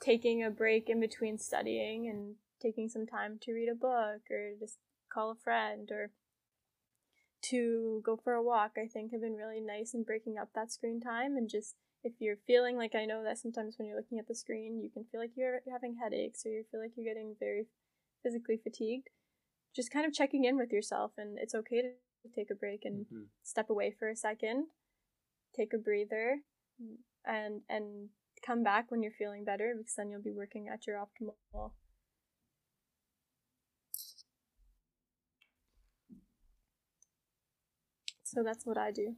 taking 0.00 0.42
a 0.42 0.50
break 0.50 0.88
in 0.88 0.98
between 0.98 1.38
studying 1.38 2.08
and 2.08 2.36
taking 2.60 2.88
some 2.88 3.06
time 3.06 3.38
to 3.42 3.52
read 3.52 3.68
a 3.68 3.74
book 3.74 4.22
or 4.30 4.52
just 4.58 4.78
call 5.12 5.30
a 5.30 5.34
friend 5.34 5.90
or 5.90 6.10
to 7.42 8.00
go 8.04 8.16
for 8.16 8.34
a 8.34 8.42
walk, 8.42 8.72
I 8.76 8.86
think 8.86 9.12
have 9.12 9.20
been 9.20 9.36
really 9.36 9.60
nice 9.60 9.94
in 9.94 10.02
breaking 10.02 10.38
up 10.38 10.50
that 10.54 10.72
screen 10.72 11.00
time 11.00 11.36
and 11.36 11.48
just 11.48 11.76
if 12.04 12.12
you're 12.20 12.36
feeling 12.46 12.76
like 12.76 12.94
I 12.94 13.04
know 13.04 13.22
that 13.24 13.38
sometimes 13.38 13.76
when 13.76 13.86
you're 13.88 13.96
looking 13.96 14.18
at 14.18 14.28
the 14.28 14.34
screen, 14.34 14.80
you 14.80 14.90
can 14.90 15.04
feel 15.04 15.20
like 15.20 15.32
you're 15.36 15.60
having 15.70 15.96
headaches 15.96 16.44
or 16.46 16.50
you 16.50 16.64
feel 16.70 16.80
like 16.80 16.92
you're 16.96 17.12
getting 17.12 17.34
very 17.38 17.66
physically 18.22 18.56
fatigued. 18.56 19.08
Just 19.74 19.90
kind 19.90 20.06
of 20.06 20.12
checking 20.12 20.44
in 20.44 20.56
with 20.56 20.72
yourself, 20.72 21.12
and 21.18 21.38
it's 21.38 21.54
okay 21.54 21.82
to 21.82 22.28
take 22.34 22.50
a 22.50 22.54
break 22.54 22.84
and 22.84 23.06
Mhm. 23.06 23.28
step 23.42 23.70
away 23.70 23.90
for 23.90 24.08
a 24.08 24.16
second, 24.16 24.68
take 25.54 25.72
a 25.72 25.78
breather, 25.78 26.42
and 27.24 27.62
and 27.68 28.10
come 28.44 28.62
back 28.62 28.90
when 28.90 29.02
you're 29.02 29.12
feeling 29.12 29.44
better 29.44 29.74
because 29.76 29.94
then 29.94 30.10
you'll 30.10 30.22
be 30.22 30.32
working 30.32 30.68
at 30.68 30.86
your 30.86 30.96
optimal. 30.96 31.72
So 38.32 38.42
that's 38.42 38.66
what 38.66 38.76
I 38.76 38.90
do. 38.90 39.14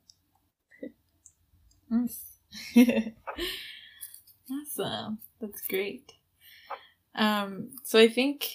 Awesome. 4.52 5.18
That's 5.40 5.62
great. 5.68 6.12
Um, 7.14 7.70
so 7.84 7.98
I 7.98 8.08
think 8.08 8.48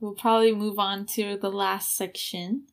we'll 0.00 0.14
probably 0.14 0.54
move 0.54 0.78
on 0.78 1.06
to 1.06 1.36
the 1.36 1.50
last 1.50 1.96
section, 1.96 2.66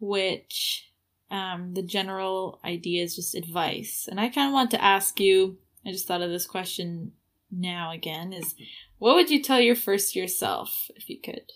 which 0.00 0.92
um, 1.30 1.74
the 1.74 1.82
general 1.82 2.60
idea 2.64 3.02
is 3.04 3.16
just 3.16 3.34
advice. 3.34 4.08
And 4.10 4.20
I 4.20 4.28
kind 4.28 4.48
of 4.48 4.52
want 4.52 4.70
to 4.72 4.82
ask 4.82 5.20
you, 5.20 5.58
I 5.84 5.90
just 5.90 6.06
thought 6.06 6.22
of 6.22 6.30
this 6.30 6.46
question 6.46 7.12
now 7.50 7.92
again, 7.92 8.32
is 8.32 8.54
what 8.98 9.14
would 9.14 9.30
you 9.30 9.42
tell 9.42 9.60
your 9.60 9.76
first 9.76 10.16
year 10.16 10.28
self 10.28 10.90
if 10.96 11.08
you 11.08 11.20
could? 11.20 11.52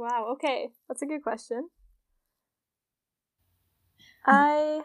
Wow, 0.00 0.28
okay. 0.32 0.70
That's 0.88 1.02
a 1.02 1.06
good 1.06 1.22
question. 1.22 1.68
I 4.24 4.80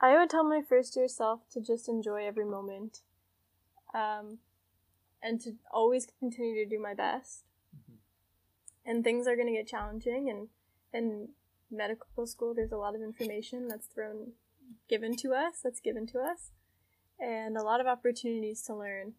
I 0.00 0.18
would 0.18 0.30
tell 0.30 0.42
my 0.42 0.62
first 0.66 0.96
year 0.96 1.06
self 1.06 1.40
to 1.50 1.60
just 1.60 1.86
enjoy 1.86 2.26
every 2.26 2.46
moment. 2.46 3.02
Um 3.92 4.38
and 5.22 5.38
to 5.42 5.56
always 5.70 6.06
continue 6.18 6.64
to 6.64 6.70
do 6.76 6.80
my 6.80 6.94
best. 6.94 7.44
And 8.86 9.04
things 9.04 9.26
are 9.26 9.36
going 9.36 9.48
to 9.48 9.52
get 9.52 9.68
challenging 9.68 10.30
and 10.30 10.48
in 10.94 11.28
medical 11.70 12.26
school 12.26 12.54
there's 12.54 12.72
a 12.72 12.78
lot 12.78 12.94
of 12.94 13.02
information 13.02 13.68
that's 13.68 13.86
thrown 13.86 14.32
given 14.88 15.14
to 15.16 15.34
us, 15.34 15.60
that's 15.62 15.80
given 15.80 16.06
to 16.06 16.20
us 16.20 16.52
and 17.20 17.56
a 17.56 17.62
lot 17.62 17.80
of 17.80 17.86
opportunities 17.86 18.62
to 18.62 18.74
learn. 18.74 19.14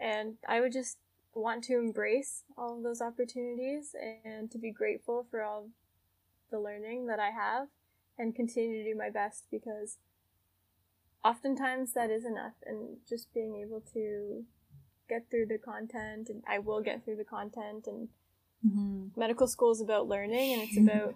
And 0.00 0.36
I 0.48 0.60
would 0.60 0.72
just 0.72 0.98
want 1.34 1.64
to 1.64 1.74
embrace 1.74 2.44
all 2.56 2.76
of 2.76 2.82
those 2.82 3.00
opportunities 3.00 3.94
and 4.24 4.50
to 4.50 4.58
be 4.58 4.70
grateful 4.70 5.26
for 5.30 5.42
all 5.42 5.68
the 6.50 6.58
learning 6.58 7.06
that 7.06 7.20
I 7.20 7.30
have 7.30 7.68
and 8.18 8.34
continue 8.34 8.82
to 8.82 8.92
do 8.92 8.98
my 8.98 9.10
best 9.10 9.44
because 9.50 9.98
oftentimes 11.24 11.92
that 11.94 12.10
is 12.10 12.24
enough 12.24 12.54
and 12.64 12.98
just 13.08 13.32
being 13.34 13.56
able 13.56 13.82
to 13.92 14.44
get 15.08 15.26
through 15.30 15.46
the 15.46 15.58
content 15.58 16.28
and 16.28 16.42
I 16.48 16.58
will 16.58 16.80
get 16.80 17.04
through 17.04 17.16
the 17.16 17.24
content 17.24 17.86
and 17.86 18.08
Mm-hmm. 18.66 19.20
medical 19.20 19.46
school 19.46 19.70
is 19.70 19.80
about 19.80 20.08
learning 20.08 20.52
and 20.52 20.62
it's 20.62 20.76
about 20.78 21.14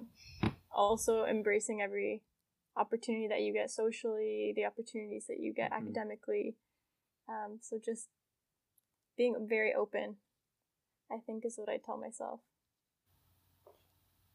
also 0.71 1.25
embracing 1.25 1.83
every 1.83 2.23
opportunity 2.77 3.29
that 3.29 3.43
you 3.43 3.53
get 3.53 3.71
socially, 3.71 4.53
the 4.57 4.65
opportunities 4.65 5.27
that 5.27 5.41
you 5.41 5.53
get 5.53 5.71
Mhm. 5.71 5.77
academically. 5.77 6.57
Um, 7.29 7.59
so 7.61 7.79
just 7.79 8.09
being 9.17 9.47
very 9.47 9.75
open, 9.75 10.17
I 11.11 11.19
think, 11.19 11.45
is 11.45 11.59
what 11.59 11.69
I 11.69 11.79
tell 11.79 11.97
myself. 11.97 12.41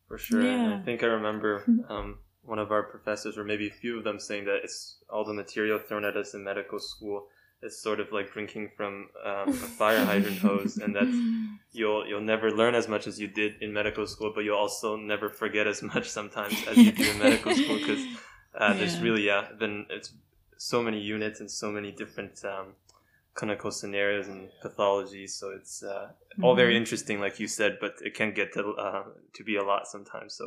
For 0.08 0.18
sure. 0.18 0.42
And 0.42 0.74
I 0.74 0.78
think 0.84 1.04
I 1.04 1.08
remember 1.08 1.64
um, 1.90 2.20
one 2.44 2.60
of 2.60 2.72
our 2.72 2.84
professors, 2.84 3.38
or 3.38 3.44
maybe 3.44 3.68
a 3.68 3.72
few 3.72 3.98
of 3.98 4.04
them, 4.04 4.20
saying 4.20 4.46
that 4.46 4.62
it's 4.64 5.04
all 5.10 5.26
the 5.26 5.34
material 5.34 5.80
thrown 5.80 6.06
at 6.06 6.16
us 6.16 6.34
in 6.34 6.44
medical 6.44 6.80
school 6.80 7.28
is 7.62 7.82
sort 7.82 8.00
of 8.00 8.12
like 8.12 8.32
drinking 8.32 8.70
from 8.78 9.10
um, 9.26 9.50
a 9.50 9.68
fire 9.80 10.04
hydrant 10.06 10.38
hose, 10.38 10.78
and 10.78 10.96
that 10.96 11.08
you'll 11.72 12.08
you'll 12.08 12.22
never 12.22 12.52
learn 12.52 12.76
as 12.76 12.88
much 12.88 13.08
as 13.08 13.20
you 13.20 13.28
did 13.28 13.62
in 13.62 13.74
medical 13.74 14.08
school, 14.08 14.32
but 14.34 14.44
you'll 14.46 14.58
also 14.58 14.96
never 14.96 15.30
forget 15.30 15.68
as 15.68 15.82
much 15.84 16.08
sometimes 16.10 16.56
as 16.68 16.78
you 16.78 16.92
do 16.92 17.10
in 17.10 17.20
medical 17.20 17.54
school 17.60 17.78
because 17.78 18.06
uh, 18.58 18.74
there's 18.74 19.00
really 19.00 19.26
yeah 19.26 19.48
then 19.60 19.86
it's 19.90 20.14
so 20.58 20.82
many 20.82 21.00
units 21.00 21.40
and 21.40 21.50
so 21.52 21.72
many 21.72 21.92
different 21.92 22.44
um, 22.44 22.68
clinical 23.36 23.70
scenarios 23.72 24.28
and 24.28 24.50
pathologies, 24.64 25.30
so 25.40 25.52
it's 25.52 25.84
uh, 25.84 26.10
all 26.42 26.56
very 26.56 26.74
Mhm. 26.74 26.78
interesting, 26.82 27.20
like 27.20 27.40
you 27.40 27.48
said, 27.48 27.78
but 27.80 27.94
it 28.04 28.14
can 28.16 28.34
get 28.34 28.52
to 28.54 28.62
uh, 28.86 29.04
to 29.34 29.44
be 29.44 29.56
a 29.56 29.64
lot 29.64 29.88
sometimes. 29.88 30.34
So 30.34 30.46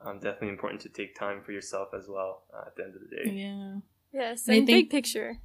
um, 0.00 0.16
definitely 0.18 0.48
important 0.48 0.80
to 0.82 0.88
take 0.88 1.14
time 1.14 1.42
for 1.44 1.52
yourself 1.52 1.88
as 1.94 2.08
well 2.08 2.32
uh, 2.54 2.66
at 2.68 2.76
the 2.76 2.82
end 2.84 2.94
of 2.96 3.02
the 3.04 3.16
day. 3.16 3.30
Yeah. 3.30 3.74
Yes, 4.12 4.48
And 4.48 4.56
and 4.58 4.66
think- 4.66 4.90
big 4.90 4.90
picture 4.90 5.38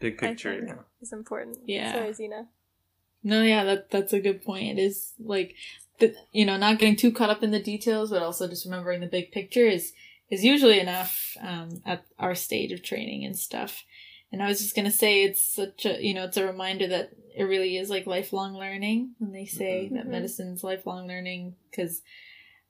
Big 0.00 0.18
picture, 0.18 0.52
yeah. 0.66 0.82
is 1.00 1.12
important. 1.12 1.58
Yeah. 1.64 1.92
Sorry, 1.92 2.12
Zena. 2.12 2.48
No, 3.22 3.42
yeah, 3.42 3.62
that 3.62 3.90
that's 3.90 4.12
a 4.12 4.18
good 4.20 4.42
point. 4.42 4.76
It 4.76 4.82
is 4.82 5.14
like 5.20 5.54
the 6.00 6.12
you 6.32 6.44
know 6.44 6.56
not 6.56 6.80
getting 6.80 6.96
too 6.96 7.12
caught 7.12 7.30
up 7.30 7.44
in 7.44 7.52
the 7.52 7.62
details, 7.62 8.10
but 8.10 8.20
also 8.22 8.48
just 8.48 8.64
remembering 8.64 9.00
the 9.00 9.06
big 9.06 9.30
picture 9.30 9.64
is 9.66 9.92
is 10.30 10.44
usually 10.44 10.80
enough 10.80 11.36
um, 11.40 11.82
at 11.84 12.04
our 12.18 12.34
stage 12.34 12.72
of 12.72 12.82
training 12.82 13.24
and 13.24 13.36
stuff. 13.36 13.84
And 14.32 14.42
I 14.42 14.46
was 14.48 14.60
just 14.60 14.74
gonna 14.74 14.90
say 14.90 15.24
it's 15.24 15.42
such 15.42 15.84
a 15.84 16.02
you 16.02 16.14
know 16.14 16.24
it's 16.24 16.38
a 16.38 16.46
reminder 16.46 16.86
that 16.88 17.10
it 17.36 17.44
really 17.44 17.76
is 17.76 17.90
like 17.90 18.06
lifelong 18.06 18.54
learning 18.54 19.14
when 19.18 19.32
they 19.32 19.44
say 19.46 19.90
that 19.92 20.06
Mhm. 20.06 20.10
medicine's 20.10 20.64
lifelong 20.64 21.06
learning 21.06 21.56
because 21.70 22.02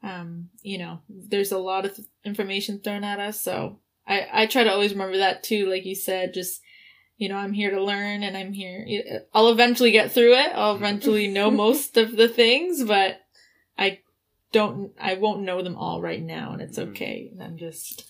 um, 0.03 0.49
you 0.63 0.79
know 0.79 1.01
there's 1.09 1.53
a 1.53 1.59
lot 1.59 1.85
of 1.85 1.99
information 2.25 2.81
thrown 2.81 3.05
at 3.05 3.21
us. 3.21 3.41
So 3.41 3.79
I 4.07 4.27
I 4.33 4.47
try 4.47 4.65
to 4.65 4.73
always 4.73 4.93
remember 4.93 5.19
that 5.19 5.45
too. 5.45 5.67
Like 5.67 5.85
you 5.85 5.95
said, 5.95 6.35
just 6.35 6.61
you 7.19 7.29
know, 7.29 7.37
I'm 7.37 7.53
here 7.53 7.71
to 7.71 7.81
learn 7.85 8.25
and 8.25 8.37
I'm 8.37 8.53
here. 8.53 8.85
I'll 9.33 9.51
eventually 9.51 9.93
get 9.93 10.11
through 10.11 10.35
it. 10.35 10.51
I'll 10.53 10.75
eventually 10.75 11.29
know 11.29 11.51
most 11.67 11.97
of 11.97 12.17
the 12.17 12.27
things, 12.27 12.83
but 12.83 13.21
don't, 14.53 14.93
I 15.01 15.15
won't 15.15 15.43
know 15.43 15.63
them 15.63 15.77
all 15.77 16.01
right 16.01 16.23
now 16.23 16.53
and 16.53 16.63
it's 16.63 16.79
Mhm. 16.79 16.91
okay. 16.91 17.29
And 17.33 17.43
I'm 17.43 17.57
just 17.59 18.05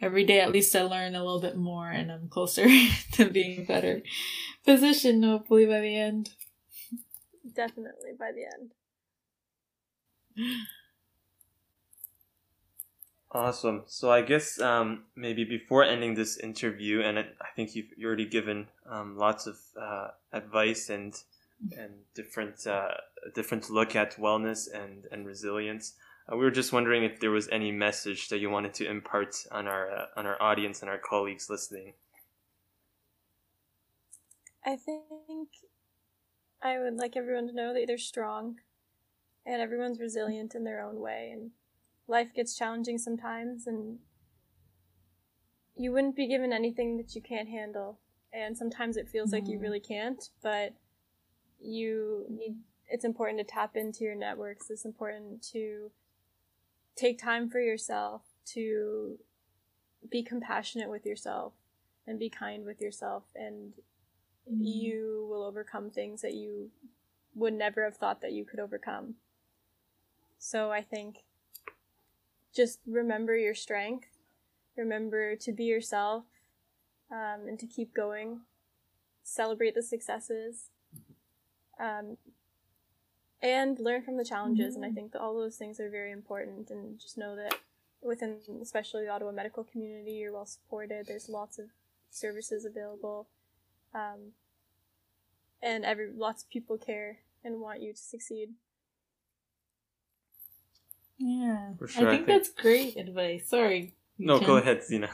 every 0.00 0.24
day 0.24 0.40
at 0.40 0.52
least 0.52 0.74
I 0.74 0.82
learn 0.82 1.14
a 1.14 1.22
little 1.24 1.40
bit 1.40 1.56
more 1.56 1.88
and 1.88 2.10
I'm 2.10 2.28
closer 2.28 2.66
to 3.12 3.30
being 3.30 3.60
a 3.62 3.64
better 3.64 4.02
physician, 4.64 5.22
hopefully 5.22 5.66
by 5.66 5.80
the 5.80 5.96
end. 5.96 6.30
Definitely 7.54 8.12
by 8.18 8.32
the 8.32 8.44
end. 8.44 8.72
Awesome. 13.34 13.84
So 13.86 14.10
I 14.10 14.20
guess 14.22 14.60
um, 14.60 15.04
maybe 15.16 15.44
before 15.44 15.84
ending 15.84 16.14
this 16.14 16.36
interview, 16.36 17.00
and 17.00 17.18
I 17.18 17.24
think 17.56 17.74
you've 17.74 17.90
already 18.02 18.26
given 18.26 18.68
um, 18.86 19.16
lots 19.16 19.46
of 19.46 19.58
uh, 19.80 20.08
advice 20.32 20.90
and 20.90 21.14
and 21.78 21.92
different 22.14 22.66
uh, 22.66 22.94
different 23.34 23.70
look 23.70 23.94
at 23.96 24.16
wellness 24.16 24.66
and 24.72 25.06
and 25.10 25.26
resilience. 25.26 25.94
Uh, 26.30 26.36
we 26.36 26.44
were 26.44 26.50
just 26.50 26.72
wondering 26.72 27.04
if 27.04 27.20
there 27.20 27.30
was 27.30 27.48
any 27.48 27.72
message 27.72 28.28
that 28.28 28.38
you 28.38 28.48
wanted 28.48 28.74
to 28.74 28.88
impart 28.88 29.34
on 29.50 29.66
our 29.66 29.90
uh, 29.90 30.06
on 30.16 30.26
our 30.26 30.40
audience 30.40 30.80
and 30.80 30.90
our 30.90 30.98
colleagues 30.98 31.48
listening. 31.48 31.94
I 34.64 34.76
think 34.76 35.48
I 36.62 36.78
would 36.78 36.96
like 36.96 37.16
everyone 37.16 37.48
to 37.48 37.54
know 37.54 37.74
that 37.74 37.84
they're 37.86 37.98
strong, 37.98 38.56
and 39.44 39.60
everyone's 39.60 39.98
resilient 39.98 40.54
in 40.54 40.64
their 40.64 40.80
own 40.80 41.00
way, 41.00 41.30
and 41.32 41.50
life 42.08 42.34
gets 42.34 42.56
challenging 42.56 42.98
sometimes 42.98 43.66
and 43.66 43.98
you 45.76 45.92
wouldn't 45.92 46.16
be 46.16 46.28
given 46.28 46.52
anything 46.52 46.96
that 46.98 47.14
you 47.14 47.22
can't 47.22 47.48
handle 47.48 47.98
and 48.32 48.56
sometimes 48.56 48.96
it 48.96 49.08
feels 49.08 49.30
mm. 49.30 49.34
like 49.34 49.48
you 49.48 49.58
mm. 49.58 49.62
really 49.62 49.80
can't 49.80 50.30
but 50.42 50.74
you 51.62 52.26
need 52.28 52.56
it's 52.88 53.04
important 53.04 53.38
to 53.38 53.44
tap 53.44 53.76
into 53.76 54.04
your 54.04 54.14
networks 54.14 54.70
it's 54.70 54.84
important 54.84 55.42
to 55.42 55.90
take 56.96 57.18
time 57.18 57.48
for 57.48 57.60
yourself 57.60 58.22
to 58.44 59.18
be 60.10 60.22
compassionate 60.22 60.90
with 60.90 61.06
yourself 61.06 61.52
and 62.06 62.18
be 62.18 62.28
kind 62.28 62.64
with 62.64 62.80
yourself 62.80 63.22
and 63.34 63.72
mm. 64.50 64.58
you 64.60 65.26
will 65.30 65.44
overcome 65.44 65.90
things 65.90 66.20
that 66.22 66.34
you 66.34 66.70
would 67.34 67.54
never 67.54 67.84
have 67.84 67.96
thought 67.96 68.20
that 68.20 68.32
you 68.32 68.44
could 68.44 68.60
overcome 68.60 69.14
so 70.38 70.70
i 70.70 70.82
think 70.82 71.24
just 72.54 72.80
remember 72.86 73.36
your 73.36 73.54
strength. 73.54 74.08
Remember 74.76 75.36
to 75.36 75.52
be 75.52 75.64
yourself 75.64 76.24
um, 77.10 77.46
and 77.48 77.58
to 77.58 77.66
keep 77.66 77.94
going. 77.94 78.40
Celebrate 79.22 79.74
the 79.74 79.82
successes. 79.82 80.70
Um, 81.80 82.16
and 83.42 83.78
learn 83.78 84.02
from 84.02 84.16
the 84.16 84.24
challenges. 84.24 84.74
Mm-hmm. 84.74 84.84
And 84.84 84.92
I 84.92 84.94
think 84.94 85.12
that 85.12 85.20
all 85.20 85.36
those 85.36 85.56
things 85.56 85.80
are 85.80 85.90
very 85.90 86.12
important. 86.12 86.70
And 86.70 86.98
just 86.98 87.18
know 87.18 87.34
that 87.36 87.56
within, 88.00 88.38
especially 88.62 89.04
the 89.04 89.10
Ottawa 89.10 89.32
medical 89.32 89.64
community, 89.64 90.12
you're 90.12 90.32
well 90.32 90.46
supported. 90.46 91.06
There's 91.06 91.28
lots 91.28 91.58
of 91.58 91.66
services 92.10 92.64
available. 92.64 93.28
Um, 93.94 94.32
and 95.62 95.84
every 95.84 96.10
lots 96.14 96.44
of 96.44 96.50
people 96.50 96.78
care 96.78 97.18
and 97.44 97.60
want 97.60 97.82
you 97.82 97.92
to 97.92 97.98
succeed. 97.98 98.50
Yeah. 101.18 101.70
Sure, 101.86 101.86
I, 101.86 101.88
think 101.88 102.06
I, 102.08 102.10
think 102.16 102.26
that's 102.26 102.48
great 102.50 102.96
advice. 102.96 103.48
Sorry. 103.48 103.94
No, 104.18 104.38
Ken. 104.38 104.46
go 104.46 104.56
ahead, 104.56 104.84
Zina. 104.84 105.10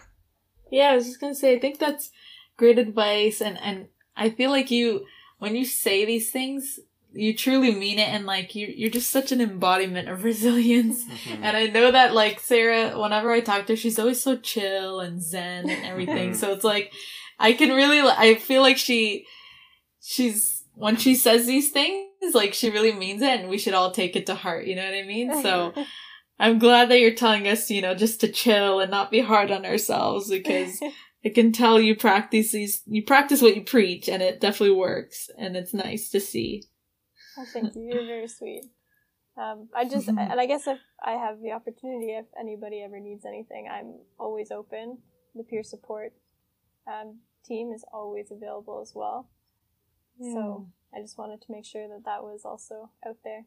Yeah, 0.71 0.91
I 0.91 0.97
was 0.97 1.07
just 1.07 1.21
gonna 1.21 1.35
say 1.35 1.55
I 1.55 1.59
think 1.59 1.79
that's 1.79 2.11
great 2.57 2.79
advice 2.79 3.41
and 3.41 3.59
and 3.59 3.89
I 4.17 4.31
feel 4.31 4.51
like 4.51 4.71
you 4.71 5.07
when 5.39 5.57
you 5.57 5.65
say 5.65 6.05
these 6.05 6.31
things 6.31 6.79
you 7.13 7.35
truly 7.35 7.75
mean 7.75 7.99
it 7.99 8.09
and 8.09 8.27
like 8.27 8.55
you 8.55 8.67
you're 8.67 8.91
just 8.91 9.11
such 9.11 9.33
an 9.33 9.41
embodiment 9.41 10.09
of 10.09 10.25
resilience. 10.31 11.05
Mm-hmm. 11.05 11.43
and 11.45 11.57
i 11.57 11.67
know 11.67 11.91
that 11.91 12.15
like 12.15 12.41
sarah 12.41 12.99
whenever 12.99 13.31
i 13.31 13.41
talk 13.41 13.67
to 13.67 13.73
her 13.73 13.77
she's 13.77 13.99
always 13.99 14.23
so 14.23 14.37
chill 14.37 15.01
and 15.01 15.23
zen 15.23 15.69
and 15.69 15.85
everything. 15.87 16.35
So 16.35 16.53
it's 16.53 16.65
like 16.65 16.93
i 17.39 17.53
can 17.53 17.71
really 17.71 18.01
i 18.01 18.35
feel 18.35 18.63
like 18.63 18.77
she 18.79 19.27
she's 20.01 20.65
when 20.75 20.97
she 20.97 21.15
says 21.15 21.47
these 21.47 21.71
things 21.71 22.35
like 22.35 22.55
she 22.55 22.71
really 22.71 22.93
means 22.93 23.23
it 23.23 23.41
and 23.41 23.49
we 23.49 23.59
should 23.59 23.75
all 23.75 23.91
take 23.91 24.17
it 24.17 24.27
to 24.27 24.35
heart 24.35 24.67
you 24.67 24.77
know 24.77 24.85
what 24.85 24.95
i 24.95 25.03
mean? 25.03 25.43
So 25.43 25.73
i'm 26.39 26.59
glad 26.59 26.89
that 26.91 27.01
you're 27.01 27.15
telling 27.15 27.49
us 27.49 27.71
you 27.71 27.83
know 27.83 27.95
just 27.95 28.21
to 28.21 28.29
chill 28.29 28.81
and 28.81 28.91
not 28.91 29.11
be 29.11 29.21
hard 29.21 29.51
on 29.51 29.65
ourselves 29.65 30.31
because 30.31 30.79
i 31.25 31.29
can 31.29 31.53
tell 31.53 31.81
you 31.81 31.97
practice 31.97 32.53
these 32.53 32.83
you 32.87 33.03
practice 33.03 33.43
what 33.43 33.57
you 33.57 33.63
preach 33.63 34.09
and 34.09 34.23
it 34.23 34.41
definitely 34.41 34.75
works 34.75 35.31
and 35.39 35.57
it's 35.57 35.75
nice 35.75 36.11
to 36.11 36.21
see 36.21 36.63
oh, 37.39 37.45
thank 37.53 37.75
you 37.75 37.91
you're 37.93 38.07
very 38.07 38.29
sweet 38.29 38.65
um, 39.39 39.69
I 39.75 39.85
just, 39.85 40.09
and 40.09 40.19
I 40.19 40.47
guess 40.47 40.67
if 40.67 40.79
I 41.01 41.13
have 41.13 41.41
the 41.41 41.53
opportunity, 41.53 42.13
if 42.13 42.27
anybody 42.39 42.83
ever 42.83 42.99
needs 42.99 43.25
anything, 43.25 43.69
I'm 43.71 43.95
always 44.19 44.51
open. 44.51 44.99
The 45.37 45.45
peer 45.45 45.63
support 45.63 46.13
um, 46.89 47.19
team 47.45 47.73
is 47.73 47.85
always 47.93 48.33
available 48.33 48.81
as 48.83 48.93
well. 48.97 49.29
Yeah. 50.19 50.33
So 50.33 50.69
I 50.93 51.01
just 51.01 51.19
wanted 51.19 51.41
to 51.43 51.53
make 51.53 51.65
sure 51.65 51.87
that 51.87 52.05
that 52.05 52.25
was 52.25 52.43
also 52.45 52.91
out 53.07 53.19
there. 53.23 53.45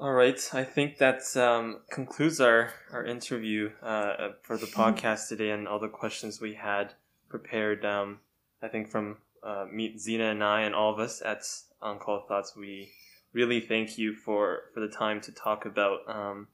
All 0.00 0.14
right, 0.14 0.40
I 0.54 0.64
think 0.64 0.96
that 0.96 1.20
um, 1.36 1.80
concludes 1.90 2.40
our 2.40 2.72
our 2.90 3.04
interview 3.04 3.68
uh, 3.82 4.30
for 4.40 4.56
the 4.56 4.64
podcast 4.64 5.28
today 5.28 5.50
and 5.50 5.68
all 5.68 5.78
the 5.78 5.88
questions 5.88 6.40
we 6.40 6.54
had 6.54 6.94
prepared. 7.28 7.84
Um, 7.84 8.20
I 8.62 8.68
think 8.68 8.90
from 8.90 9.18
uh, 9.42 9.66
meet 9.70 10.00
Zena 10.00 10.30
and 10.30 10.42
I 10.42 10.62
and 10.62 10.74
all 10.74 10.90
of 10.90 10.98
us 10.98 11.20
at 11.20 11.42
On 11.82 11.98
Call 11.98 12.24
Thoughts, 12.26 12.56
we 12.56 12.92
really 13.34 13.60
thank 13.60 13.98
you 13.98 14.14
for 14.14 14.70
for 14.72 14.80
the 14.80 14.88
time 14.88 15.20
to 15.20 15.32
talk 15.32 15.66
about. 15.66 15.98
Um, 16.08 16.48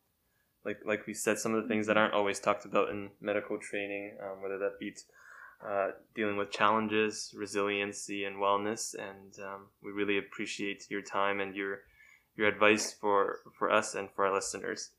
like 0.65 0.81
like 0.85 1.07
we 1.07 1.15
said, 1.15 1.39
some 1.39 1.55
of 1.55 1.63
the 1.63 1.69
things 1.69 1.87
that 1.87 1.97
aren't 1.97 2.15
always 2.15 2.41
talked 2.41 2.65
about 2.65 2.91
in 2.91 3.11
medical 3.21 3.59
training, 3.59 4.17
um, 4.25 4.43
whether 4.43 4.59
that 4.59 4.81
be 4.81 4.93
uh, 5.65 5.91
dealing 6.17 6.37
with 6.37 6.51
challenges, 6.51 7.33
resiliency, 7.39 8.25
and 8.25 8.39
wellness. 8.39 8.97
And 8.97 9.39
um, 9.39 9.67
we 9.81 9.93
really 9.93 10.19
appreciate 10.19 10.91
your 10.91 11.03
time 11.03 11.39
and 11.39 11.55
your 11.55 11.83
your 12.37 12.49
advice 12.49 12.93
for 12.93 13.41
for 13.59 13.71
us 13.71 13.95
and 13.95 14.09
for 14.11 14.27
our 14.27 14.35
listeners. 14.35 14.91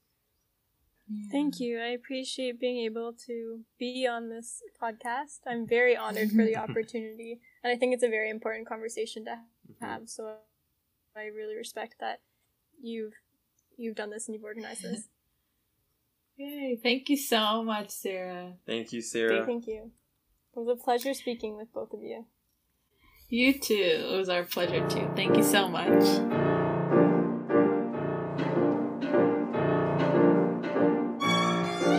Thank 1.31 1.61
you. 1.61 1.79
I 1.79 1.87
appreciate 1.87 2.59
being 2.59 2.79
able 2.79 3.13
to 3.27 3.61
be 3.79 4.05
on 4.05 4.27
this 4.27 4.61
podcast. 4.81 5.39
I'm 5.47 5.65
very 5.65 5.95
honored 5.95 6.31
for 6.31 6.43
the 6.43 6.57
opportunity, 6.65 7.39
and 7.63 7.71
I 7.71 7.77
think 7.77 7.93
it's 7.93 8.03
a 8.03 8.09
very 8.09 8.29
important 8.29 8.67
conversation 8.67 9.23
to 9.25 9.31
mm-hmm. 9.31 9.85
have. 9.85 10.09
So 10.09 10.35
I 11.15 11.25
really 11.25 11.55
respect 11.55 11.95
that 12.01 12.19
you've 12.81 13.13
you've 13.77 13.95
done 13.95 14.09
this 14.09 14.27
and 14.27 14.35
you've 14.35 14.43
organized 14.43 14.83
this. 14.83 15.07
Yay! 16.37 16.77
Thank 16.81 17.09
you 17.09 17.17
so 17.17 17.63
much, 17.63 17.89
Sarah. 17.89 18.53
Thank 18.65 18.91
you, 18.91 19.01
Sarah. 19.01 19.45
Thank 19.45 19.65
you. 19.65 19.91
It 20.55 20.59
was 20.59 20.67
a 20.67 20.83
pleasure 20.83 21.13
speaking 21.13 21.55
with 21.55 21.71
both 21.73 21.93
of 21.93 22.01
you. 22.01 22.25
You 23.29 23.59
too. 23.59 23.73
It 23.73 24.17
was 24.17 24.29
our 24.29 24.43
pleasure 24.43 24.87
too. 24.89 25.09
Thank 25.15 25.37
you 25.37 25.43
so 25.43 25.67
much. 25.67 26.46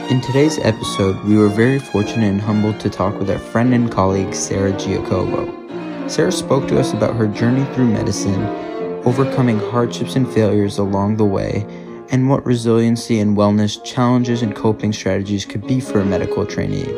In 0.09 0.23
today's 0.23 0.59
episode, 0.61 1.23
we 1.25 1.37
were 1.37 1.51
very 1.51 1.79
fortunate 1.79 2.31
and 2.31 2.41
humbled 2.41 2.81
to 2.81 2.89
talk 2.89 3.19
with 3.19 3.29
our 3.29 3.39
friend 3.39 3.75
and 3.75 3.93
colleague 3.93 4.33
Sarah 4.33 4.73
Giacobo. 4.73 6.09
Sarah 6.09 6.33
spoke 6.33 6.67
to 6.69 6.81
us 6.81 6.95
about 6.95 7.15
her 7.15 7.27
journey 7.27 7.63
through 7.75 7.89
medicine, 7.89 8.43
overcoming 9.05 9.59
hardships 9.59 10.17
and 10.17 10.27
failures 10.27 10.79
along 10.79 11.19
the 11.19 11.27
way, 11.27 11.67
and 12.09 12.27
what 12.27 12.47
resiliency 12.47 13.19
and 13.19 13.37
wellness 13.37 13.85
challenges 13.85 14.41
and 14.41 14.57
coping 14.57 14.95
strategies 14.95 15.45
could 15.45 15.67
be 15.67 15.79
for 15.79 16.01
a 16.01 16.07
medical 16.07 16.47
trainee. 16.47 16.91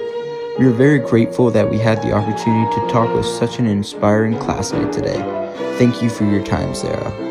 We 0.57 0.67
are 0.67 0.71
very 0.71 1.01
grateful 1.01 1.51
that 1.51 1.69
we 1.69 1.79
had 1.79 2.01
the 2.03 2.13
opportunity 2.13 2.73
to 2.77 2.89
talk 2.89 3.13
with 3.13 3.27
such 3.27 3.59
an 3.59 3.67
inspiring 3.67 4.39
classmate 4.39 4.93
today. 4.93 5.19
Thank 5.79 6.01
you 6.01 6.11
for 6.11 6.27
your 6.27 6.45
time, 6.45 6.77
Sarah. 6.77 7.30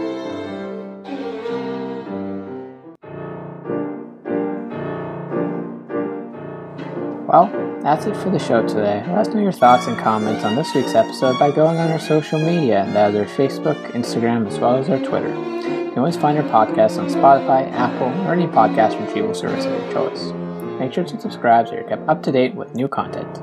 Well, 7.30 7.46
that's 7.84 8.08
it 8.08 8.18
for 8.18 8.32
the 8.32 8.40
show 8.40 8.66
today. 8.66 9.06
Let 9.08 9.20
us 9.20 9.28
know 9.28 9.40
your 9.40 9.52
thoughts 9.52 9.86
and 9.86 9.96
comments 10.00 10.44
on 10.44 10.56
this 10.56 10.74
week's 10.74 10.96
episode 10.96 11.38
by 11.38 11.52
going 11.52 11.78
on 11.78 11.92
our 11.92 12.00
social 12.00 12.40
media, 12.40 12.90
that 12.94 13.14
is 13.14 13.20
our 13.20 13.38
Facebook, 13.38 13.80
Instagram, 13.92 14.48
as 14.48 14.58
well 14.58 14.78
as 14.78 14.90
our 14.90 14.98
Twitter. 14.98 15.30
You 15.30 15.92
can 15.92 16.00
always 16.00 16.18
find 16.18 16.40
our 16.40 16.44
podcast 16.46 16.98
on 16.98 17.08
Spotify, 17.08 17.72
Apple, 17.72 18.08
or 18.28 18.34
any 18.34 18.48
podcast 18.48 19.00
retrieval 19.00 19.36
service 19.36 19.66
of 19.66 19.74
your 19.74 19.94
choice. 19.94 20.32
Make 20.80 20.92
sure 20.92 21.04
to 21.04 21.22
subscribe 21.22 21.68
so 21.68 21.76
you're 21.76 21.84
kept 21.84 22.10
up 22.10 22.24
to 22.24 22.32
date 22.32 22.56
with 22.56 22.74
new 22.74 22.88
content. 22.88 23.40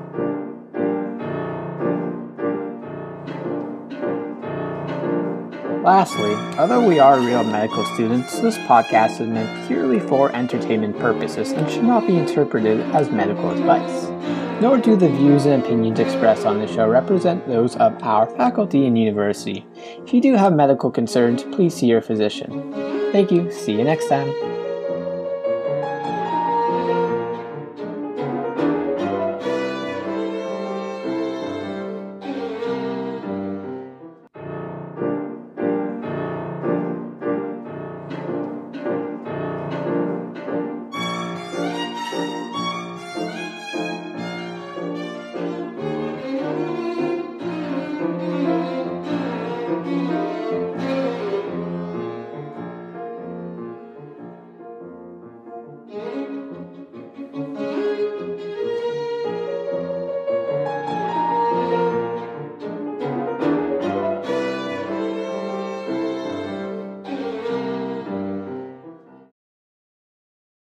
Lastly, 5.86 6.34
although 6.58 6.84
we 6.84 6.98
are 6.98 7.20
real 7.20 7.44
medical 7.44 7.84
students, 7.94 8.40
this 8.40 8.58
podcast 8.58 9.20
is 9.20 9.28
meant 9.28 9.68
purely 9.68 10.00
for 10.00 10.34
entertainment 10.34 10.98
purposes 10.98 11.52
and 11.52 11.70
should 11.70 11.84
not 11.84 12.08
be 12.08 12.16
interpreted 12.16 12.80
as 12.92 13.08
medical 13.08 13.52
advice. 13.52 14.08
Nor 14.60 14.78
do 14.78 14.96
the 14.96 15.08
views 15.08 15.46
and 15.46 15.62
opinions 15.62 16.00
expressed 16.00 16.44
on 16.44 16.58
the 16.58 16.66
show 16.66 16.88
represent 16.88 17.46
those 17.46 17.76
of 17.76 18.02
our 18.02 18.26
faculty 18.26 18.84
and 18.84 18.98
university. 18.98 19.64
If 19.78 20.12
you 20.12 20.20
do 20.20 20.34
have 20.34 20.56
medical 20.56 20.90
concerns, 20.90 21.44
please 21.44 21.76
see 21.76 21.86
your 21.86 22.02
physician. 22.02 22.72
Thank 23.12 23.30
you. 23.30 23.52
See 23.52 23.74
you 23.74 23.84
next 23.84 24.08
time. 24.08 24.55